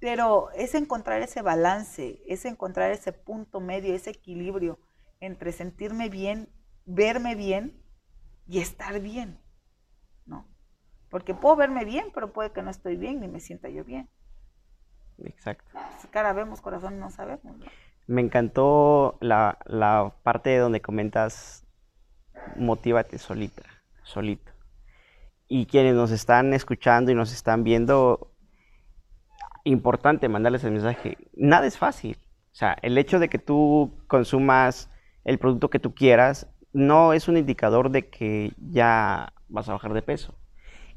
Pero 0.00 0.50
es 0.52 0.74
encontrar 0.74 1.22
ese 1.22 1.42
balance, 1.42 2.22
es 2.26 2.44
encontrar 2.44 2.90
ese 2.90 3.12
punto 3.12 3.60
medio, 3.60 3.94
ese 3.94 4.10
equilibrio 4.10 4.78
entre 5.20 5.52
sentirme 5.52 6.08
bien, 6.08 6.48
verme 6.84 7.34
bien 7.34 7.82
y 8.46 8.60
estar 8.60 9.00
bien. 9.00 9.40
¿No? 10.26 10.46
Porque 11.08 11.34
puedo 11.34 11.56
verme 11.56 11.84
bien, 11.84 12.08
pero 12.12 12.32
puede 12.32 12.52
que 12.52 12.62
no 12.62 12.70
estoy 12.70 12.96
bien 12.96 13.20
ni 13.20 13.28
me 13.28 13.40
sienta 13.40 13.68
yo 13.68 13.84
bien. 13.84 14.10
Exacto. 15.18 15.64
Cara 16.10 16.32
vemos, 16.32 16.60
corazón 16.60 16.98
no 16.98 17.10
sabemos. 17.10 17.56
Me 18.06 18.20
encantó 18.20 19.16
la, 19.20 19.58
la 19.64 20.12
parte 20.22 20.56
donde 20.58 20.80
comentas, 20.80 21.64
motívate 22.56 23.18
solita, 23.18 23.62
solito. 24.02 24.52
Y 25.48 25.66
quienes 25.66 25.94
nos 25.94 26.10
están 26.10 26.52
escuchando 26.52 27.10
y 27.10 27.14
nos 27.14 27.32
están 27.32 27.64
viendo, 27.64 28.32
importante 29.64 30.28
mandarles 30.28 30.64
el 30.64 30.72
mensaje, 30.72 31.16
nada 31.34 31.66
es 31.66 31.78
fácil. 31.78 32.18
O 32.52 32.56
sea, 32.56 32.76
el 32.82 32.98
hecho 32.98 33.18
de 33.18 33.28
que 33.28 33.38
tú 33.38 33.98
consumas 34.06 34.90
el 35.24 35.38
producto 35.38 35.70
que 35.70 35.80
tú 35.80 35.94
quieras 35.94 36.46
no 36.72 37.12
es 37.12 37.28
un 37.28 37.36
indicador 37.36 37.90
de 37.90 38.08
que 38.08 38.52
ya 38.58 39.32
vas 39.48 39.68
a 39.68 39.72
bajar 39.72 39.94
de 39.94 40.02
peso. 40.02 40.34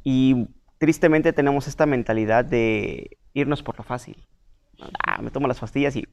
Y 0.03 0.47
tristemente 0.77 1.33
tenemos 1.33 1.67
esta 1.67 1.85
mentalidad 1.85 2.45
de 2.45 3.17
irnos 3.33 3.63
por 3.63 3.77
lo 3.77 3.83
fácil. 3.83 4.27
Ah, 5.05 5.21
me 5.21 5.31
tomo 5.31 5.47
las 5.47 5.59
pastillas 5.59 5.95
y 5.95 6.07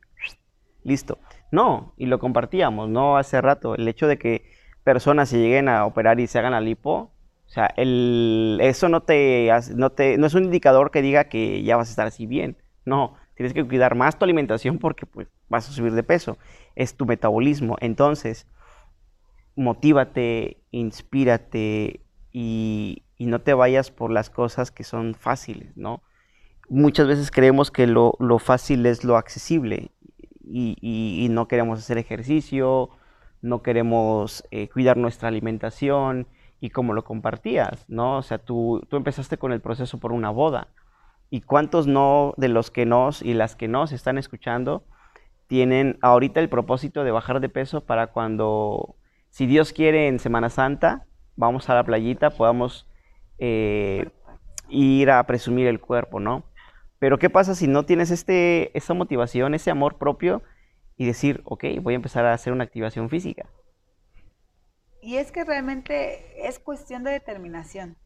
listo. 0.82 1.18
No, 1.50 1.94
y 1.96 2.06
lo 2.06 2.18
compartíamos, 2.18 2.88
¿no? 2.88 3.16
Hace 3.16 3.40
rato, 3.40 3.74
el 3.74 3.86
hecho 3.88 4.06
de 4.06 4.18
que 4.18 4.50
personas 4.84 5.28
se 5.28 5.38
lleguen 5.38 5.68
a 5.68 5.86
operar 5.86 6.20
y 6.20 6.26
se 6.26 6.38
hagan 6.38 6.52
la 6.52 6.60
lipo, 6.60 7.14
o 7.46 7.48
sea, 7.48 7.66
el, 7.76 8.58
eso 8.62 8.88
no 8.88 9.02
te, 9.02 9.50
no 9.74 9.90
te, 9.90 10.18
no 10.18 10.26
es 10.26 10.34
un 10.34 10.44
indicador 10.44 10.90
que 10.90 11.02
diga 11.02 11.24
que 11.24 11.62
ya 11.62 11.76
vas 11.76 11.88
a 11.88 11.90
estar 11.90 12.06
así 12.06 12.26
bien. 12.26 12.56
No, 12.84 13.14
tienes 13.34 13.52
que 13.52 13.64
cuidar 13.64 13.94
más 13.94 14.18
tu 14.18 14.24
alimentación 14.24 14.78
porque 14.78 15.06
pues 15.06 15.28
vas 15.48 15.68
a 15.68 15.72
subir 15.72 15.92
de 15.92 16.02
peso. 16.02 16.38
Es 16.74 16.96
tu 16.96 17.06
metabolismo. 17.06 17.76
Entonces, 17.80 18.46
motívate, 19.54 20.62
inspírate 20.70 22.00
y, 22.32 23.03
y 23.16 23.26
no 23.26 23.40
te 23.40 23.54
vayas 23.54 23.90
por 23.90 24.10
las 24.10 24.30
cosas 24.30 24.70
que 24.70 24.84
son 24.84 25.14
fáciles, 25.14 25.76
¿no? 25.76 26.02
Muchas 26.68 27.06
veces 27.06 27.30
creemos 27.30 27.70
que 27.70 27.86
lo, 27.86 28.16
fácil 28.38 28.86
es 28.86 29.04
lo 29.04 29.16
accesible 29.16 29.90
y, 30.42 31.28
no 31.30 31.48
queremos 31.48 31.78
hacer 31.78 31.98
ejercicio, 31.98 32.90
no 33.42 33.62
queremos 33.62 34.44
eh, 34.50 34.68
cuidar 34.68 34.96
nuestra 34.96 35.28
alimentación 35.28 36.26
y 36.60 36.70
como 36.70 36.94
lo 36.94 37.04
compartías, 37.04 37.84
¿no? 37.88 38.18
O 38.18 38.22
sea, 38.22 38.38
tú, 38.38 38.82
tú 38.88 38.96
empezaste 38.96 39.36
con 39.36 39.52
el 39.52 39.60
proceso 39.60 39.98
por 39.98 40.12
una 40.12 40.30
boda 40.30 40.68
y 41.30 41.42
cuántos 41.42 41.86
no 41.86 42.32
de 42.36 42.48
los 42.48 42.70
que 42.70 42.86
nos 42.86 43.20
y 43.20 43.34
las 43.34 43.56
que 43.56 43.68
nos 43.68 43.92
están 43.92 44.18
escuchando 44.18 44.84
tienen 45.46 45.98
ahorita 46.00 46.40
el 46.40 46.48
propósito 46.48 47.04
de 47.04 47.10
bajar 47.10 47.40
de 47.40 47.48
peso 47.48 47.82
para 47.82 48.08
cuando, 48.08 48.96
si 49.30 49.46
Dios 49.46 49.72
quiere, 49.72 50.08
en 50.08 50.18
Semana 50.18 50.48
Santa, 50.48 51.06
vamos 51.36 51.68
a 51.68 51.74
la 51.74 51.84
playita, 51.84 52.30
podamos 52.30 52.86
eh, 53.38 54.10
ir 54.68 55.10
a 55.10 55.24
presumir 55.26 55.66
el 55.66 55.80
cuerpo, 55.80 56.20
¿no? 56.20 56.44
Pero 56.98 57.18
¿qué 57.18 57.30
pasa 57.30 57.54
si 57.54 57.66
no 57.66 57.84
tienes 57.84 58.10
este, 58.10 58.76
esa 58.76 58.94
motivación, 58.94 59.54
ese 59.54 59.70
amor 59.70 59.98
propio 59.98 60.42
y 60.96 61.06
decir, 61.06 61.42
ok, 61.44 61.64
voy 61.82 61.94
a 61.94 61.96
empezar 61.96 62.24
a 62.24 62.32
hacer 62.32 62.52
una 62.52 62.64
activación 62.64 63.10
física? 63.10 63.46
Y 65.02 65.16
es 65.16 65.30
que 65.32 65.44
realmente 65.44 66.48
es 66.48 66.58
cuestión 66.58 67.04
de 67.04 67.10
determinación, 67.10 67.98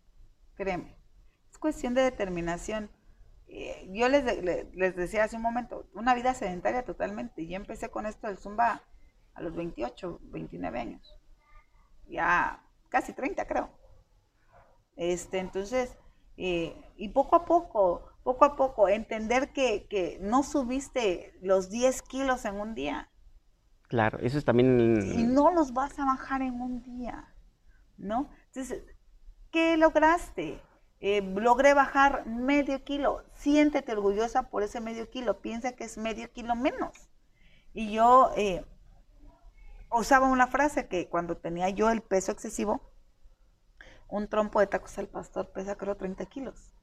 créeme, 0.56 0.96
es 1.50 1.58
cuestión 1.58 1.94
de 1.94 2.02
determinación. 2.02 2.90
Eh, 3.46 3.88
yo 3.92 4.08
les, 4.08 4.24
les 4.74 4.96
decía 4.96 5.24
hace 5.24 5.36
un 5.36 5.42
momento, 5.42 5.88
una 5.94 6.14
vida 6.14 6.34
sedentaria 6.34 6.82
totalmente. 6.82 7.46
Yo 7.46 7.56
empecé 7.56 7.88
con 7.88 8.04
esto 8.04 8.26
del 8.26 8.38
zumba 8.38 8.82
a 9.34 9.42
los 9.42 9.54
28, 9.54 10.20
29 10.24 10.78
años. 10.78 11.14
Ya 12.08 12.64
casi 12.88 13.12
30 13.12 13.46
creo. 13.46 13.70
Este, 14.98 15.38
entonces, 15.38 15.96
eh, 16.36 16.76
y 16.96 17.10
poco 17.10 17.36
a 17.36 17.44
poco, 17.44 18.02
poco 18.24 18.44
a 18.44 18.56
poco, 18.56 18.88
entender 18.88 19.52
que, 19.52 19.86
que, 19.88 20.18
no 20.20 20.42
subiste 20.42 21.38
los 21.40 21.70
10 21.70 22.02
kilos 22.02 22.44
en 22.44 22.56
un 22.56 22.74
día. 22.74 23.08
Claro, 23.88 24.18
eso 24.18 24.36
es 24.36 24.44
también... 24.44 25.00
Y 25.14 25.22
no 25.22 25.52
los 25.52 25.72
vas 25.72 25.96
a 26.00 26.04
bajar 26.04 26.42
en 26.42 26.60
un 26.60 26.82
día, 26.82 27.32
¿no? 27.96 28.28
Entonces, 28.46 28.82
¿qué 29.52 29.76
lograste? 29.76 30.60
Eh, 31.00 31.22
logré 31.22 31.74
bajar 31.74 32.26
medio 32.26 32.82
kilo. 32.82 33.22
Siéntete 33.34 33.92
orgullosa 33.92 34.50
por 34.50 34.64
ese 34.64 34.80
medio 34.80 35.08
kilo. 35.08 35.40
Piensa 35.40 35.72
que 35.72 35.84
es 35.84 35.96
medio 35.96 36.30
kilo 36.32 36.56
menos. 36.56 37.08
Y 37.72 37.92
yo 37.92 38.32
eh, 38.36 38.64
usaba 39.92 40.28
una 40.28 40.48
frase 40.48 40.88
que 40.88 41.08
cuando 41.08 41.36
tenía 41.36 41.68
yo 41.70 41.88
el 41.90 42.02
peso 42.02 42.32
excesivo, 42.32 42.82
un 44.08 44.28
trompo 44.28 44.60
de 44.60 44.66
tacos 44.66 44.98
al 44.98 45.08
pastor 45.08 45.52
pesa 45.52 45.76
creo 45.76 45.96
30 45.96 46.24
kilos. 46.26 46.74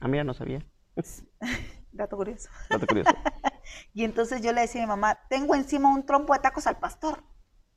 Ah, 0.00 0.08
mira, 0.08 0.24
no 0.24 0.34
sabía. 0.34 0.66
Dato 1.92 2.16
curioso. 2.16 2.48
Dato 2.70 2.86
curioso. 2.86 3.10
y 3.92 4.04
entonces 4.04 4.42
yo 4.42 4.52
le 4.52 4.62
decía 4.62 4.82
a 4.82 4.86
mi 4.86 4.88
mamá, 4.88 5.18
tengo 5.28 5.54
encima 5.54 5.92
un 5.92 6.06
trompo 6.06 6.32
de 6.34 6.40
tacos 6.40 6.66
al 6.66 6.78
pastor. 6.78 7.22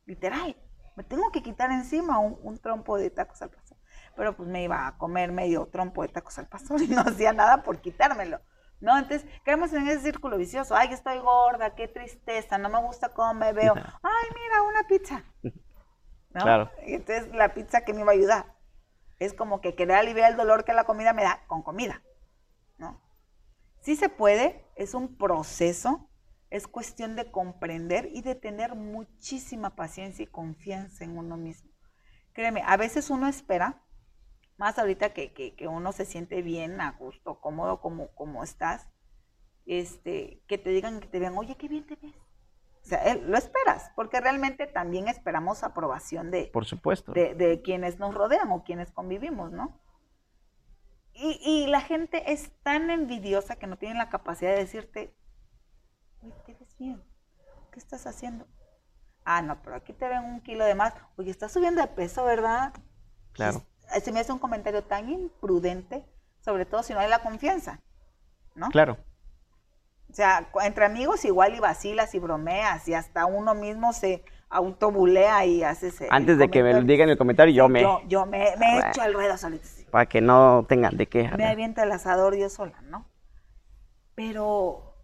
Literal. 0.05 0.55
Me 0.95 1.03
tengo 1.03 1.31
que 1.31 1.43
quitar 1.43 1.71
encima 1.71 2.19
un 2.19 2.57
trompo 2.59 2.97
de 2.97 3.09
tacos 3.09 3.41
al 3.41 3.49
pastor 3.51 3.77
pero 4.17 4.35
pues 4.35 4.49
me 4.49 4.63
iba 4.63 4.87
a 4.87 4.97
comer 4.97 5.31
medio 5.31 5.67
trompo 5.67 6.01
de 6.01 6.09
tacos 6.09 6.37
al 6.39 6.47
pastor 6.47 6.81
y 6.81 6.87
no 6.87 7.01
hacía 7.01 7.31
nada 7.31 7.63
por 7.63 7.79
quitármelo. 7.79 8.41
¿No? 8.79 8.95
Entonces, 8.95 9.27
quedamos 9.43 9.73
en 9.73 9.87
ese 9.87 10.01
círculo 10.01 10.37
vicioso. 10.37 10.75
Ay, 10.75 10.89
estoy 10.91 11.17
gorda, 11.17 11.73
qué 11.73 11.87
tristeza, 11.87 12.59
no 12.59 12.69
me 12.69 12.79
gusta 12.79 13.09
cómo 13.09 13.33
me 13.33 13.51
veo. 13.51 13.73
Ay, 13.75 14.29
mira, 14.35 14.61
una 14.61 14.83
pizza. 14.83 15.23
¿No? 15.41 16.41
Claro. 16.43 16.69
Entonces, 16.83 17.33
la 17.33 17.55
pizza 17.55 17.81
que 17.81 17.93
me 17.93 18.01
iba 18.01 18.11
a 18.11 18.15
ayudar. 18.15 18.56
Es 19.19 19.33
como 19.33 19.61
que 19.61 19.75
querer 19.75 19.97
aliviar 19.97 20.31
el 20.31 20.37
dolor 20.37 20.65
que 20.65 20.73
la 20.73 20.85
comida 20.85 21.13
me 21.13 21.23
da 21.23 21.43
con 21.47 21.63
comida. 21.63 22.03
¿No? 22.77 23.01
Sí 23.81 23.95
se 23.95 24.09
puede, 24.09 24.65
es 24.75 24.93
un 24.93 25.17
proceso, 25.17 26.09
es 26.49 26.67
cuestión 26.67 27.15
de 27.15 27.31
comprender 27.31 28.09
y 28.13 28.21
de 28.21 28.35
tener 28.35 28.75
muchísima 28.75 29.75
paciencia 29.75 30.23
y 30.23 30.27
confianza 30.27 31.03
en 31.03 31.17
uno 31.17 31.37
mismo. 31.37 31.71
Créeme, 32.33 32.61
a 32.65 32.77
veces 32.77 33.09
uno 33.09 33.27
espera 33.27 33.83
más 34.57 34.79
ahorita 34.79 35.13
que, 35.13 35.33
que, 35.33 35.67
uno 35.67 35.91
se 35.91 36.05
siente 36.05 36.41
bien, 36.41 36.81
a 36.81 36.91
gusto, 36.91 37.39
cómodo 37.39 37.79
como, 37.79 38.13
como 38.15 38.43
estás, 38.43 38.89
este, 39.65 40.41
que 40.47 40.57
te 40.57 40.71
digan, 40.71 40.99
que 40.99 41.07
te 41.07 41.19
vean, 41.19 41.37
oye, 41.37 41.55
qué 41.55 41.67
bien 41.67 41.85
te 41.85 41.95
ves. 41.95 42.15
O 42.87 42.89
sea, 42.89 43.15
lo 43.15 43.37
esperas, 43.37 43.91
porque 43.95 44.21
realmente 44.21 44.65
también 44.65 45.07
esperamos 45.07 45.63
aprobación 45.63 46.31
de, 46.31 46.49
Por 46.53 46.65
supuesto. 46.65 47.11
de, 47.11 47.61
quienes 47.63 47.99
nos 47.99 48.15
rodean 48.15 48.51
o 48.51 48.63
quienes 48.63 48.91
convivimos, 48.91 49.51
¿no? 49.51 49.79
Y, 51.13 51.39
y, 51.43 51.67
la 51.67 51.81
gente 51.81 52.31
es 52.31 52.51
tan 52.63 52.89
envidiosa 52.89 53.55
que 53.55 53.67
no 53.67 53.77
tienen 53.77 53.97
la 53.97 54.09
capacidad 54.09 54.51
de 54.51 54.59
decirte, 54.59 55.15
oye, 56.21 56.33
te 56.45 56.53
ves 56.53 56.77
bien, 56.77 57.03
¿qué 57.71 57.79
estás 57.79 58.07
haciendo? 58.07 58.47
Ah, 59.25 59.41
no, 59.41 59.61
pero 59.63 59.75
aquí 59.75 59.93
te 59.93 60.07
ven 60.07 60.23
un 60.23 60.41
kilo 60.41 60.63
de 60.63 60.75
más. 60.75 60.93
Oye, 61.17 61.31
estás 61.31 61.51
subiendo 61.51 61.81
de 61.81 61.87
peso, 61.87 62.23
¿verdad? 62.23 62.71
Claro 63.33 63.63
se 64.01 64.11
me 64.11 64.19
hace 64.19 64.31
un 64.31 64.39
comentario 64.39 64.83
tan 64.83 65.09
imprudente, 65.09 66.05
sobre 66.41 66.65
todo 66.65 66.83
si 66.83 66.93
no 66.93 66.99
hay 66.99 67.09
la 67.09 67.19
confianza, 67.19 67.81
¿no? 68.55 68.69
Claro. 68.69 68.97
O 70.09 70.13
sea, 70.13 70.49
entre 70.63 70.85
amigos 70.85 71.25
igual 71.25 71.55
y 71.55 71.59
vacilas 71.59 72.15
y 72.15 72.19
bromeas 72.19 72.87
y 72.87 72.93
hasta 72.93 73.25
uno 73.25 73.53
mismo 73.53 73.93
se 73.93 74.23
autobulea 74.49 75.45
y 75.45 75.63
hace 75.63 75.87
ese... 75.87 76.07
Antes 76.09 76.37
de 76.37 76.49
que 76.49 76.63
me 76.63 76.73
lo 76.73 76.81
digan 76.81 77.09
en 77.09 77.11
el 77.11 77.17
comentario, 77.17 77.53
yo 77.53 77.67
me... 77.67 77.81
Yo, 78.07 78.25
me, 78.25 78.55
me 78.57 78.79
echo 78.79 79.03
el 79.03 79.13
ruedo 79.13 79.37
solito. 79.37 79.67
Para 79.91 80.05
que 80.05 80.21
no 80.21 80.65
tengan 80.67 80.95
de 80.95 81.07
qué. 81.07 81.29
Me 81.37 81.45
avienta 81.45 81.83
el 81.83 81.91
asador 81.91 82.35
yo 82.35 82.49
sola, 82.49 82.81
¿no? 82.83 83.05
Pero 84.15 84.95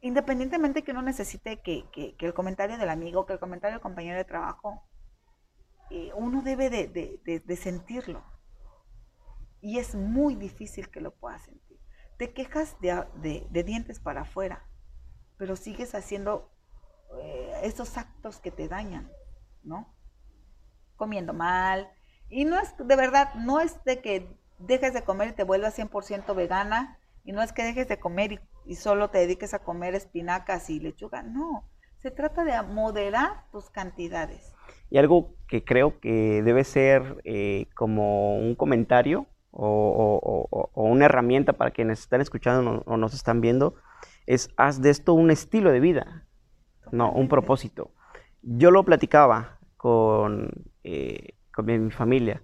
independientemente 0.00 0.82
que 0.82 0.92
uno 0.92 1.02
necesite 1.02 1.60
que, 1.60 1.84
que, 1.92 2.16
que 2.16 2.26
el 2.26 2.34
comentario 2.34 2.78
del 2.78 2.88
amigo, 2.88 3.26
que 3.26 3.34
el 3.34 3.38
comentario 3.38 3.74
del 3.74 3.82
compañero 3.82 4.16
de 4.16 4.24
trabajo 4.24 4.82
eh, 5.90 6.12
uno 6.14 6.40
debe 6.42 6.70
de, 6.70 7.56
sentirlo. 7.56 8.22
Y 9.60 9.78
es 9.78 9.94
muy 9.94 10.36
difícil 10.36 10.88
que 10.88 11.00
lo 11.00 11.10
puedas 11.10 11.42
sentir. 11.42 11.69
Te 12.20 12.34
quejas 12.34 12.76
de, 12.82 13.46
dientes 13.50 13.98
para 13.98 14.20
afuera, 14.20 14.62
pero 15.38 15.56
sigues 15.56 15.94
haciendo 15.94 16.50
eh, 17.18 17.60
esos 17.62 17.96
actos 17.96 18.40
que 18.40 18.50
te 18.50 18.68
dañan, 18.68 19.10
¿no? 19.62 19.90
Comiendo 20.96 21.32
mal. 21.32 21.90
Y 22.28 22.44
no 22.44 22.60
es, 22.60 22.76
de 22.76 22.94
verdad, 22.94 23.32
no 23.36 23.58
es 23.58 23.82
de 23.84 24.02
que 24.02 24.36
dejes 24.58 24.92
de 24.92 25.02
comer 25.02 25.28
y 25.28 25.32
te 25.32 25.44
vuelvas 25.44 25.78
100% 25.78 26.34
vegana, 26.34 26.98
y 27.24 27.32
no 27.32 27.40
es 27.40 27.54
que 27.54 27.62
dejes 27.62 27.88
de 27.88 27.98
comer 27.98 28.32
y, 28.32 28.40
y 28.66 28.74
solo 28.74 29.08
te 29.08 29.16
dediques 29.16 29.54
a 29.54 29.60
comer 29.60 29.94
espinacas 29.94 30.68
y 30.68 30.78
lechuga, 30.78 31.22
no. 31.22 31.70
Se 32.02 32.10
trata 32.10 32.44
de 32.44 32.60
moderar 32.70 33.46
tus 33.50 33.70
cantidades. 33.70 34.54
Y 34.90 34.98
algo 34.98 35.36
que 35.48 35.64
creo 35.64 35.98
que 36.00 36.42
debe 36.42 36.64
ser 36.64 37.22
eh, 37.24 37.68
como 37.74 38.36
un 38.36 38.56
comentario 38.56 39.26
o, 39.50 40.48
una 40.74 41.06
herramienta 41.06 41.54
para 41.54 41.70
quienes 41.70 42.00
están 42.00 42.20
escuchando 42.20 42.82
o 42.86 42.96
nos 42.96 43.14
están 43.14 43.40
viendo, 43.40 43.74
es 44.26 44.50
haz 44.56 44.80
de 44.80 44.90
esto 44.90 45.14
un 45.14 45.30
estilo 45.30 45.72
de 45.72 45.80
vida, 45.80 46.26
no 46.92 47.12
un 47.12 47.28
propósito. 47.28 47.92
Yo 48.42 48.70
lo 48.70 48.84
platicaba 48.84 49.58
con, 49.76 50.50
eh, 50.84 51.34
con 51.52 51.66
mi 51.66 51.90
familia. 51.90 52.42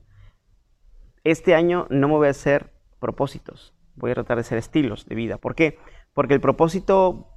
Este 1.25 1.55
año 1.55 1.87
no 1.91 2.09
me 2.09 2.15
voy 2.15 2.27
a 2.29 2.31
hacer 2.31 2.73
propósitos, 2.99 3.75
voy 3.95 4.11
a 4.11 4.15
tratar 4.15 4.37
de 4.37 4.43
hacer 4.43 4.59
estilos 4.59 5.07
de 5.07 5.15
vida. 5.15 5.39
¿Por 5.39 5.55
qué? 5.55 5.79
Porque 6.13 6.35
el 6.35 6.41
propósito 6.41 7.33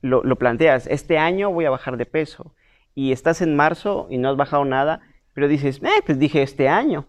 lo, 0.00 0.22
lo 0.22 0.36
planteas, 0.36 0.86
este 0.86 1.18
año 1.18 1.50
voy 1.50 1.64
a 1.64 1.70
bajar 1.70 1.96
de 1.96 2.06
peso, 2.06 2.54
y 2.94 3.12
estás 3.12 3.40
en 3.42 3.56
marzo 3.56 4.06
y 4.10 4.18
no 4.18 4.28
has 4.28 4.36
bajado 4.36 4.64
nada, 4.64 5.00
pero 5.32 5.48
dices, 5.48 5.80
eh, 5.82 6.02
pues 6.04 6.18
dije 6.18 6.42
este 6.42 6.68
año, 6.68 7.06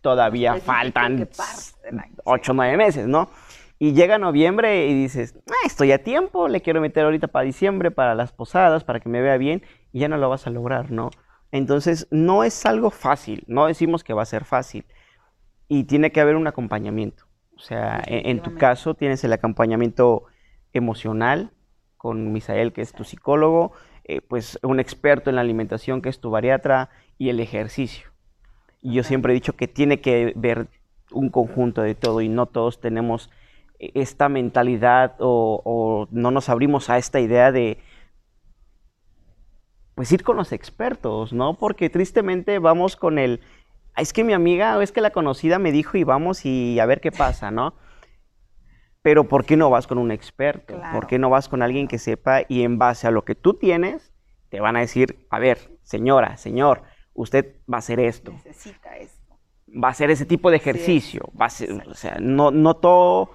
todavía 0.00 0.56
faltan 0.56 1.28
8 2.24 2.52
o 2.52 2.54
9 2.54 2.76
meses, 2.76 3.06
¿no? 3.06 3.30
Y 3.78 3.92
llega 3.92 4.18
noviembre 4.18 4.86
y 4.86 4.94
dices, 4.94 5.38
ah, 5.48 5.66
estoy 5.66 5.92
a 5.92 6.02
tiempo, 6.02 6.48
le 6.48 6.62
quiero 6.62 6.80
meter 6.80 7.04
ahorita 7.04 7.28
para 7.28 7.44
diciembre, 7.44 7.90
para 7.90 8.14
las 8.14 8.32
posadas, 8.32 8.84
para 8.84 9.00
que 9.00 9.08
me 9.08 9.20
vea 9.20 9.36
bien, 9.36 9.62
y 9.92 10.00
ya 10.00 10.08
no 10.08 10.16
lo 10.16 10.30
vas 10.30 10.46
a 10.46 10.50
lograr, 10.50 10.90
¿no? 10.90 11.10
Entonces, 11.52 12.08
no 12.10 12.42
es 12.42 12.64
algo 12.64 12.90
fácil, 12.90 13.44
no 13.46 13.66
decimos 13.66 14.02
que 14.02 14.14
va 14.14 14.22
a 14.22 14.26
ser 14.26 14.44
fácil, 14.44 14.86
y 15.68 15.84
tiene 15.84 16.10
que 16.10 16.20
haber 16.20 16.36
un 16.36 16.46
acompañamiento. 16.46 17.24
O 17.54 17.60
sea, 17.60 18.02
en, 18.06 18.26
en 18.26 18.42
tu 18.42 18.54
caso 18.54 18.94
tienes 18.94 19.24
el 19.24 19.32
acompañamiento 19.32 20.24
emocional 20.72 21.52
con 21.96 22.32
Misael, 22.32 22.72
que 22.72 22.82
es 22.82 22.92
tu 22.92 23.04
psicólogo, 23.04 23.72
eh, 24.04 24.20
pues 24.20 24.58
un 24.62 24.78
experto 24.78 25.30
en 25.30 25.36
la 25.36 25.42
alimentación 25.42 26.00
que 26.00 26.08
es 26.08 26.20
tu 26.20 26.30
bariatra 26.30 26.90
y 27.18 27.30
el 27.30 27.40
ejercicio. 27.40 28.10
Y 28.86 28.92
yo 28.92 29.02
siempre 29.02 29.32
he 29.32 29.34
dicho 29.34 29.56
que 29.56 29.66
tiene 29.66 30.00
que 30.00 30.32
ver 30.36 30.68
un 31.10 31.28
conjunto 31.28 31.82
de 31.82 31.96
todo 31.96 32.20
y 32.20 32.28
no 32.28 32.46
todos 32.46 32.80
tenemos 32.80 33.30
esta 33.80 34.28
mentalidad 34.28 35.16
o, 35.18 36.06
no 36.12 36.30
nos 36.30 36.48
abrimos 36.48 36.88
a 36.88 36.96
esta 36.96 37.18
idea 37.18 37.50
de 37.50 37.78
pues 39.96 40.12
ir 40.12 40.22
con 40.22 40.36
los 40.36 40.52
expertos, 40.52 41.32
¿no? 41.32 41.54
Porque 41.54 41.90
tristemente 41.90 42.60
vamos 42.60 42.94
con 42.94 43.18
el, 43.18 43.40
es 43.96 44.12
que 44.12 44.22
mi 44.22 44.34
amiga 44.34 44.78
o 44.78 44.82
es 44.82 44.92
que 44.92 45.00
la 45.00 45.10
conocida 45.10 45.58
me 45.58 45.72
dijo 45.72 45.96
y 45.96 46.04
vamos 46.04 46.46
y 46.46 46.78
a 46.78 46.86
ver 46.86 47.00
qué 47.00 47.10
pasa, 47.10 47.50
¿no? 47.50 47.74
Pero 49.02 49.24
¿por 49.24 49.44
qué 49.46 49.56
no 49.56 49.68
vas 49.68 49.88
con 49.88 49.98
un 49.98 50.12
experto? 50.12 50.80
¿Por 50.92 51.08
qué 51.08 51.18
no 51.18 51.28
vas 51.28 51.48
con 51.48 51.60
alguien 51.60 51.88
que 51.88 51.98
sepa 51.98 52.42
y 52.48 52.62
en 52.62 52.78
base 52.78 53.08
a 53.08 53.10
lo 53.10 53.24
que 53.24 53.34
tú 53.34 53.54
tienes, 53.54 54.12
te 54.48 54.60
van 54.60 54.76
a 54.76 54.80
decir, 54.80 55.26
a 55.28 55.40
ver, 55.40 55.72
señora, 55.82 56.36
señor, 56.36 56.84
usted 57.16 57.56
va 57.70 57.76
a 57.76 57.78
hacer 57.78 57.98
esto. 58.00 58.32
Necesita 58.32 58.96
esto. 58.96 59.36
Va 59.82 59.88
a 59.88 59.90
hacer 59.90 60.10
ese 60.10 60.24
tipo 60.24 60.50
de 60.50 60.56
ejercicio. 60.56 61.30
va 61.40 61.46
a 61.46 61.50
ser, 61.50 61.72
o 61.72 61.94
sea, 61.94 62.18
no, 62.20 62.50
no 62.50 62.74
todo 62.74 63.30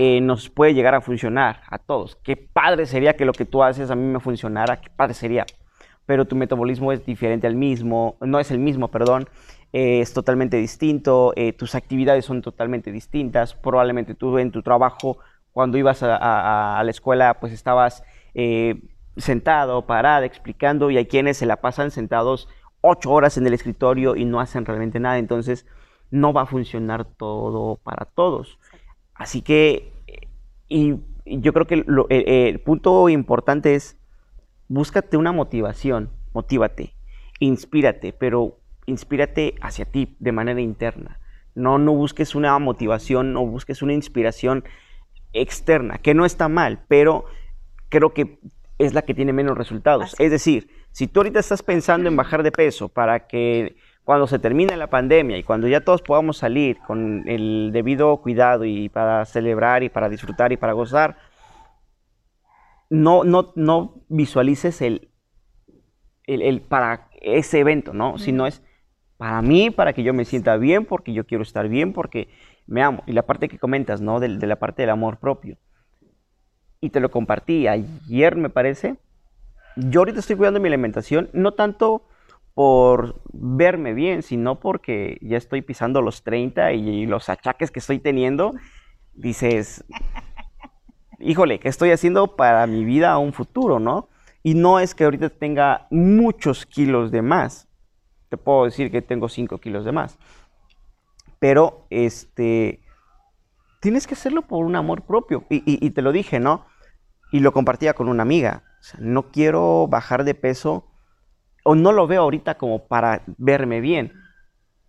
eh, 0.00 0.20
nos 0.20 0.48
puede 0.48 0.74
llegar 0.74 0.94
a 0.94 1.00
funcionar 1.00 1.62
a 1.68 1.76
todos. 1.78 2.16
Qué 2.22 2.36
padre 2.36 2.86
sería 2.86 3.14
que 3.14 3.24
lo 3.24 3.32
que 3.32 3.44
tú 3.44 3.64
haces 3.64 3.90
a 3.90 3.96
mí 3.96 4.04
me 4.04 4.20
funcionara, 4.20 4.80
qué 4.80 4.90
padre 4.90 5.12
sería. 5.14 5.44
Pero 6.06 6.24
tu 6.24 6.36
metabolismo 6.36 6.92
es 6.92 7.04
diferente 7.04 7.46
al 7.46 7.56
mismo, 7.56 8.16
no 8.20 8.38
es 8.38 8.50
el 8.50 8.60
mismo, 8.60 8.88
perdón. 8.88 9.28
Eh, 9.72 10.00
es 10.00 10.12
totalmente 10.14 10.56
distinto, 10.56 11.32
eh, 11.34 11.52
tus 11.52 11.74
actividades 11.74 12.24
son 12.24 12.42
totalmente 12.42 12.92
distintas, 12.92 13.54
probablemente 13.54 14.14
tú 14.14 14.38
en 14.38 14.52
tu 14.52 14.62
trabajo, 14.62 15.18
cuando 15.52 15.76
ibas 15.76 16.02
a, 16.04 16.80
la 16.82 16.90
escuela, 16.90 17.40
pues 17.40 17.52
estabas 17.52 18.04
sentado, 19.16 19.84
parada, 19.84 20.24
explicando, 20.24 20.92
y 20.92 20.96
hay 20.96 21.06
quienes 21.06 21.38
se 21.38 21.46
la 21.46 21.56
pasan 21.56 21.90
sentados 21.90 22.48
ocho 22.80 23.10
horas 23.10 23.36
en 23.36 23.46
el 23.46 23.54
escritorio 23.54 24.16
y 24.16 24.24
no 24.24 24.40
hacen 24.40 24.64
realmente 24.64 25.00
nada, 25.00 25.18
entonces 25.18 25.66
no 26.10 26.32
va 26.32 26.42
a 26.42 26.46
funcionar 26.46 27.04
todo 27.04 27.76
para 27.76 28.06
todos. 28.06 28.58
Así 29.14 29.42
que, 29.42 29.92
y, 30.68 30.96
yo 31.26 31.52
creo 31.52 31.66
que 31.66 31.84
el 32.08 32.60
punto 32.60 33.08
importante 33.08 33.74
es, 33.74 33.98
búscate 34.68 35.16
una 35.16 35.32
motivación 35.32 36.10
motívate, 36.32 36.94
inspírate, 37.40 38.12
pero 38.12 38.58
inspírate 38.86 39.54
hacia 39.60 39.84
ti 39.84 40.16
de 40.20 40.32
manera 40.32 40.60
interna. 40.60 41.18
No, 41.54 41.78
no 41.78 41.92
busques 41.92 42.34
una 42.34 42.56
motivación, 42.58 43.32
no 43.32 43.44
busques 43.44 43.82
una 43.82 43.92
inspiración 43.92 44.64
externa, 45.32 45.98
que 45.98 46.14
no 46.14 46.24
está 46.24 46.48
mal, 46.48 46.84
pero 46.88 47.24
creo 47.88 48.14
que 48.14 48.38
es 48.78 48.94
la 48.94 49.02
que 49.02 49.14
tiene 49.14 49.32
menos 49.32 49.58
resultados. 49.58 50.14
Es 50.20 50.30
decir, 50.30 50.70
si 50.92 51.06
tú 51.06 51.20
ahorita 51.20 51.40
estás 51.40 51.62
pensando 51.62 52.08
en 52.08 52.16
bajar 52.16 52.42
de 52.42 52.52
peso 52.52 52.88
para 52.88 53.26
que 53.26 53.76
cuando 54.04 54.26
se 54.26 54.38
termine 54.38 54.76
la 54.76 54.88
pandemia 54.88 55.36
y 55.36 55.42
cuando 55.42 55.68
ya 55.68 55.82
todos 55.82 56.00
podamos 56.00 56.38
salir 56.38 56.78
con 56.86 57.28
el 57.28 57.70
debido 57.72 58.16
cuidado 58.22 58.64
y 58.64 58.88
para 58.88 59.24
celebrar 59.26 59.82
y 59.82 59.90
para 59.90 60.08
disfrutar 60.08 60.50
y 60.50 60.56
para 60.56 60.72
gozar, 60.72 61.18
no, 62.90 63.24
no, 63.24 63.52
no 63.54 64.02
visualices 64.08 64.80
el, 64.80 65.10
el, 66.24 66.62
para 66.62 67.08
ese 67.20 67.58
evento, 67.58 67.92
¿no? 67.92 68.18
Sino 68.18 68.46
es 68.46 68.62
para 69.18 69.42
mí, 69.42 69.70
para 69.70 69.92
que 69.92 70.02
yo 70.02 70.14
me 70.14 70.24
sienta 70.24 70.56
bien, 70.56 70.84
porque 70.84 71.12
yo 71.12 71.26
quiero 71.26 71.42
estar 71.42 71.68
bien, 71.68 71.92
porque 71.92 72.28
me 72.66 72.82
amo. 72.82 73.02
Y 73.06 73.12
la 73.12 73.26
parte 73.26 73.48
que 73.48 73.58
comentas, 73.58 74.00
¿no? 74.00 74.20
De, 74.20 74.38
de 74.38 74.46
la 74.46 74.56
parte 74.56 74.82
del 74.82 74.90
amor 74.90 75.18
propio. 75.18 75.58
Y 76.80 76.90
te 76.90 77.00
lo 77.00 77.10
compartí 77.10 77.66
ayer, 77.66 78.36
me 78.36 78.48
parece. 78.48 78.96
Yo 79.80 80.00
ahorita 80.00 80.18
estoy 80.18 80.34
cuidando 80.34 80.58
mi 80.58 80.66
alimentación, 80.66 81.30
no 81.32 81.54
tanto 81.54 82.02
por 82.52 83.20
verme 83.32 83.94
bien, 83.94 84.24
sino 84.24 84.58
porque 84.58 85.18
ya 85.20 85.36
estoy 85.36 85.62
pisando 85.62 86.02
los 86.02 86.24
30 86.24 86.72
y, 86.72 87.06
los 87.06 87.28
achaques 87.28 87.70
que 87.70 87.78
estoy 87.78 88.00
teniendo, 88.00 88.56
dices, 89.14 89.84
híjole, 91.20 91.60
¿qué 91.60 91.68
estoy 91.68 91.92
haciendo 91.92 92.34
para 92.34 92.66
mi 92.66 92.84
vida 92.84 93.12
a 93.12 93.18
un 93.18 93.32
futuro, 93.32 93.78
no? 93.78 94.08
Y 94.42 94.54
no 94.54 94.80
es 94.80 94.96
que 94.96 95.04
ahorita 95.04 95.28
tenga 95.28 95.86
muchos 95.92 96.66
kilos 96.66 97.12
de 97.12 97.22
más. 97.22 97.68
Te 98.30 98.36
puedo 98.36 98.64
decir 98.64 98.90
que 98.90 99.00
tengo 99.00 99.28
5 99.28 99.58
kilos 99.58 99.84
de 99.84 99.92
más. 99.92 100.18
Pero, 101.38 101.86
este, 101.90 102.82
tienes 103.80 104.08
que 104.08 104.14
hacerlo 104.14 104.42
por 104.42 104.64
un 104.64 104.74
amor 104.74 105.02
propio. 105.02 105.44
Y, 105.48 105.62
y 105.64 105.90
te 105.90 106.02
lo 106.02 106.10
dije, 106.10 106.40
¿no? 106.40 106.66
Y 107.30 107.38
lo 107.38 107.52
compartía 107.52 107.94
con 107.94 108.08
una 108.08 108.22
amiga. 108.22 108.64
No 108.98 109.30
quiero 109.30 109.86
bajar 109.88 110.24
de 110.24 110.34
peso 110.34 110.86
o 111.64 111.74
no 111.74 111.92
lo 111.92 112.06
veo 112.06 112.22
ahorita 112.22 112.56
como 112.56 112.86
para 112.86 113.22
verme 113.36 113.80
bien. 113.80 114.12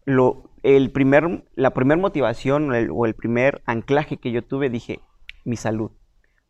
Lo, 0.06 0.50
el 0.64 0.92
primer, 0.92 1.46
la 1.56 1.74
primera 1.74 2.00
motivación 2.00 2.72
o 2.92 3.06
el 3.06 3.16
primer 3.16 3.62
anclaje 3.66 4.18
que 4.18 4.32
yo 4.32 4.44
tuve, 4.44 4.70
dije, 4.70 5.02
mi 5.46 5.58
salud. 5.58 5.92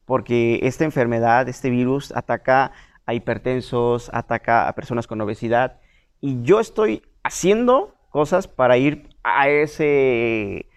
Porque 0.05 0.59
esta 0.63 0.85
enfermedad, 0.85 1.49
este 1.49 1.69
virus, 1.69 2.11
ataca 2.15 2.71
a 3.05 3.13
hipertensos, 3.13 4.09
ataca 4.13 4.67
a 4.67 4.75
personas 4.75 5.07
con 5.07 5.19
obesidad. 5.21 5.79
Y 6.21 6.43
yo 6.43 6.59
estoy 6.59 7.01
haciendo 7.23 7.95
cosas 8.09 8.47
para 8.47 8.77
ir 8.77 9.09
a 9.23 9.49
ese 9.49 10.68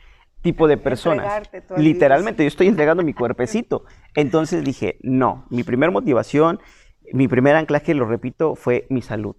tipo 0.42 0.68
de 0.68 0.76
personas. 0.76 1.42
Literalmente, 1.76 2.42
yo 2.42 2.48
estoy 2.48 2.66
entregando 2.66 3.02
mi 3.02 3.14
cuerpecito. 3.14 3.84
Entonces 4.14 4.64
dije, 4.64 4.98
no, 5.02 5.46
mi 5.48 5.62
primera 5.62 5.90
motivación, 5.90 6.60
mi 7.12 7.28
primer 7.28 7.56
anclaje, 7.56 7.94
lo 7.94 8.06
repito, 8.06 8.54
fue 8.54 8.86
mi 8.90 9.02
salud. 9.02 9.36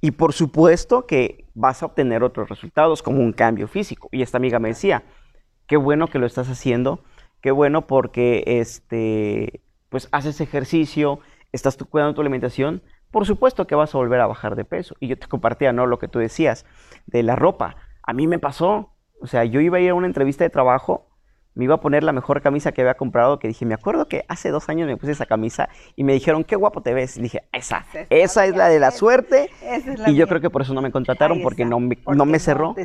Y 0.00 0.12
por 0.12 0.32
supuesto 0.32 1.06
que 1.06 1.46
vas 1.54 1.82
a 1.82 1.86
obtener 1.86 2.22
otros 2.22 2.48
resultados, 2.48 3.02
como 3.02 3.20
un 3.20 3.32
cambio 3.32 3.68
físico. 3.68 4.08
Y 4.12 4.22
esta 4.22 4.38
amiga 4.38 4.58
me 4.58 4.68
decía, 4.68 5.04
qué 5.66 5.76
bueno 5.76 6.08
que 6.08 6.18
lo 6.18 6.26
estás 6.26 6.48
haciendo, 6.48 7.04
qué 7.40 7.50
bueno 7.50 7.86
porque 7.86 8.44
este, 8.46 9.62
pues 9.88 10.08
haces 10.12 10.40
ejercicio, 10.40 11.20
estás 11.52 11.76
cuidando 11.76 12.14
tu 12.14 12.20
alimentación, 12.20 12.82
por 13.10 13.24
supuesto 13.24 13.66
que 13.66 13.74
vas 13.74 13.94
a 13.94 13.98
volver 13.98 14.20
a 14.20 14.26
bajar 14.26 14.56
de 14.56 14.64
peso. 14.64 14.94
Y 15.00 15.08
yo 15.08 15.18
te 15.18 15.26
compartía, 15.26 15.72
¿no? 15.72 15.86
Lo 15.86 15.98
que 15.98 16.08
tú 16.08 16.18
decías 16.18 16.66
de 17.06 17.22
la 17.22 17.36
ropa. 17.36 17.76
A 18.02 18.12
mí 18.12 18.26
me 18.26 18.38
pasó, 18.38 18.95
o 19.20 19.26
sea, 19.26 19.44
yo 19.44 19.60
iba 19.60 19.78
a 19.78 19.80
ir 19.80 19.90
a 19.90 19.94
una 19.94 20.06
entrevista 20.06 20.44
de 20.44 20.50
trabajo 20.50 21.06
me 21.56 21.64
iba 21.64 21.74
a 21.74 21.80
poner 21.80 22.04
la 22.04 22.12
mejor 22.12 22.42
camisa 22.42 22.70
que 22.70 22.82
había 22.82 22.94
comprado, 22.94 23.38
que 23.38 23.48
dije, 23.48 23.64
me 23.64 23.72
acuerdo 23.72 24.08
que 24.08 24.26
hace 24.28 24.50
dos 24.50 24.68
años 24.68 24.86
me 24.86 24.98
puse 24.98 25.12
esa 25.12 25.24
camisa 25.24 25.70
y 25.96 26.04
me 26.04 26.12
dijeron, 26.12 26.44
qué 26.44 26.54
guapo 26.54 26.82
te 26.82 26.92
ves. 26.92 27.16
Y 27.16 27.22
dije, 27.22 27.44
esa, 27.50 27.86
esa 28.10 28.44
es 28.44 28.54
la 28.54 28.68
de 28.68 28.78
la 28.78 28.90
suerte. 28.90 29.50
y 30.06 30.14
yo 30.14 30.28
creo 30.28 30.42
que 30.42 30.50
por 30.50 30.60
eso 30.60 30.74
no 30.74 30.82
me 30.82 30.92
contrataron, 30.92 31.40
porque 31.40 31.64
no 31.64 31.80
me, 31.80 31.98
no 32.06 32.26
me 32.26 32.38
cerró. 32.38 32.76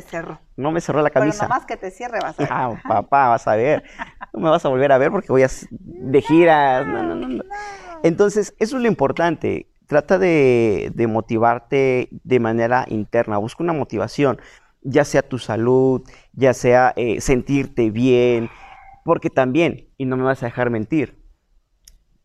No 0.56 0.72
me 0.72 0.80
cerró 0.80 1.02
la 1.02 1.10
camisa. 1.10 1.40
Pero 1.40 1.48
nomás 1.50 1.66
que 1.66 1.76
te 1.76 1.90
cierre 1.90 2.18
vas 2.20 2.40
a 2.40 2.42
ver. 2.42 2.48
Ah, 2.52 2.74
papá, 2.88 3.28
vas 3.28 3.46
a 3.46 3.56
ver. 3.56 3.84
No 4.32 4.40
me 4.40 4.48
vas 4.48 4.64
a 4.64 4.70
volver 4.70 4.90
a 4.90 4.98
ver 4.98 5.10
porque 5.10 5.28
voy 5.28 5.42
a 5.42 5.48
de 5.70 6.22
giras. 6.22 6.86
No, 6.86 7.02
no, 7.02 7.14
no, 7.14 7.44
Entonces, 8.02 8.54
eso 8.58 8.76
es 8.78 8.82
lo 8.82 8.88
importante. 8.88 9.68
Trata 9.86 10.18
de, 10.18 10.90
de 10.94 11.06
motivarte 11.06 12.08
de 12.10 12.40
manera 12.40 12.86
interna. 12.88 13.36
Busca 13.36 13.62
una 13.62 13.74
motivación 13.74 14.40
ya 14.82 15.04
sea 15.04 15.22
tu 15.22 15.38
salud, 15.38 16.02
ya 16.32 16.54
sea 16.54 16.92
eh, 16.96 17.20
sentirte 17.20 17.90
bien, 17.90 18.50
porque 19.04 19.30
también, 19.30 19.88
y 19.96 20.04
no 20.04 20.16
me 20.16 20.24
vas 20.24 20.42
a 20.42 20.46
dejar 20.46 20.70
mentir, 20.70 21.22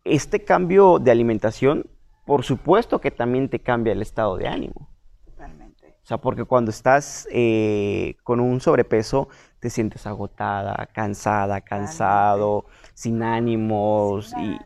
este 0.03 0.43
cambio 0.43 0.99
de 0.99 1.11
alimentación, 1.11 1.89
por 2.25 2.43
supuesto 2.43 2.99
que 2.99 3.11
también 3.11 3.49
te 3.49 3.59
cambia 3.59 3.93
el 3.93 4.01
estado 4.01 4.37
de 4.37 4.47
ánimo. 4.47 4.89
Totalmente. 5.25 5.95
O 6.03 6.05
sea, 6.05 6.17
porque 6.17 6.45
cuando 6.45 6.71
estás 6.71 7.27
eh, 7.31 8.15
con 8.23 8.39
un 8.39 8.61
sobrepeso, 8.61 9.29
te 9.59 9.69
sientes 9.69 10.05
agotada, 10.07 10.87
cansada, 10.93 11.61
cansado, 11.61 12.65
sin 12.93 13.23
ánimos. 13.23 14.33
y, 14.39 14.57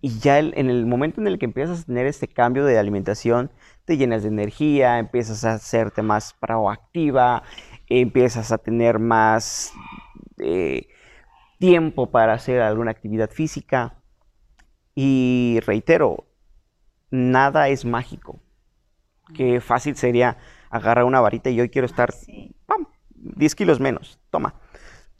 y, 0.00 0.18
ya 0.18 0.38
en 0.38 0.70
el 0.70 0.86
momento 0.86 1.20
en 1.20 1.26
el 1.26 1.38
que 1.38 1.46
empiezas 1.46 1.82
a 1.82 1.84
tener 1.84 2.06
este 2.06 2.28
cambio 2.28 2.64
de 2.64 2.78
alimentación, 2.78 3.50
te 3.84 3.96
llenas 3.96 4.22
de 4.22 4.28
energía, 4.28 4.98
empiezas 4.98 5.44
a 5.44 5.54
hacerte 5.54 6.02
más 6.02 6.34
proactiva, 6.34 7.42
empiezas 7.88 8.52
a 8.52 8.58
tener 8.58 8.98
más 8.98 9.72
eh, 10.38 10.88
tiempo 11.58 12.10
para 12.10 12.34
hacer 12.34 12.60
alguna 12.60 12.90
actividad 12.90 13.30
física. 13.30 14.02
Y 14.94 15.60
reitero, 15.66 16.26
nada 17.10 17.68
es 17.68 17.84
mágico. 17.84 18.40
Qué 19.34 19.60
fácil 19.60 19.96
sería 19.96 20.36
agarrar 20.70 21.04
una 21.04 21.20
varita 21.20 21.50
y 21.50 21.60
hoy 21.60 21.68
quiero 21.70 21.86
estar 21.86 22.12
¡pam! 22.66 22.86
10 23.14 23.54
kilos 23.54 23.80
menos. 23.80 24.20
Toma. 24.30 24.54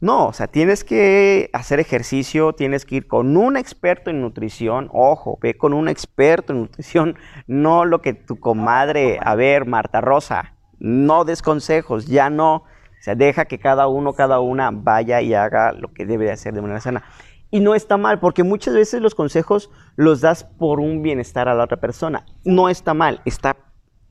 No, 0.05 0.27
o 0.27 0.33
sea, 0.33 0.45
tienes 0.45 0.83
que 0.83 1.49
hacer 1.51 1.79
ejercicio, 1.79 2.53
tienes 2.53 2.85
que 2.85 2.97
ir 2.97 3.07
con 3.07 3.35
un 3.37 3.57
experto 3.57 4.11
en 4.11 4.21
nutrición. 4.21 4.87
Ojo, 4.93 5.39
ve 5.41 5.57
con 5.57 5.73
un 5.73 5.89
experto 5.89 6.53
en 6.53 6.59
nutrición, 6.59 7.17
no 7.47 7.85
lo 7.85 8.01
que 8.03 8.13
tu 8.13 8.39
comadre, 8.39 9.17
a 9.19 9.33
ver, 9.33 9.65
Marta 9.65 10.01
Rosa, 10.01 10.53
no 10.77 11.25
des 11.25 11.41
consejos, 11.41 12.05
ya 12.05 12.29
no. 12.29 12.53
O 12.57 13.01
sea, 13.01 13.15
deja 13.15 13.45
que 13.45 13.57
cada 13.57 13.87
uno, 13.87 14.13
cada 14.13 14.39
una 14.41 14.69
vaya 14.71 15.23
y 15.23 15.33
haga 15.33 15.71
lo 15.71 15.91
que 15.91 16.05
debe 16.05 16.25
de 16.25 16.33
hacer 16.33 16.53
de 16.53 16.61
manera 16.61 16.81
sana. 16.81 17.03
Y 17.49 17.59
no 17.59 17.73
está 17.73 17.97
mal, 17.97 18.19
porque 18.19 18.43
muchas 18.43 18.75
veces 18.75 19.01
los 19.01 19.15
consejos 19.15 19.71
los 19.95 20.21
das 20.21 20.43
por 20.43 20.79
un 20.79 21.01
bienestar 21.01 21.49
a 21.49 21.55
la 21.55 21.63
otra 21.63 21.77
persona. 21.77 22.27
No 22.43 22.69
está 22.69 22.93
mal, 22.93 23.21
está, 23.25 23.57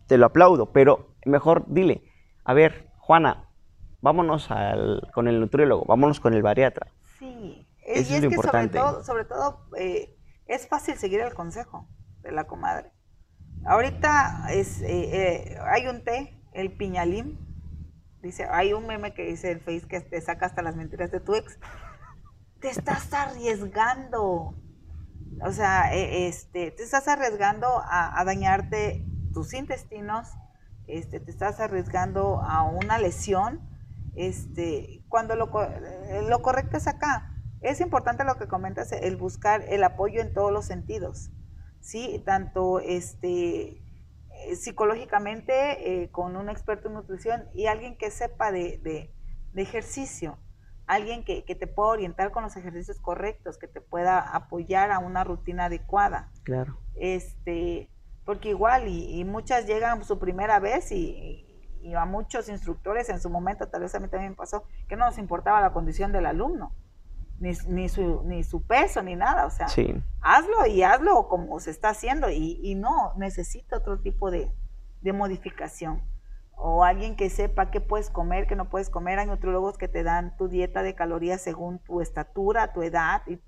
te 0.08 0.18
lo 0.18 0.26
aplaudo, 0.26 0.72
pero 0.72 1.14
mejor 1.24 1.66
dile, 1.68 2.02
a 2.44 2.52
ver, 2.52 2.90
Juana, 2.98 3.43
vámonos 4.04 4.50
al, 4.50 5.10
con 5.14 5.28
el 5.28 5.40
nutriólogo, 5.40 5.86
vámonos 5.86 6.20
con 6.20 6.34
el 6.34 6.42
bariatra. 6.42 6.86
Sí, 7.18 7.26
y 7.26 7.66
es, 7.86 8.08
que 8.08 8.18
importante. 8.18 8.78
sobre 9.02 9.24
todo, 9.24 9.66
eh, 9.78 10.14
es 10.44 10.68
fácil 10.68 10.96
seguir 10.96 11.20
el 11.20 11.32
consejo 11.32 11.88
de 12.20 12.30
la 12.30 12.44
comadre. 12.44 12.92
Ahorita 13.64 14.48
es, 14.50 14.82
eh, 14.82 15.54
eh, 15.54 15.58
hay 15.58 15.86
un 15.88 16.04
té, 16.04 16.38
el 16.52 16.76
piñalim, 16.76 17.38
dice, 18.20 18.46
hay 18.50 18.74
un 18.74 18.86
meme 18.86 19.14
que 19.14 19.24
dice 19.24 19.50
el 19.50 19.60
Face 19.60 19.86
que 19.88 20.02
te 20.02 20.20
saca 20.20 20.44
hasta 20.44 20.60
las 20.60 20.76
mentiras 20.76 21.10
de 21.10 21.20
tu 21.20 21.34
ex. 21.34 21.58
Te 22.60 22.68
estás 22.68 23.12
arriesgando. 23.12 24.54
O 25.42 25.52
sea, 25.52 25.92
este, 25.92 26.70
te 26.70 26.82
estás 26.82 27.08
arriesgando 27.08 27.66
a, 27.66 28.18
a 28.18 28.24
dañarte 28.24 29.04
tus 29.32 29.52
intestinos, 29.52 30.28
este, 30.86 31.20
te 31.20 31.30
estás 31.30 31.58
arriesgando 31.58 32.40
a 32.40 32.62
una 32.62 32.98
lesión 32.98 33.73
este, 34.16 35.02
cuando 35.08 35.36
lo, 35.36 35.50
eh, 35.62 36.22
lo 36.28 36.42
correcto 36.42 36.76
es 36.76 36.86
acá. 36.86 37.30
Es 37.60 37.80
importante 37.80 38.24
lo 38.24 38.36
que 38.36 38.46
comentas, 38.46 38.92
el 38.92 39.16
buscar 39.16 39.64
el 39.68 39.82
apoyo 39.84 40.20
en 40.20 40.34
todos 40.34 40.52
los 40.52 40.66
sentidos, 40.66 41.30
¿sí? 41.80 42.22
Tanto 42.26 42.80
este, 42.80 43.82
eh, 44.34 44.56
psicológicamente 44.56 46.02
eh, 46.02 46.10
con 46.10 46.36
un 46.36 46.50
experto 46.50 46.88
en 46.88 46.94
nutrición 46.94 47.44
y 47.54 47.66
alguien 47.66 47.96
que 47.96 48.10
sepa 48.10 48.52
de, 48.52 49.10
ejercicio, 49.54 50.38
alguien 50.86 51.24
que, 51.24 51.42
te 51.42 51.66
pueda 51.66 51.88
orientar 51.88 52.32
con 52.32 52.42
los 52.42 52.54
ejercicios 52.56 53.00
correctos, 53.00 53.56
que 53.56 53.68
te 53.68 53.80
pueda 53.80 54.18
apoyar 54.18 54.90
a 54.90 54.98
una 54.98 55.24
rutina 55.24 55.66
adecuada. 55.66 56.30
Claro. 56.42 56.76
Este, 56.96 57.88
porque 58.26 58.50
igual, 58.50 58.88
y, 58.88 59.18
y 59.18 59.24
muchas 59.24 59.66
llegan 59.66 60.04
su 60.04 60.18
primera 60.18 60.60
vez 60.60 60.92
y, 60.92 61.53
y 61.84 61.94
a 61.94 62.06
muchos 62.06 62.48
instructores 62.48 63.10
en 63.10 63.20
su 63.20 63.28
momento, 63.28 63.68
tal 63.68 63.82
vez 63.82 63.94
a 63.94 64.00
mí 64.00 64.08
también 64.08 64.34
pasó, 64.34 64.64
que 64.88 64.96
no 64.96 65.04
nos 65.04 65.18
importaba 65.18 65.60
la 65.60 65.74
condición 65.74 66.12
del 66.12 66.24
alumno, 66.24 66.72
ni, 67.38 67.52
ni, 67.68 67.90
su, 67.90 68.22
ni 68.24 68.42
su 68.42 68.62
peso, 68.62 69.02
ni 69.02 69.16
nada. 69.16 69.44
O 69.44 69.50
sea, 69.50 69.66
hazlo 70.22 70.66
y 70.66 70.82
hazlo 70.82 71.28
como 71.28 71.60
se 71.60 71.70
está 71.70 71.90
haciendo 71.90 72.30
y, 72.30 72.58
y 72.62 72.74
no, 72.74 73.12
necesita 73.16 73.76
otro 73.76 74.00
tipo 74.00 74.30
de, 74.30 74.50
de 75.02 75.12
modificación. 75.12 76.02
O 76.56 76.84
alguien 76.84 77.16
que 77.16 77.28
sepa 77.28 77.70
qué 77.70 77.82
puedes 77.82 78.08
comer, 78.08 78.46
qué 78.46 78.56
no 78.56 78.70
puedes 78.70 78.88
comer. 78.88 79.18
Hay 79.18 79.26
nutriólogos 79.26 79.76
que 79.76 79.88
te 79.88 80.02
dan 80.02 80.36
tu 80.38 80.48
dieta 80.48 80.82
de 80.82 80.94
calorías 80.94 81.42
según 81.42 81.80
tu 81.80 82.00
estatura, 82.00 82.72
tu 82.72 82.82
edad. 82.82 83.22
Y, 83.26 83.40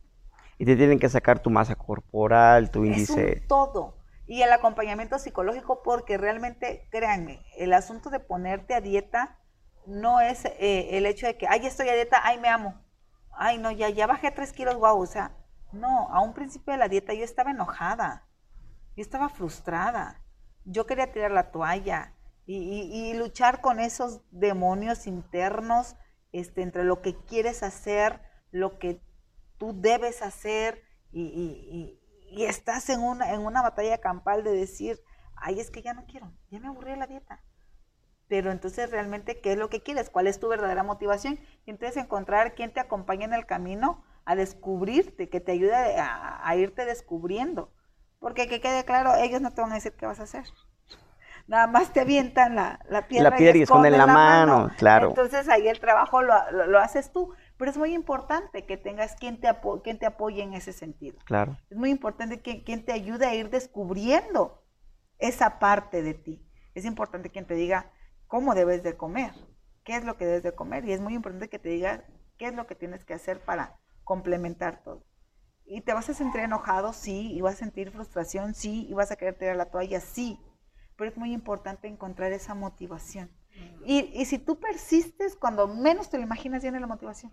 y 0.59 0.67
te 0.67 0.77
tienen 0.77 0.99
que 0.99 1.09
sacar 1.09 1.39
tu 1.39 1.49
masa 1.49 1.75
corporal, 1.75 2.71
tu 2.71 2.85
índice. 2.85 3.33
Es 3.33 3.43
un 3.43 3.49
todo. 3.49 3.96
Y 4.27 4.43
el 4.43 4.53
acompañamiento 4.53 5.19
psicológico, 5.19 5.83
porque 5.83 6.19
realmente, 6.19 6.89
créanme, 6.91 7.45
el 7.57 7.73
asunto 7.73 8.11
de 8.11 8.21
ponerte 8.21 8.75
a 8.75 8.81
dieta 8.81 9.39
no 9.87 10.21
es 10.21 10.45
eh, 10.45 10.97
el 10.97 11.07
hecho 11.07 11.27
de 11.27 11.37
que, 11.37 11.47
ay, 11.49 11.65
estoy 11.65 11.89
a 11.89 11.95
dieta, 11.95 12.21
ay, 12.23 12.39
me 12.39 12.49
amo. 12.49 12.83
Ay, 13.31 13.59
no, 13.59 13.71
ya, 13.71 13.89
ya 13.89 14.07
bajé 14.07 14.31
tres 14.31 14.53
kilos, 14.53 14.77
guau. 14.77 15.01
O 15.01 15.07
sea, 15.07 15.37
no, 15.73 16.09
a 16.11 16.21
un 16.21 16.35
principio 16.35 16.73
de 16.73 16.79
la 16.79 16.89
dieta 16.89 17.15
yo 17.15 17.25
estaba 17.25 17.51
enojada. 17.51 18.27
Yo 18.97 19.03
estaba 19.03 19.29
frustrada. 19.29 20.23
Yo 20.65 20.87
quería 20.87 21.13
tirar 21.13 21.31
la 21.31 21.53
toalla 21.53 22.17
y, 22.47 23.13
luchar 23.15 23.61
con 23.61 23.81
esos 23.81 24.21
demonios 24.31 25.07
internos 25.07 25.97
este, 26.33 26.63
entre 26.63 26.85
lo 26.85 27.03
que 27.03 27.17
quieres 27.17 27.63
hacer, 27.63 28.21
lo 28.51 28.79
que 28.79 29.01
tú 29.59 29.81
debes 29.81 30.23
hacer 30.23 30.83
y, 31.13 31.96
estás 32.39 32.89
en 32.91 33.03
una, 33.03 33.33
en 33.33 33.41
una 33.41 33.63
batalla 33.63 33.99
campal 33.99 34.45
de 34.45 34.53
decir, 34.53 35.01
ay, 35.37 35.61
es 35.61 35.71
que 35.71 35.83
ya 35.83 35.95
no 35.95 36.07
quiero, 36.07 36.33
ya 36.51 36.61
me 36.61 36.69
aburrí 36.69 36.91
de 36.91 36.97
la 36.97 37.07
dieta. 37.07 37.43
Pero 38.29 38.51
entonces 38.51 38.91
realmente, 38.91 39.41
¿qué 39.41 39.53
es 39.53 39.59
lo 39.59 39.71
que 39.71 39.83
quieres? 39.83 40.11
¿Cuál 40.11 40.27
es 40.27 40.41
tu 40.41 40.49
verdadera 40.49 40.83
motivación? 40.83 41.39
Y 41.65 41.71
entonces 41.71 41.97
encontrar 41.97 42.55
quién 42.55 42.73
te 42.73 42.81
acompaña 42.81 43.25
en 43.25 43.35
el 43.35 43.47
camino 43.47 44.05
a 44.25 44.35
descubrirte, 44.35 45.29
que 45.29 45.41
te 45.41 45.53
ayude 45.53 45.75
a, 45.75 46.57
irte 46.57 46.85
descubriendo. 46.85 47.73
Porque 48.19 48.49
que 48.49 48.61
quede 48.61 48.85
claro, 48.85 49.15
ellos 49.15 49.41
no 49.41 49.53
te 49.53 49.61
van 49.61 49.71
a 49.71 49.77
decir 49.77 49.93
qué 49.97 50.07
vas 50.07 50.19
a 50.19 50.25
hacer. 50.25 50.45
Nada 51.47 51.69
más 51.69 51.93
te 51.93 52.01
avientan 52.01 52.57
la, 52.57 52.81
la 52.89 53.07
piedra, 53.07 53.31
la 53.31 53.37
piedra 53.37 53.59
y, 53.59 53.63
esconden 53.63 53.97
la, 53.97 54.07
mano, 54.09 54.69
claro. 54.77 55.11
Entonces 55.11 55.49
ahí 55.49 55.69
el 55.69 55.79
trabajo 55.79 56.23
lo, 56.23 56.35
lo, 56.51 56.81
haces 56.81 57.13
tú. 57.13 57.33
Pero 57.59 57.71
es 57.71 57.77
muy 57.77 57.95
importante 57.95 58.67
que 58.67 58.77
tengas 58.77 59.17
quien 59.17 59.41
te, 59.41 59.49
quien 59.83 59.99
te 59.99 60.07
apoye 60.07 60.43
en 60.43 60.55
ese 60.55 60.73
sentido. 60.73 61.19
Claro. 61.25 61.57
Es 61.71 61.77
muy 61.77 61.91
importante 61.91 62.41
que 62.41 62.65
quien 62.65 62.85
te 62.85 62.93
ayude 62.93 63.27
a 63.27 63.35
ir 63.35 63.51
descubriendo 63.51 64.63
esa 65.19 65.59
parte 65.59 66.03
de 66.03 66.15
ti. 66.15 66.47
Es 66.75 66.85
importante 66.85 67.31
quien 67.31 67.47
te 67.47 67.55
diga 67.55 67.91
cómo 68.27 68.55
debes 68.55 68.83
de 68.83 68.97
comer, 68.97 69.33
qué 69.85 69.97
es 69.97 70.05
lo 70.05 70.17
que 70.17 70.27
debes 70.27 70.43
de 70.43 70.55
comer. 70.55 70.85
Y 70.85 70.93
es 70.93 71.01
muy 71.01 71.15
importante 71.15 71.49
que 71.49 71.59
te 71.59 71.71
diga 71.71 72.05
qué 72.37 72.49
es 72.49 72.55
lo 72.55 72.67
que 72.67 72.75
tienes 72.75 73.05
que 73.05 73.15
hacer 73.15 73.41
para 73.41 73.79
complementar 74.05 74.83
todo. 74.83 75.05
Y 75.65 75.81
te 75.81 75.95
vas 75.95 76.09
a 76.09 76.15
sentir 76.15 76.43
enojado, 76.43 76.93
sí, 76.93 77.33
y 77.33 77.41
vas 77.41 77.55
a 77.55 77.59
sentir 77.59 77.91
frustración, 77.91 78.55
sí, 78.55 78.87
y 78.89 78.95
vas 78.95 79.11
a 79.11 79.17
querer 79.17 79.37
tirar 79.37 79.57
la 79.57 79.71
toalla, 79.71 80.01
sí, 80.01 80.39
pero 80.97 81.11
es 81.11 81.17
muy 81.17 81.33
importante 81.33 81.89
encontrar 81.89 82.33
esa 82.33 82.55
motivación. 82.55 83.31
Y, 83.85 84.11
y 84.15 84.25
si 84.25 84.39
tú 84.39 84.59
persistes, 84.59 85.37
cuando 85.37 85.69
menos 85.69 86.11
te 86.11 86.19
lo 86.19 86.25
imaginas, 86.25 86.63
viene 86.63 86.81
la 86.81 86.87
motivación. 86.87 87.33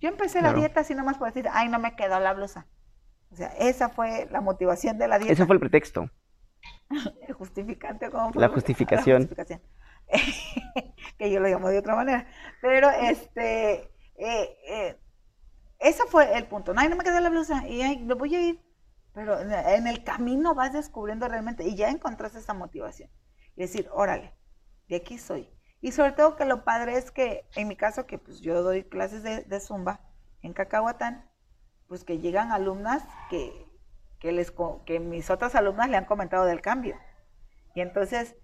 Yo 0.00 0.08
empecé 0.08 0.42
la 0.42 0.52
dieta 0.52 0.80
así 0.80 0.94
nomás 0.96 1.16
por 1.16 1.28
decir, 1.28 1.48
ay, 1.52 1.68
no 1.68 1.78
me 1.78 1.94
quedó 1.94 2.18
la 2.18 2.32
blusa. 2.34 2.66
O 3.30 3.36
sea, 3.36 3.48
esa 3.58 3.88
fue 3.88 4.28
la 4.30 4.40
motivación 4.40 4.98
de 4.98 5.06
la 5.06 5.18
dieta. 5.18 5.32
Ese 5.32 5.46
fue 5.46 5.54
el 5.54 5.60
pretexto. 5.60 6.10
el 7.28 7.34
justificante. 7.34 8.10
¿cómo 8.10 8.30
La 8.34 8.48
justificación. 8.48 9.22
La 9.22 9.28
justificación. 9.28 9.62
que 11.18 11.30
yo 11.30 11.40
lo 11.40 11.48
llamo 11.48 11.68
de 11.68 11.78
otra 11.78 11.94
manera. 11.94 12.26
Pero 12.60 12.90
este, 12.90 13.92
eh, 14.16 14.56
eh, 14.68 14.98
ese 15.78 16.04
fue 16.06 16.36
el 16.36 16.46
punto. 16.46 16.74
No, 16.74 16.86
no 16.88 16.96
me 16.96 17.04
queda 17.04 17.20
la 17.20 17.30
blusa 17.30 17.66
y 17.68 17.82
ay, 17.82 17.98
me 17.98 18.14
voy 18.14 18.34
a 18.34 18.40
ir. 18.40 18.60
Pero 19.14 19.38
en 19.38 19.86
el 19.86 20.04
camino 20.04 20.54
vas 20.54 20.72
descubriendo 20.72 21.28
realmente 21.28 21.64
y 21.64 21.76
ya 21.76 21.90
encontraste 21.90 22.38
esa 22.38 22.54
motivación. 22.54 23.10
Y 23.56 23.62
decir, 23.62 23.88
órale, 23.92 24.34
de 24.88 24.96
aquí 24.96 25.18
soy. 25.18 25.48
Y 25.80 25.92
sobre 25.92 26.12
todo 26.12 26.36
que 26.36 26.44
lo 26.44 26.64
padre 26.64 26.96
es 26.96 27.10
que, 27.10 27.44
en 27.56 27.68
mi 27.68 27.76
caso, 27.76 28.06
que 28.06 28.18
pues 28.18 28.40
yo 28.40 28.62
doy 28.62 28.84
clases 28.84 29.22
de, 29.22 29.60
zumba 29.60 30.00
en 30.40 30.52
Cacahuatán, 30.52 31.28
pues 31.88 32.04
que 32.04 32.18
llegan 32.18 32.52
alumnas 32.52 33.02
que, 33.28 33.66
que, 34.20 34.30
les, 34.32 34.52
que 34.86 35.00
mis 35.00 35.28
otras 35.30 35.54
alumnas 35.54 35.90
le 35.90 35.96
han 35.96 36.04
comentado 36.04 36.44
del 36.44 36.60
cambio. 36.60 36.96
Y 37.74 37.80
entonces 37.80 38.36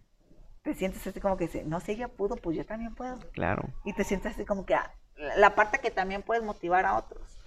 te 0.63 0.75
sientes 0.75 1.07
así 1.07 1.21
como 1.21 1.37
que, 1.37 1.63
no 1.65 1.81
sé, 1.81 1.93
ella 1.93 2.09
pudo, 2.09 2.37
pues 2.37 2.57
yo 2.57 2.67
también 2.67 2.95
puedo. 2.95 3.19
Claro. 3.33 3.63
Y 3.85 3.93
te 3.93 4.05
sientes 4.05 4.35
así 4.35 4.45
como 4.45 4.67
que, 4.67 4.75
ah, 4.75 4.93
la 5.37 5.55
parte 5.55 5.79
que 5.79 5.91
también 5.91 6.23
puedes 6.23 6.43
motivar 6.43 6.87
a 6.87 6.97
otros 6.97 7.39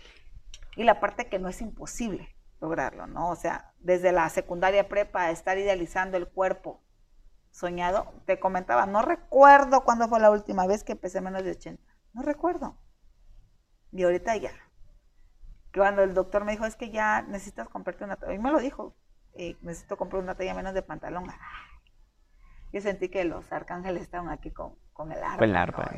y 0.76 0.84
la 0.84 1.00
parte 1.00 1.28
que 1.28 1.39
no 1.39 1.50
es 1.50 1.62
imposible 1.62 2.36
lograrlo, 2.60 3.08
¿no? 3.08 3.30
O 3.30 3.36
sea, 3.36 3.74
desde 3.80 4.12
la 4.12 4.30
secundaria 4.30 4.88
prepa, 4.88 5.32
estar 5.32 5.58
idealizando 5.58 6.18
el 6.18 6.28
cuerpo 6.28 6.82
soñado, 7.52 8.14
te 8.26 8.39
comentaba, 8.39 8.86
no 8.86 9.02
recuerdo 9.02 9.84
cuándo 9.84 10.08
fue 10.08 10.20
la 10.20 10.32
última 10.32 10.66
vez 10.68 10.84
que 10.84 10.95
pesé 10.95 11.22
menos 11.22 11.43
de 11.43 11.52
80, 11.52 11.84
no 12.14 12.22
recuerdo. 12.22 12.78
Y 13.91 14.04
ahorita 14.04 14.36
ya. 14.38 14.52
Cuando 15.74 16.02
el 16.04 16.14
doctor 16.14 16.43
me 16.43 16.54
dijo, 16.54 16.66
es 16.66 16.76
que 16.76 16.89
ya 16.89 17.22
necesitas 17.22 17.70
comprarte 17.70 18.04
una 18.04 18.16
talla, 18.16 18.34
y 18.34 18.39
me 18.39 18.52
lo 18.52 18.60
dijo, 18.60 18.95
eh, 19.34 19.58
necesito 19.62 19.97
comprar 19.97 20.22
una 20.22 20.36
talla 20.36 20.54
menos 20.54 20.74
de 20.74 20.82
pantalón. 20.82 21.26
Yo 22.74 22.82
sentí 22.82 23.10
que 23.10 23.24
los 23.26 23.52
arcángeles 23.52 24.04
estaban 24.04 24.30
aquí 24.30 24.52
con, 24.52 24.76
con 24.93 25.12
el 25.12 25.22
arpa. 25.22 25.38
Con 25.38 25.49
el 25.49 25.56
arpa 25.56 25.91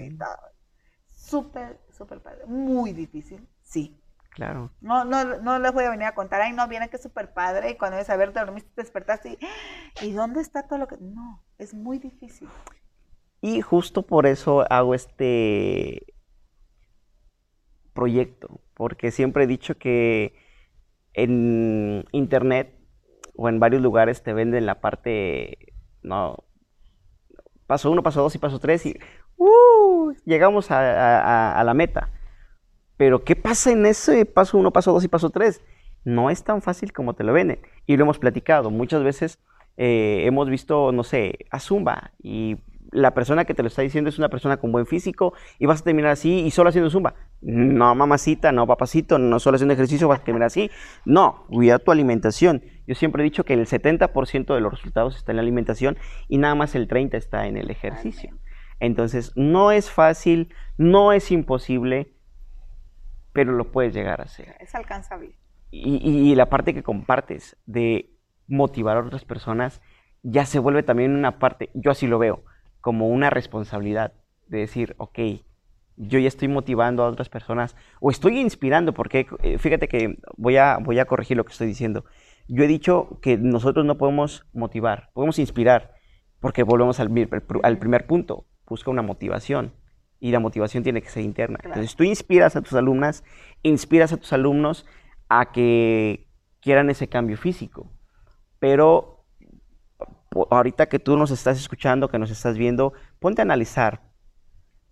súper, 1.24 1.80
súper 1.90 2.22
padre. 2.22 2.46
Muy 2.46 2.94
difícil, 2.94 3.48
sí. 3.62 4.00
Claro. 4.36 4.72
No, 4.82 5.06
no, 5.06 5.24
no 5.42 5.60
les 5.60 5.72
voy 5.74 5.84
a 5.84 5.92
venir 5.92 6.08
a 6.08 6.16
contar, 6.16 6.42
ay, 6.42 6.54
no, 6.54 6.68
viene 6.68 6.90
que 6.90 6.96
es 6.96 7.04
súper 7.04 7.34
padre, 7.34 7.72
y 7.72 7.78
cuando 7.78 7.98
ves 7.98 8.10
a 8.10 8.18
ver, 8.18 8.34
te 8.34 8.40
dormiste, 8.40 8.70
te 8.76 8.82
despertaste, 8.82 9.38
y, 10.02 10.06
¿y 10.06 10.12
dónde 10.12 10.42
está 10.42 10.68
todo 10.68 10.80
lo 10.80 10.88
que...? 10.88 10.98
No, 11.00 11.44
es 11.60 11.74
muy 11.74 12.00
difícil. 12.00 12.50
Y 13.42 13.62
justo 13.62 14.04
por 14.04 14.26
eso 14.26 14.66
hago 14.72 14.96
este 14.96 16.16
proyecto, 17.94 18.62
porque 18.74 19.12
siempre 19.12 19.44
he 19.44 19.48
dicho 19.48 19.78
que 19.78 20.34
en 21.14 22.06
internet 22.12 22.76
o 23.36 23.50
en 23.50 23.60
varios 23.60 23.82
lugares 23.82 24.24
te 24.24 24.34
venden 24.34 24.66
la 24.66 24.82
parte, 24.82 25.74
no, 26.02 26.44
paso 27.68 27.92
uno, 27.92 28.04
paso 28.04 28.22
dos 28.22 28.36
y 28.36 28.40
paso 28.40 28.60
tres, 28.60 28.86
y 28.86 28.98
¡uh! 29.38 30.14
llegamos 30.26 30.72
a, 30.72 31.62
la 31.64 31.74
meta. 31.74 32.10
Pero 32.98 33.24
¿qué 33.24 33.36
pasa 33.36 33.72
en 33.72 33.86
ese 33.86 34.26
paso 34.26 34.58
1, 34.58 34.72
paso 34.72 34.94
2 34.94 35.04
y 35.04 35.08
paso 35.08 35.30
3? 35.30 35.62
No 36.06 36.30
es 36.30 36.44
tan 36.44 36.62
fácil 36.62 36.94
como 36.94 37.14
te 37.14 37.24
lo 37.24 37.34
venden. 37.34 37.60
Y 37.86 37.98
lo 37.98 38.04
hemos 38.04 38.20
platicado. 38.20 38.70
Muchas 38.70 39.04
veces 39.04 39.40
eh, 39.78 40.24
hemos 40.26 40.50
visto, 40.50 40.92
no 40.92 41.04
sé, 41.04 41.40
a 41.50 41.60
Zumba 41.60 42.12
y 42.22 42.58
la 42.94 43.14
persona 43.14 43.46
que 43.46 43.54
te 43.54 43.64
lo 43.64 43.68
está 43.68 43.82
diciendo 43.82 44.10
es 44.10 44.20
una 44.20 44.30
persona 44.30 44.58
con 44.58 44.72
buen 44.72 44.86
físico 44.86 45.34
y 45.60 45.66
vas 45.66 45.82
a 45.82 45.84
terminar 45.84 46.12
así 46.12 46.42
y 46.42 46.52
solo 46.52 46.70
haciendo 46.70 46.90
zumba. 46.90 47.16
No, 47.42 47.94
mamacita, 47.96 48.52
no, 48.52 48.68
papacito, 48.68 49.18
no 49.18 49.40
solo 49.40 49.56
haciendo 49.56 49.74
ejercicio 49.74 50.08
vas 50.08 50.22
a 50.22 50.24
terminar 50.24 50.48
así. 50.48 50.70
No, 51.04 51.46
cuida 51.50 51.80
tu 51.80 51.92
alimentación. 51.92 52.64
Yo 52.88 52.96
siempre 52.96 53.24
he 53.24 53.26
dicho 53.26 53.44
que 53.44 53.54
el 53.54 53.66
70% 53.66 54.54
de 54.54 54.62
los 54.62 54.72
resultados 54.72 55.18
está 55.18 55.32
en 55.32 55.38
la 55.38 55.42
alimentación 55.42 55.98
y 56.28 56.38
nada 56.38 56.56
más 56.56 56.76
el 56.76 56.88
30% 56.88 57.16
está 57.16 57.48
en 57.48 57.58
el 57.58 57.72
ejercicio. 57.72 58.38
Entonces, 58.80 59.32
no 59.36 59.72
es 59.72 59.90
fácil, 59.90 60.54
no 60.78 61.14
es 61.14 61.32
imposible, 61.32 62.14
pero 63.34 63.52
lo 63.52 63.72
puedes 63.72 63.94
llegar 63.94 64.22
a 64.22 64.26
hacer. 64.26 64.56
Es 64.60 64.74
alcanzable. 64.76 65.36
Y, 65.72 66.36
la 66.36 66.50
parte 66.50 66.74
que 66.74 66.84
compartes 66.84 67.58
de 67.66 68.12
motivar 68.48 68.98
a 68.98 69.00
otras 69.02 69.26
personas 69.26 69.82
ya 70.22 70.46
se 70.46 70.60
vuelve 70.60 70.84
también 70.84 71.16
una 71.16 71.40
parte, 71.40 71.72
yo 71.74 71.90
así 71.90 72.06
lo 72.06 72.20
veo, 72.20 72.44
como 72.80 73.08
una 73.08 73.32
responsabilidad 73.32 74.14
de 74.48 74.60
decir, 74.60 74.94
ok, 75.00 75.20
yo 75.98 76.20
ya 76.20 76.28
estoy 76.28 76.48
motivando 76.48 77.04
a 77.04 77.10
otras 77.10 77.30
personas 77.30 77.76
o 78.00 78.12
estoy 78.12 78.40
inspirando, 78.40 78.94
porque 78.94 79.26
eh, 79.42 79.58
fíjate 79.58 79.88
que 79.88 80.20
voy 80.38 80.58
a, 80.58 80.78
voy 80.78 81.00
a 81.00 81.06
corregir 81.06 81.38
lo 81.38 81.44
que 81.44 81.52
estoy 81.52 81.68
diciendo. 81.68 82.06
Yo 82.48 82.64
he 82.64 82.68
dicho 82.68 83.20
que 83.22 83.38
nosotros 83.38 83.84
no 83.84 83.98
podemos 83.98 84.46
motivar, 84.54 85.10
podemos 85.14 85.40
inspirar, 85.40 85.96
porque 86.40 86.62
volvemos 86.62 87.00
al, 87.00 87.10
al 87.64 87.78
primer 87.80 88.06
punto 88.06 88.46
busca 88.74 88.90
una 88.90 89.04
motivación 89.04 89.72
y 90.24 90.32
la 90.32 90.40
motivación 90.40 90.84
tiene 90.84 91.02
que 91.02 91.10
ser 91.10 91.22
interna. 91.22 91.60
Entonces 91.64 91.98
tú 91.98 92.06
inspiras 92.06 92.56
a 92.56 92.62
tus 92.62 92.72
alumnas, 92.76 93.26
inspiras 93.62 94.14
a 94.14 94.18
tus 94.18 94.32
alumnos 94.32 94.86
a 95.28 95.52
que 95.52 96.30
quieran 96.62 96.90
ese 96.90 97.10
cambio 97.10 97.36
físico. 97.36 97.92
Pero 98.58 99.26
ahorita 100.50 100.88
que 100.88 100.98
tú 100.98 101.18
nos 101.18 101.30
estás 101.30 101.60
escuchando, 101.60 102.08
que 102.08 102.20
nos 102.20 102.32
estás 102.32 102.58
viendo, 102.58 102.94
ponte 103.20 103.42
a 103.42 103.44
analizar. 103.44 104.14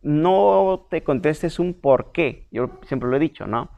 No 0.02 0.88
te 0.90 1.02
contestes 1.02 1.60
un 1.60 1.76
por 1.76 2.12
qué. 2.12 2.50
Yo 2.52 2.82
siempre 2.86 3.10
lo 3.10 3.16
he 3.16 3.20
dicho, 3.20 3.48
¿no? 3.48 3.72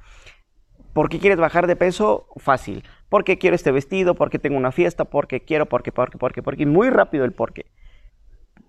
¿Por 0.92 1.08
qué 1.08 1.20
quieres 1.20 1.38
bajar 1.38 1.68
de 1.68 1.76
peso? 1.76 2.26
Fácil. 2.38 2.84
¿Por 3.10 3.24
qué 3.24 3.38
quiero 3.38 3.56
este 3.56 3.72
vestido? 3.72 4.16
¿Por 4.16 4.32
qué 4.32 4.40
tengo 4.40 4.58
una 4.58 4.72
fiesta? 4.72 5.06
¿Por 5.06 5.28
qué 5.28 5.42
quiero? 5.42 5.68
¿Por 5.68 5.84
qué? 5.84 5.92
¿Por 5.92 6.10
qué? 6.10 6.18
¿Por 6.18 6.34
qué? 6.34 6.42
Porque 6.42 6.66
muy 6.66 6.90
rápido 6.90 7.26
el 7.26 7.34
por 7.34 7.54
qué 7.54 7.68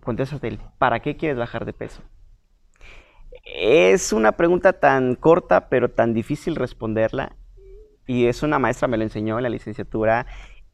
contéstate, 0.05 0.59
¿para 0.79 1.01
qué 1.01 1.17
quieres 1.17 1.37
bajar 1.37 1.65
de 1.65 1.73
peso? 1.73 2.03
Es 3.45 4.13
una 4.13 4.33
pregunta 4.33 4.73
tan 4.75 5.15
corta, 5.17 5.69
pero 5.69 5.91
tan 5.91 6.15
difícil 6.15 6.57
responderla. 6.57 7.37
Y 8.07 8.27
es 8.27 8.43
una 8.43 8.59
maestra, 8.59 8.89
me 8.89 8.97
lo 8.97 9.05
enseñó 9.05 9.39
en 9.39 9.43
la 9.43 9.51
licenciatura. 9.51 10.27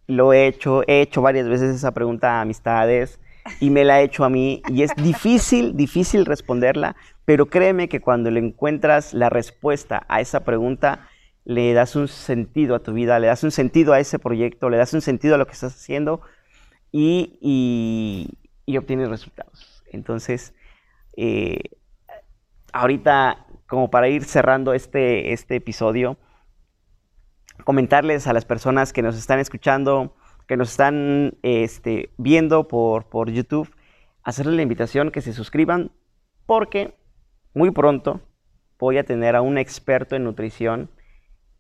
Lo 0.07 0.33
he 0.33 0.47
hecho, 0.47 0.83
he 0.87 1.01
hecho 1.01 1.23
varias 1.23 1.49
veces 1.49 1.75
esa 1.75 1.93
pregunta 1.93 2.39
a 2.39 2.41
amistades. 2.43 3.21
y 3.59 3.71
me 3.71 3.85
la 3.85 3.95
ha 3.95 4.01
hecho 4.03 4.25
a 4.25 4.31
mí 4.31 4.63
y 4.69 4.83
es 4.83 4.95
difícil, 4.97 5.77
difícil 5.77 6.27
responderla, 6.27 6.95
pero 7.25 7.47
créeme 7.47 7.89
que 7.89 8.01
cuando 8.01 8.31
le 8.31 8.39
encuentras 8.39 9.15
la 9.15 9.31
respuesta 9.31 10.05
a 10.09 10.21
esa 10.21 10.45
pregunta, 10.45 11.09
le 11.45 11.73
das 11.73 11.97
un 11.97 12.07
sentido 12.07 12.75
a 12.75 12.81
tu 12.81 12.93
vida, 12.93 13.19
le 13.19 13.29
das 13.29 13.43
un 13.43 13.51
sentido 13.51 13.93
a 13.93 14.01
ese 14.01 14.19
proyecto, 14.19 14.69
le 14.69 14.77
das 14.77 14.93
un 14.93 15.01
sentido 15.01 15.35
a 15.35 15.39
lo 15.39 15.47
que 15.47 15.53
estás 15.53 15.75
haciendo 15.75 16.21
y, 16.93 18.29
obtienes 18.79 19.09
resultados. 19.09 19.83
Entonces, 19.91 20.55
eh, 21.17 21.59
ahorita, 22.73 23.47
como 23.67 23.91
para 23.91 24.09
ir 24.09 24.25
cerrando 24.25 24.75
este, 24.75 25.33
este 25.33 25.57
episodio, 25.57 26.19
comentarles 27.65 28.27
a 28.27 28.33
las 28.33 28.45
personas 28.45 28.93
que 28.93 29.03
nos 29.03 29.17
están 29.17 29.39
escuchando, 29.39 30.17
que 30.47 30.57
nos 30.57 30.71
están 30.71 31.39
este, 31.43 32.11
viendo 32.17 32.69
por, 32.69 33.09
por 33.09 33.31
YouTube, 33.31 33.71
hacerles 34.23 34.57
la 34.57 34.63
invitación 34.63 35.11
que 35.11 35.21
se 35.21 35.33
suscriban 35.33 35.93
porque 36.47 36.95
muy 37.55 37.71
pronto 37.71 38.21
voy 38.79 38.99
a 38.99 39.05
tener 39.05 39.37
a 39.37 39.43
un 39.43 39.59
experto 39.59 40.17
en 40.17 40.25
nutrición, 40.25 40.91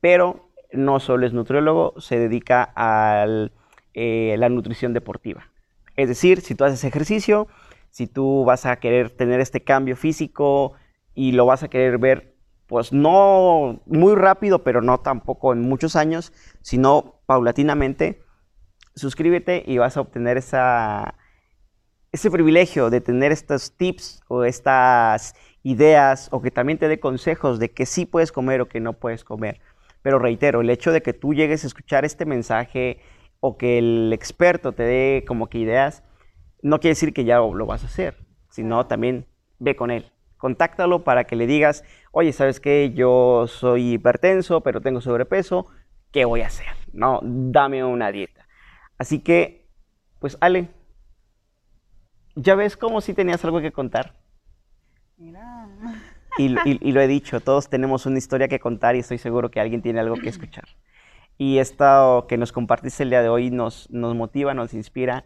pero 0.00 0.50
no 0.72 1.00
solo 1.00 1.26
es 1.26 1.32
nutriólogo, 1.32 1.94
se 2.00 2.18
dedica 2.18 2.72
a 2.74 3.26
eh, 3.94 4.34
la 4.38 4.48
nutrición 4.48 4.92
deportiva. 4.92 5.48
Es 5.96 6.08
decir, 6.08 6.40
si 6.40 6.54
tú 6.54 6.64
haces 6.64 6.82
ejercicio, 6.84 7.48
si 7.90 8.06
tú 8.06 8.44
vas 8.44 8.66
a 8.66 8.76
querer 8.76 9.10
tener 9.10 9.40
este 9.40 9.62
cambio 9.62 9.96
físico 9.96 10.74
y 11.14 11.32
lo 11.32 11.46
vas 11.46 11.62
a 11.62 11.68
querer 11.68 11.98
ver, 11.98 12.36
pues 12.66 12.92
no 12.92 13.80
muy 13.86 14.14
rápido, 14.14 14.62
pero 14.62 14.80
no 14.80 14.98
tampoco 14.98 15.52
en 15.52 15.62
muchos 15.62 15.96
años, 15.96 16.32
sino 16.62 17.20
paulatinamente, 17.26 18.22
suscríbete 18.94 19.62
y 19.66 19.78
vas 19.78 19.96
a 19.96 20.00
obtener 20.00 20.36
esa, 20.36 21.14
ese 22.12 22.30
privilegio 22.30 22.90
de 22.90 23.00
tener 23.00 23.32
estos 23.32 23.76
tips 23.76 24.22
o 24.28 24.44
estas 24.44 25.34
ideas 25.62 26.28
o 26.32 26.40
que 26.40 26.50
también 26.50 26.78
te 26.78 26.88
dé 26.88 27.00
consejos 27.00 27.58
de 27.58 27.70
que 27.70 27.86
sí 27.86 28.06
puedes 28.06 28.32
comer 28.32 28.60
o 28.60 28.68
que 28.68 28.80
no 28.80 28.94
puedes 28.94 29.24
comer. 29.24 29.60
Pero 30.02 30.18
reitero, 30.18 30.60
el 30.60 30.70
hecho 30.70 30.92
de 30.92 31.02
que 31.02 31.12
tú 31.12 31.34
llegues 31.34 31.64
a 31.64 31.66
escuchar 31.66 32.04
este 32.04 32.24
mensaje 32.24 33.00
o 33.40 33.58
que 33.58 33.78
el 33.78 34.12
experto 34.12 34.72
te 34.72 34.82
dé 34.82 35.24
como 35.26 35.48
que 35.48 35.58
ideas, 35.58 36.02
no 36.62 36.80
quiere 36.80 36.92
decir 36.92 37.12
que 37.12 37.24
ya 37.24 37.36
lo 37.36 37.66
vas 37.66 37.84
a 37.84 37.86
hacer, 37.86 38.16
sino 38.50 38.86
también 38.86 39.26
ve 39.58 39.76
con 39.76 39.90
él. 39.90 40.10
Contáctalo 40.40 41.04
para 41.04 41.24
que 41.24 41.36
le 41.36 41.46
digas, 41.46 41.84
oye, 42.12 42.32
¿sabes 42.32 42.60
qué? 42.60 42.92
Yo 42.94 43.44
soy 43.46 43.92
hipertenso, 43.92 44.62
pero 44.62 44.80
tengo 44.80 45.02
sobrepeso, 45.02 45.66
¿qué 46.12 46.24
voy 46.24 46.40
a 46.40 46.46
hacer? 46.46 46.66
No, 46.94 47.20
dame 47.22 47.84
una 47.84 48.10
dieta. 48.10 48.48
Así 48.96 49.20
que, 49.20 49.68
pues 50.18 50.38
Ale, 50.40 50.70
ya 52.36 52.54
ves 52.54 52.78
como 52.78 53.02
si 53.02 53.12
tenías 53.12 53.44
algo 53.44 53.60
que 53.60 53.70
contar. 53.70 54.14
Mira. 55.18 55.68
Y, 56.38 56.48
lo 56.48 57.00
he 57.02 57.06
dicho, 57.06 57.40
todos 57.40 57.68
tenemos 57.68 58.06
una 58.06 58.16
historia 58.16 58.48
que 58.48 58.60
contar 58.60 58.96
y 58.96 59.00
estoy 59.00 59.18
seguro 59.18 59.50
que 59.50 59.60
alguien 59.60 59.82
tiene 59.82 60.00
algo 60.00 60.14
que 60.14 60.30
escuchar. 60.30 60.64
Y 61.36 61.58
esto 61.58 62.24
que 62.28 62.38
nos 62.38 62.52
compartiste 62.52 63.02
el 63.02 63.10
día 63.10 63.20
de 63.20 63.28
hoy 63.28 63.50
nos, 63.50 63.90
nos 63.90 64.14
motiva, 64.14 64.54
nos 64.54 64.72
inspira 64.72 65.24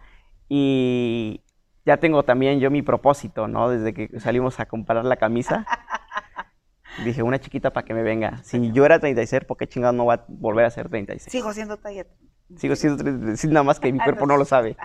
y 0.48 1.42
ya 1.84 1.98
tengo 1.98 2.22
también 2.24 2.60
yo 2.60 2.70
mi 2.70 2.82
propósito, 2.82 3.48
¿no? 3.48 3.68
Desde 3.68 3.92
que 3.92 4.20
salimos 4.20 4.58
a 4.60 4.66
comparar 4.66 5.04
la 5.04 5.16
camisa, 5.16 5.66
dije, 7.04 7.22
una 7.22 7.38
chiquita 7.38 7.72
para 7.72 7.84
que 7.84 7.94
me 7.94 8.02
venga. 8.02 8.42
Si 8.42 8.72
yo 8.72 8.86
era 8.86 8.98
36, 8.98 9.44
¿por 9.44 9.56
qué 9.56 9.66
chingado 9.66 9.92
no 9.92 10.06
va 10.06 10.14
a 10.14 10.24
volver 10.28 10.64
a 10.64 10.70
ser 10.70 10.88
36? 10.88 11.30
Sigo 11.30 11.52
siendo 11.52 11.76
talla 11.76 12.06
Sigo 12.56 12.76
siendo 12.76 13.02
nada 13.04 13.62
más 13.62 13.80
que 13.80 13.92
mi 13.92 13.98
cuerpo 14.04 14.26
no 14.26 14.36
lo 14.36 14.44
sabe. 14.44 14.76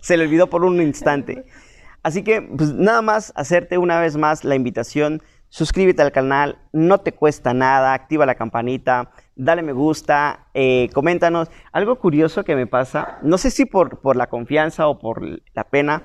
Se 0.00 0.16
le 0.16 0.24
olvidó 0.24 0.48
por 0.48 0.64
un 0.64 0.80
instante. 0.80 1.44
Así 2.02 2.24
que, 2.24 2.42
pues 2.42 2.72
nada 2.72 3.00
más 3.00 3.32
hacerte 3.36 3.78
una 3.78 4.00
vez 4.00 4.16
más 4.16 4.44
la 4.44 4.56
invitación. 4.56 5.22
Suscríbete 5.52 6.00
al 6.00 6.12
canal, 6.12 6.56
no 6.72 6.96
te 7.02 7.12
cuesta 7.12 7.52
nada, 7.52 7.92
activa 7.92 8.24
la 8.24 8.36
campanita, 8.36 9.10
dale 9.36 9.60
me 9.60 9.74
gusta, 9.74 10.46
eh, 10.54 10.88
coméntanos. 10.94 11.50
Algo 11.72 11.96
curioso 11.96 12.42
que 12.42 12.56
me 12.56 12.66
pasa, 12.66 13.18
no 13.20 13.36
sé 13.36 13.50
si 13.50 13.66
por, 13.66 14.00
por 14.00 14.16
la 14.16 14.30
confianza 14.30 14.88
o 14.88 14.98
por 14.98 15.20
la 15.52 15.64
pena, 15.64 16.04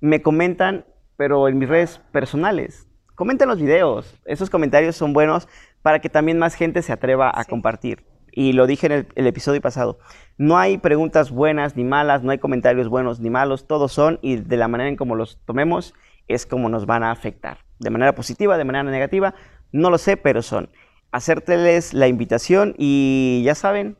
me 0.00 0.20
comentan, 0.20 0.84
pero 1.16 1.46
en 1.46 1.60
mis 1.60 1.68
redes 1.68 2.00
personales. 2.10 2.88
Comenten 3.14 3.46
los 3.46 3.60
videos, 3.60 4.18
esos 4.24 4.50
comentarios 4.50 4.96
son 4.96 5.12
buenos 5.12 5.46
para 5.80 6.00
que 6.00 6.08
también 6.08 6.40
más 6.40 6.56
gente 6.56 6.82
se 6.82 6.92
atreva 6.92 7.30
a 7.32 7.44
compartir 7.44 8.04
y 8.32 8.52
lo 8.52 8.66
dije 8.66 8.86
en 8.86 9.06
el, 9.14 9.26
episodio 9.28 9.60
pasado, 9.60 10.00
no 10.38 10.58
hay 10.58 10.76
preguntas 10.76 11.30
buenas 11.30 11.76
ni 11.76 11.84
malas, 11.84 12.24
no 12.24 12.32
hay 12.32 12.38
comentarios 12.38 12.88
buenos 12.88 13.20
ni 13.20 13.30
malos, 13.30 13.68
todos 13.68 13.92
son 13.92 14.18
y 14.22 14.38
de 14.38 14.56
la 14.56 14.66
manera 14.66 14.90
en 14.90 14.96
como 14.96 15.14
los 15.14 15.38
tomemos 15.44 15.94
es 16.26 16.46
como 16.46 16.68
nos 16.68 16.84
van 16.84 17.04
a 17.04 17.12
afectar. 17.12 17.67
De 17.78 17.90
manera 17.90 18.14
positiva, 18.14 18.56
de 18.56 18.64
manera 18.64 18.84
negativa, 18.84 19.34
no 19.72 19.90
lo 19.90 19.98
sé, 19.98 20.16
pero 20.16 20.42
son. 20.42 20.70
Hacérteles 21.12 21.94
la 21.94 22.08
invitación 22.08 22.74
y 22.76 23.42
ya 23.44 23.54
saben, 23.54 23.98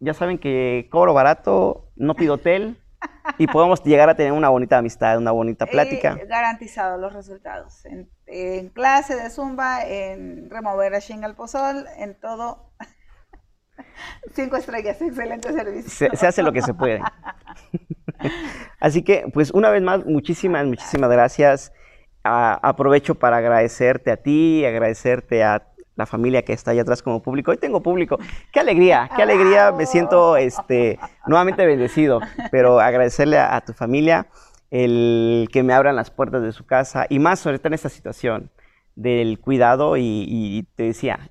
ya 0.00 0.14
saben 0.14 0.38
que 0.38 0.88
cobro 0.90 1.12
barato, 1.12 1.90
no 1.96 2.14
pido 2.14 2.34
hotel 2.34 2.78
y 3.38 3.46
podemos 3.48 3.82
llegar 3.82 4.08
a 4.08 4.14
tener 4.14 4.32
una 4.32 4.48
bonita 4.48 4.78
amistad, 4.78 5.18
una 5.18 5.32
bonita 5.32 5.66
plática. 5.66 6.16
garantizado 6.28 6.96
los 6.98 7.12
resultados. 7.12 7.84
En, 8.26 8.68
clase 8.70 9.14
de 9.16 9.30
Zumba, 9.30 9.84
en 9.84 10.48
remover 10.50 10.94
a 10.94 10.98
Shingalpozol, 10.98 11.86
en 11.98 12.18
todo 12.18 12.72
Cinco 14.34 14.56
estrellas, 14.56 15.00
excelente 15.00 15.52
servicio. 15.52 16.10
Se, 16.16 16.26
hace 16.26 16.42
lo 16.42 16.52
que 16.52 16.62
se 16.62 16.74
puede. 16.74 17.00
Así 18.80 19.02
que, 19.02 19.26
pues 19.32 19.50
una 19.50 19.70
vez 19.70 19.82
más, 19.82 20.04
muchísimas, 20.04 20.66
muchísimas 20.66 21.10
gracias. 21.10 21.72
Aprovecho 22.26 23.14
para 23.14 23.38
agradecerte 23.38 24.10
a 24.10 24.16
ti, 24.16 24.64
agradecerte 24.64 25.44
a 25.44 25.68
la 25.94 26.06
familia 26.06 26.42
que 26.42 26.52
está 26.52 26.72
allá 26.72 26.82
atrás 26.82 27.02
como 27.02 27.22
público. 27.22 27.50
Hoy 27.50 27.56
tengo 27.56 27.82
público. 27.82 28.18
Qué 28.52 28.60
alegría, 28.60 29.08
qué 29.16 29.22
alegría. 29.22 29.72
Me 29.72 29.86
siento 29.86 30.36
este, 30.36 30.98
nuevamente 31.26 31.64
bendecido, 31.64 32.20
pero 32.50 32.80
agradecerle 32.80 33.38
a, 33.38 33.60
tu 33.62 33.72
familia 33.72 34.26
el 34.70 35.48
que 35.52 35.62
me 35.62 35.72
abran 35.72 35.96
las 35.96 36.10
puertas 36.10 36.42
de 36.42 36.52
su 36.52 36.66
casa 36.66 37.06
y 37.08 37.18
más 37.18 37.38
sobre 37.38 37.58
todo 37.58 37.68
en 37.68 37.74
esta 37.74 37.88
situación 37.88 38.50
del 38.94 39.38
cuidado 39.40 39.96
y 39.96 40.68
te 40.74 40.84
decía, 40.84 41.30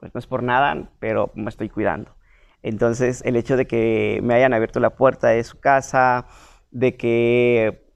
pues 0.00 0.14
no 0.14 0.18
es 0.18 0.26
por 0.26 0.42
nada, 0.42 0.90
pero 0.98 1.30
me 1.34 1.50
estoy 1.50 1.68
cuidando. 1.68 2.14
Entonces, 2.62 3.22
el 3.24 3.36
hecho 3.36 3.56
de 3.56 3.66
que 3.66 4.20
me 4.22 4.34
hayan 4.34 4.52
abierto 4.52 4.80
la 4.80 4.90
puerta 4.90 5.28
de 5.28 5.44
su 5.44 5.60
casa, 5.60 6.26
de 6.70 6.96
que 6.96 7.89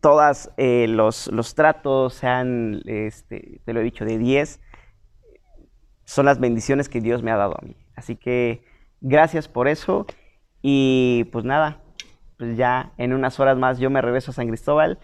todos 0.00 0.50
eh, 0.56 0.86
los, 0.88 1.28
los, 1.28 1.54
tratos 1.54 2.14
sean, 2.14 2.82
este, 2.86 3.60
te 3.64 3.72
lo 3.72 3.80
he 3.80 3.84
dicho, 3.84 4.04
de 4.04 4.18
10, 4.18 4.60
son 6.04 6.26
las 6.26 6.40
bendiciones 6.40 6.88
que 6.88 7.00
Dios 7.00 7.22
me 7.22 7.30
ha 7.30 7.36
dado 7.36 7.56
a 7.58 7.64
mí. 7.64 7.76
Así 7.94 8.16
que 8.16 8.64
gracias 9.00 9.48
por 9.48 9.68
eso 9.68 10.06
y 10.60 11.24
pues 11.32 11.44
nada, 11.44 11.80
pues 12.38 12.56
ya 12.56 12.92
en 12.98 13.12
unas 13.12 13.38
horas 13.40 13.58
más 13.58 13.78
yo 13.78 13.90
me 13.90 14.00
regreso 14.00 14.30
a 14.30 14.34
San 14.34 14.48
Cristóbal 14.48 14.98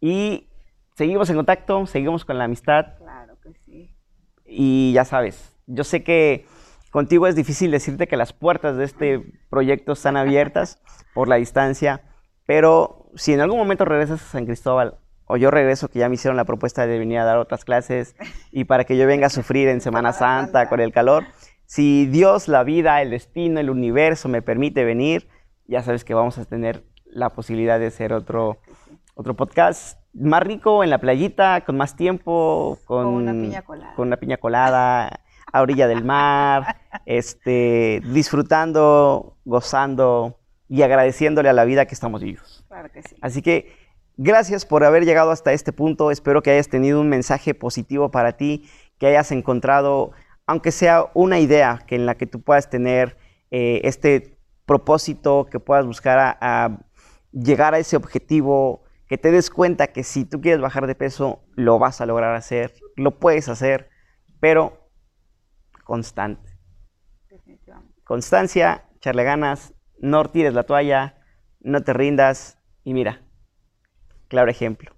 y 0.00 0.48
seguimos 0.94 1.30
en 1.30 1.36
contacto, 1.36 1.86
seguimos 1.86 2.24
con 2.24 2.38
la 2.38 2.44
amistad. 2.44 2.98
Claro 2.98 3.38
que 3.40 3.54
sí. 3.64 3.96
Y 4.44 4.92
ya 4.92 5.04
sabes, 5.04 5.56
yo 5.66 5.84
sé 5.84 6.02
que 6.02 6.46
contigo 6.90 7.26
es 7.26 7.36
difícil 7.36 7.70
decirte 7.70 8.06
que 8.06 8.16
las 8.16 8.32
puertas 8.32 8.76
de 8.76 8.84
este 8.84 9.20
proyecto 9.50 9.92
están 9.92 10.16
abiertas 10.16 10.80
por 11.14 11.28
la 11.28 11.36
distancia, 11.36 12.02
pero 12.46 13.06
si 13.14 13.32
en 13.32 13.40
algún 13.40 13.58
momento 13.58 13.84
regresas 13.84 14.22
a 14.22 14.26
San 14.26 14.46
Cristóbal 14.46 14.98
o 15.26 15.36
yo 15.36 15.50
regreso, 15.50 15.88
que 15.88 16.00
ya 16.00 16.08
me 16.08 16.16
hicieron 16.16 16.36
la 16.36 16.44
propuesta 16.44 16.86
de 16.86 16.98
venir 16.98 17.18
a 17.18 17.24
dar 17.24 17.38
otras 17.38 17.64
clases 17.64 18.14
y 18.52 18.64
para 18.64 18.84
que 18.84 18.96
yo 18.96 19.06
venga 19.06 19.28
a 19.28 19.30
sufrir 19.30 19.68
en 19.68 19.80
Semana 19.80 20.12
Santa 20.12 20.68
con 20.68 20.80
el 20.80 20.92
calor, 20.92 21.24
si 21.64 22.06
Dios, 22.06 22.48
la 22.48 22.62
vida, 22.62 23.00
el 23.00 23.10
destino, 23.10 23.58
el 23.58 23.70
universo 23.70 24.28
me 24.28 24.42
permite 24.42 24.84
venir, 24.84 25.28
ya 25.66 25.82
sabes 25.82 26.04
que 26.04 26.12
vamos 26.12 26.36
a 26.38 26.44
tener 26.44 26.84
la 27.06 27.30
posibilidad 27.30 27.78
de 27.78 27.86
hacer 27.86 28.12
otro, 28.12 28.58
otro 29.14 29.34
podcast 29.34 29.98
más 30.12 30.42
rico 30.42 30.84
en 30.84 30.90
la 30.90 30.98
playita, 30.98 31.62
con 31.62 31.76
más 31.76 31.96
tiempo, 31.96 32.78
con, 32.84 33.04
con 33.04 33.14
una 33.14 33.32
piña 33.32 33.62
colada. 33.62 33.94
Con 33.94 34.08
una 34.08 34.16
piña 34.18 34.36
colada 34.36 35.20
a 35.52 35.62
orilla 35.62 35.88
del 35.88 36.04
mar, 36.04 36.76
este, 37.06 38.02
disfrutando, 38.12 39.36
gozando 39.44 40.36
y 40.74 40.82
agradeciéndole 40.82 41.48
a 41.48 41.52
la 41.52 41.64
vida 41.64 41.86
que 41.86 41.94
estamos 41.94 42.20
vivos. 42.20 42.64
Claro 42.66 42.90
que 42.90 43.00
sí. 43.00 43.14
Así 43.20 43.42
que 43.42 43.76
gracias 44.16 44.66
por 44.66 44.82
haber 44.82 45.04
llegado 45.04 45.30
hasta 45.30 45.52
este 45.52 45.72
punto. 45.72 46.10
Espero 46.10 46.42
que 46.42 46.50
hayas 46.50 46.68
tenido 46.68 47.00
un 47.00 47.08
mensaje 47.08 47.54
positivo 47.54 48.10
para 48.10 48.36
ti, 48.36 48.68
que 48.98 49.06
hayas 49.06 49.30
encontrado, 49.30 50.10
aunque 50.46 50.72
sea 50.72 51.06
una 51.14 51.38
idea 51.38 51.84
que 51.86 51.94
en 51.94 52.06
la 52.06 52.16
que 52.16 52.26
tú 52.26 52.42
puedas 52.42 52.70
tener 52.70 53.16
eh, 53.52 53.82
este 53.84 54.36
propósito, 54.66 55.46
que 55.48 55.60
puedas 55.60 55.86
buscar 55.86 56.38
a 56.40 56.80
llegar 57.30 57.74
a 57.74 57.78
ese 57.78 57.94
objetivo, 57.94 58.82
que 59.06 59.16
te 59.16 59.30
des 59.30 59.50
cuenta 59.50 59.86
que 59.86 60.02
si 60.02 60.24
tú 60.24 60.40
quieres 60.40 60.60
bajar 60.60 60.88
de 60.88 60.96
peso, 60.96 61.44
lo 61.54 61.78
vas 61.78 62.00
a 62.00 62.06
lograr 62.06 62.34
hacer, 62.34 62.74
lo 62.96 63.20
puedes 63.20 63.48
hacer, 63.48 63.90
pero 64.40 64.90
constante. 65.84 66.50
Constancia, 68.02 68.86
echarle 68.96 69.22
ganas, 69.22 69.73
no 70.04 70.22
tires 70.30 70.54
la 70.54 70.64
toalla, 70.64 71.16
no 71.60 71.82
te 71.82 71.92
rindas 71.92 72.58
Y 72.84 72.92
mira, 72.92 73.22
claro 74.28 74.50
ejemplo. 74.50 74.94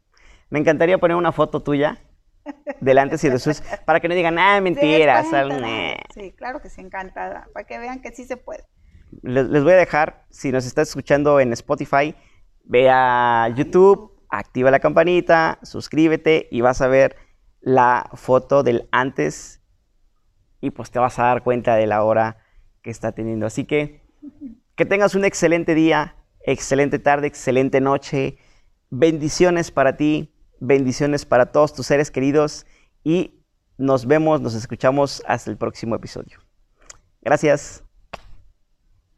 Me 0.51 0.59
encantaría 0.59 0.99
poner 0.99 1.17
una 1.17 1.33
foto 1.33 1.63
tuya 1.63 1.99
del 2.81 2.99
antes 2.99 3.23
y 3.25 3.31
después 3.31 3.63
para 3.87 4.01
que 4.01 4.09
no 4.09 4.15
digan, 4.15 4.39
ah, 4.39 4.61
mentiras. 4.61 5.27
Sí, 5.29 5.35
al- 5.37 5.49
cuéntala. 5.49 5.89
nah". 5.89 5.95
Sí, 6.13 6.33
claro 6.33 6.61
que 6.61 6.69
sí, 6.69 6.81
encantada. 6.81 7.49
Para 7.53 7.67
que 7.67 7.79
vean 7.79 8.01
que 8.01 8.11
sí 8.13 8.25
se 8.25 8.37
puede. 8.37 8.65
Les, 9.23 9.49
les 9.49 9.63
voy 9.63 9.73
a 9.73 9.77
dejar, 9.77 10.25
si 10.31 10.51
nos 10.51 10.67
estás 10.67 10.89
escuchando 10.89 11.39
en 11.39 11.53
Spotify, 11.53 12.15
ve 12.65 12.91
a 12.91 13.49
YouTube, 13.55 14.13
activa 14.29 14.71
la 14.73 14.81
campanita, 14.81 15.59
suscríbete 15.63 16.49
y 16.51 16.61
vas 16.61 16.81
a 16.83 16.89
ver 16.89 17.17
la 17.61 18.11
foto 18.15 18.63
del 18.65 18.89
antes 18.91 19.63
y 20.61 20.71
pues 20.71 20.91
te 20.91 20.99
vas 20.99 21.19
a 21.21 21.25
dar 21.25 21.43
cuenta 21.45 21.77
de 21.77 21.87
la 21.87 22.03
hora 22.03 22.39
que 22.83 22.91
está 22.91 23.13
teniendo. 23.13 23.47
Así 23.47 23.65
que 23.65 24.01
que 24.77 24.85
tengas 24.85 25.15
un 25.15 25.25
excelente 25.25 25.75
día, 25.75 26.17
excelente 26.41 26.99
tarde, 26.99 27.27
excelente 27.27 27.81
noche. 27.81 28.39
Bendiciones 28.91 29.71
para 29.71 29.97
ti, 29.97 30.33
bendiciones 30.61 31.25
para 31.25 31.47
todos 31.47 31.75
tus 31.75 31.87
seres 31.87 32.11
queridos 32.11 32.67
y 33.03 33.43
nos 33.79 34.07
vemos, 34.07 34.41
nos 34.41 34.55
escuchamos 34.55 35.23
hasta 35.27 35.51
el 35.51 35.57
próximo 35.57 35.97
episodio. 35.97 36.39
Gracias. 37.23 37.86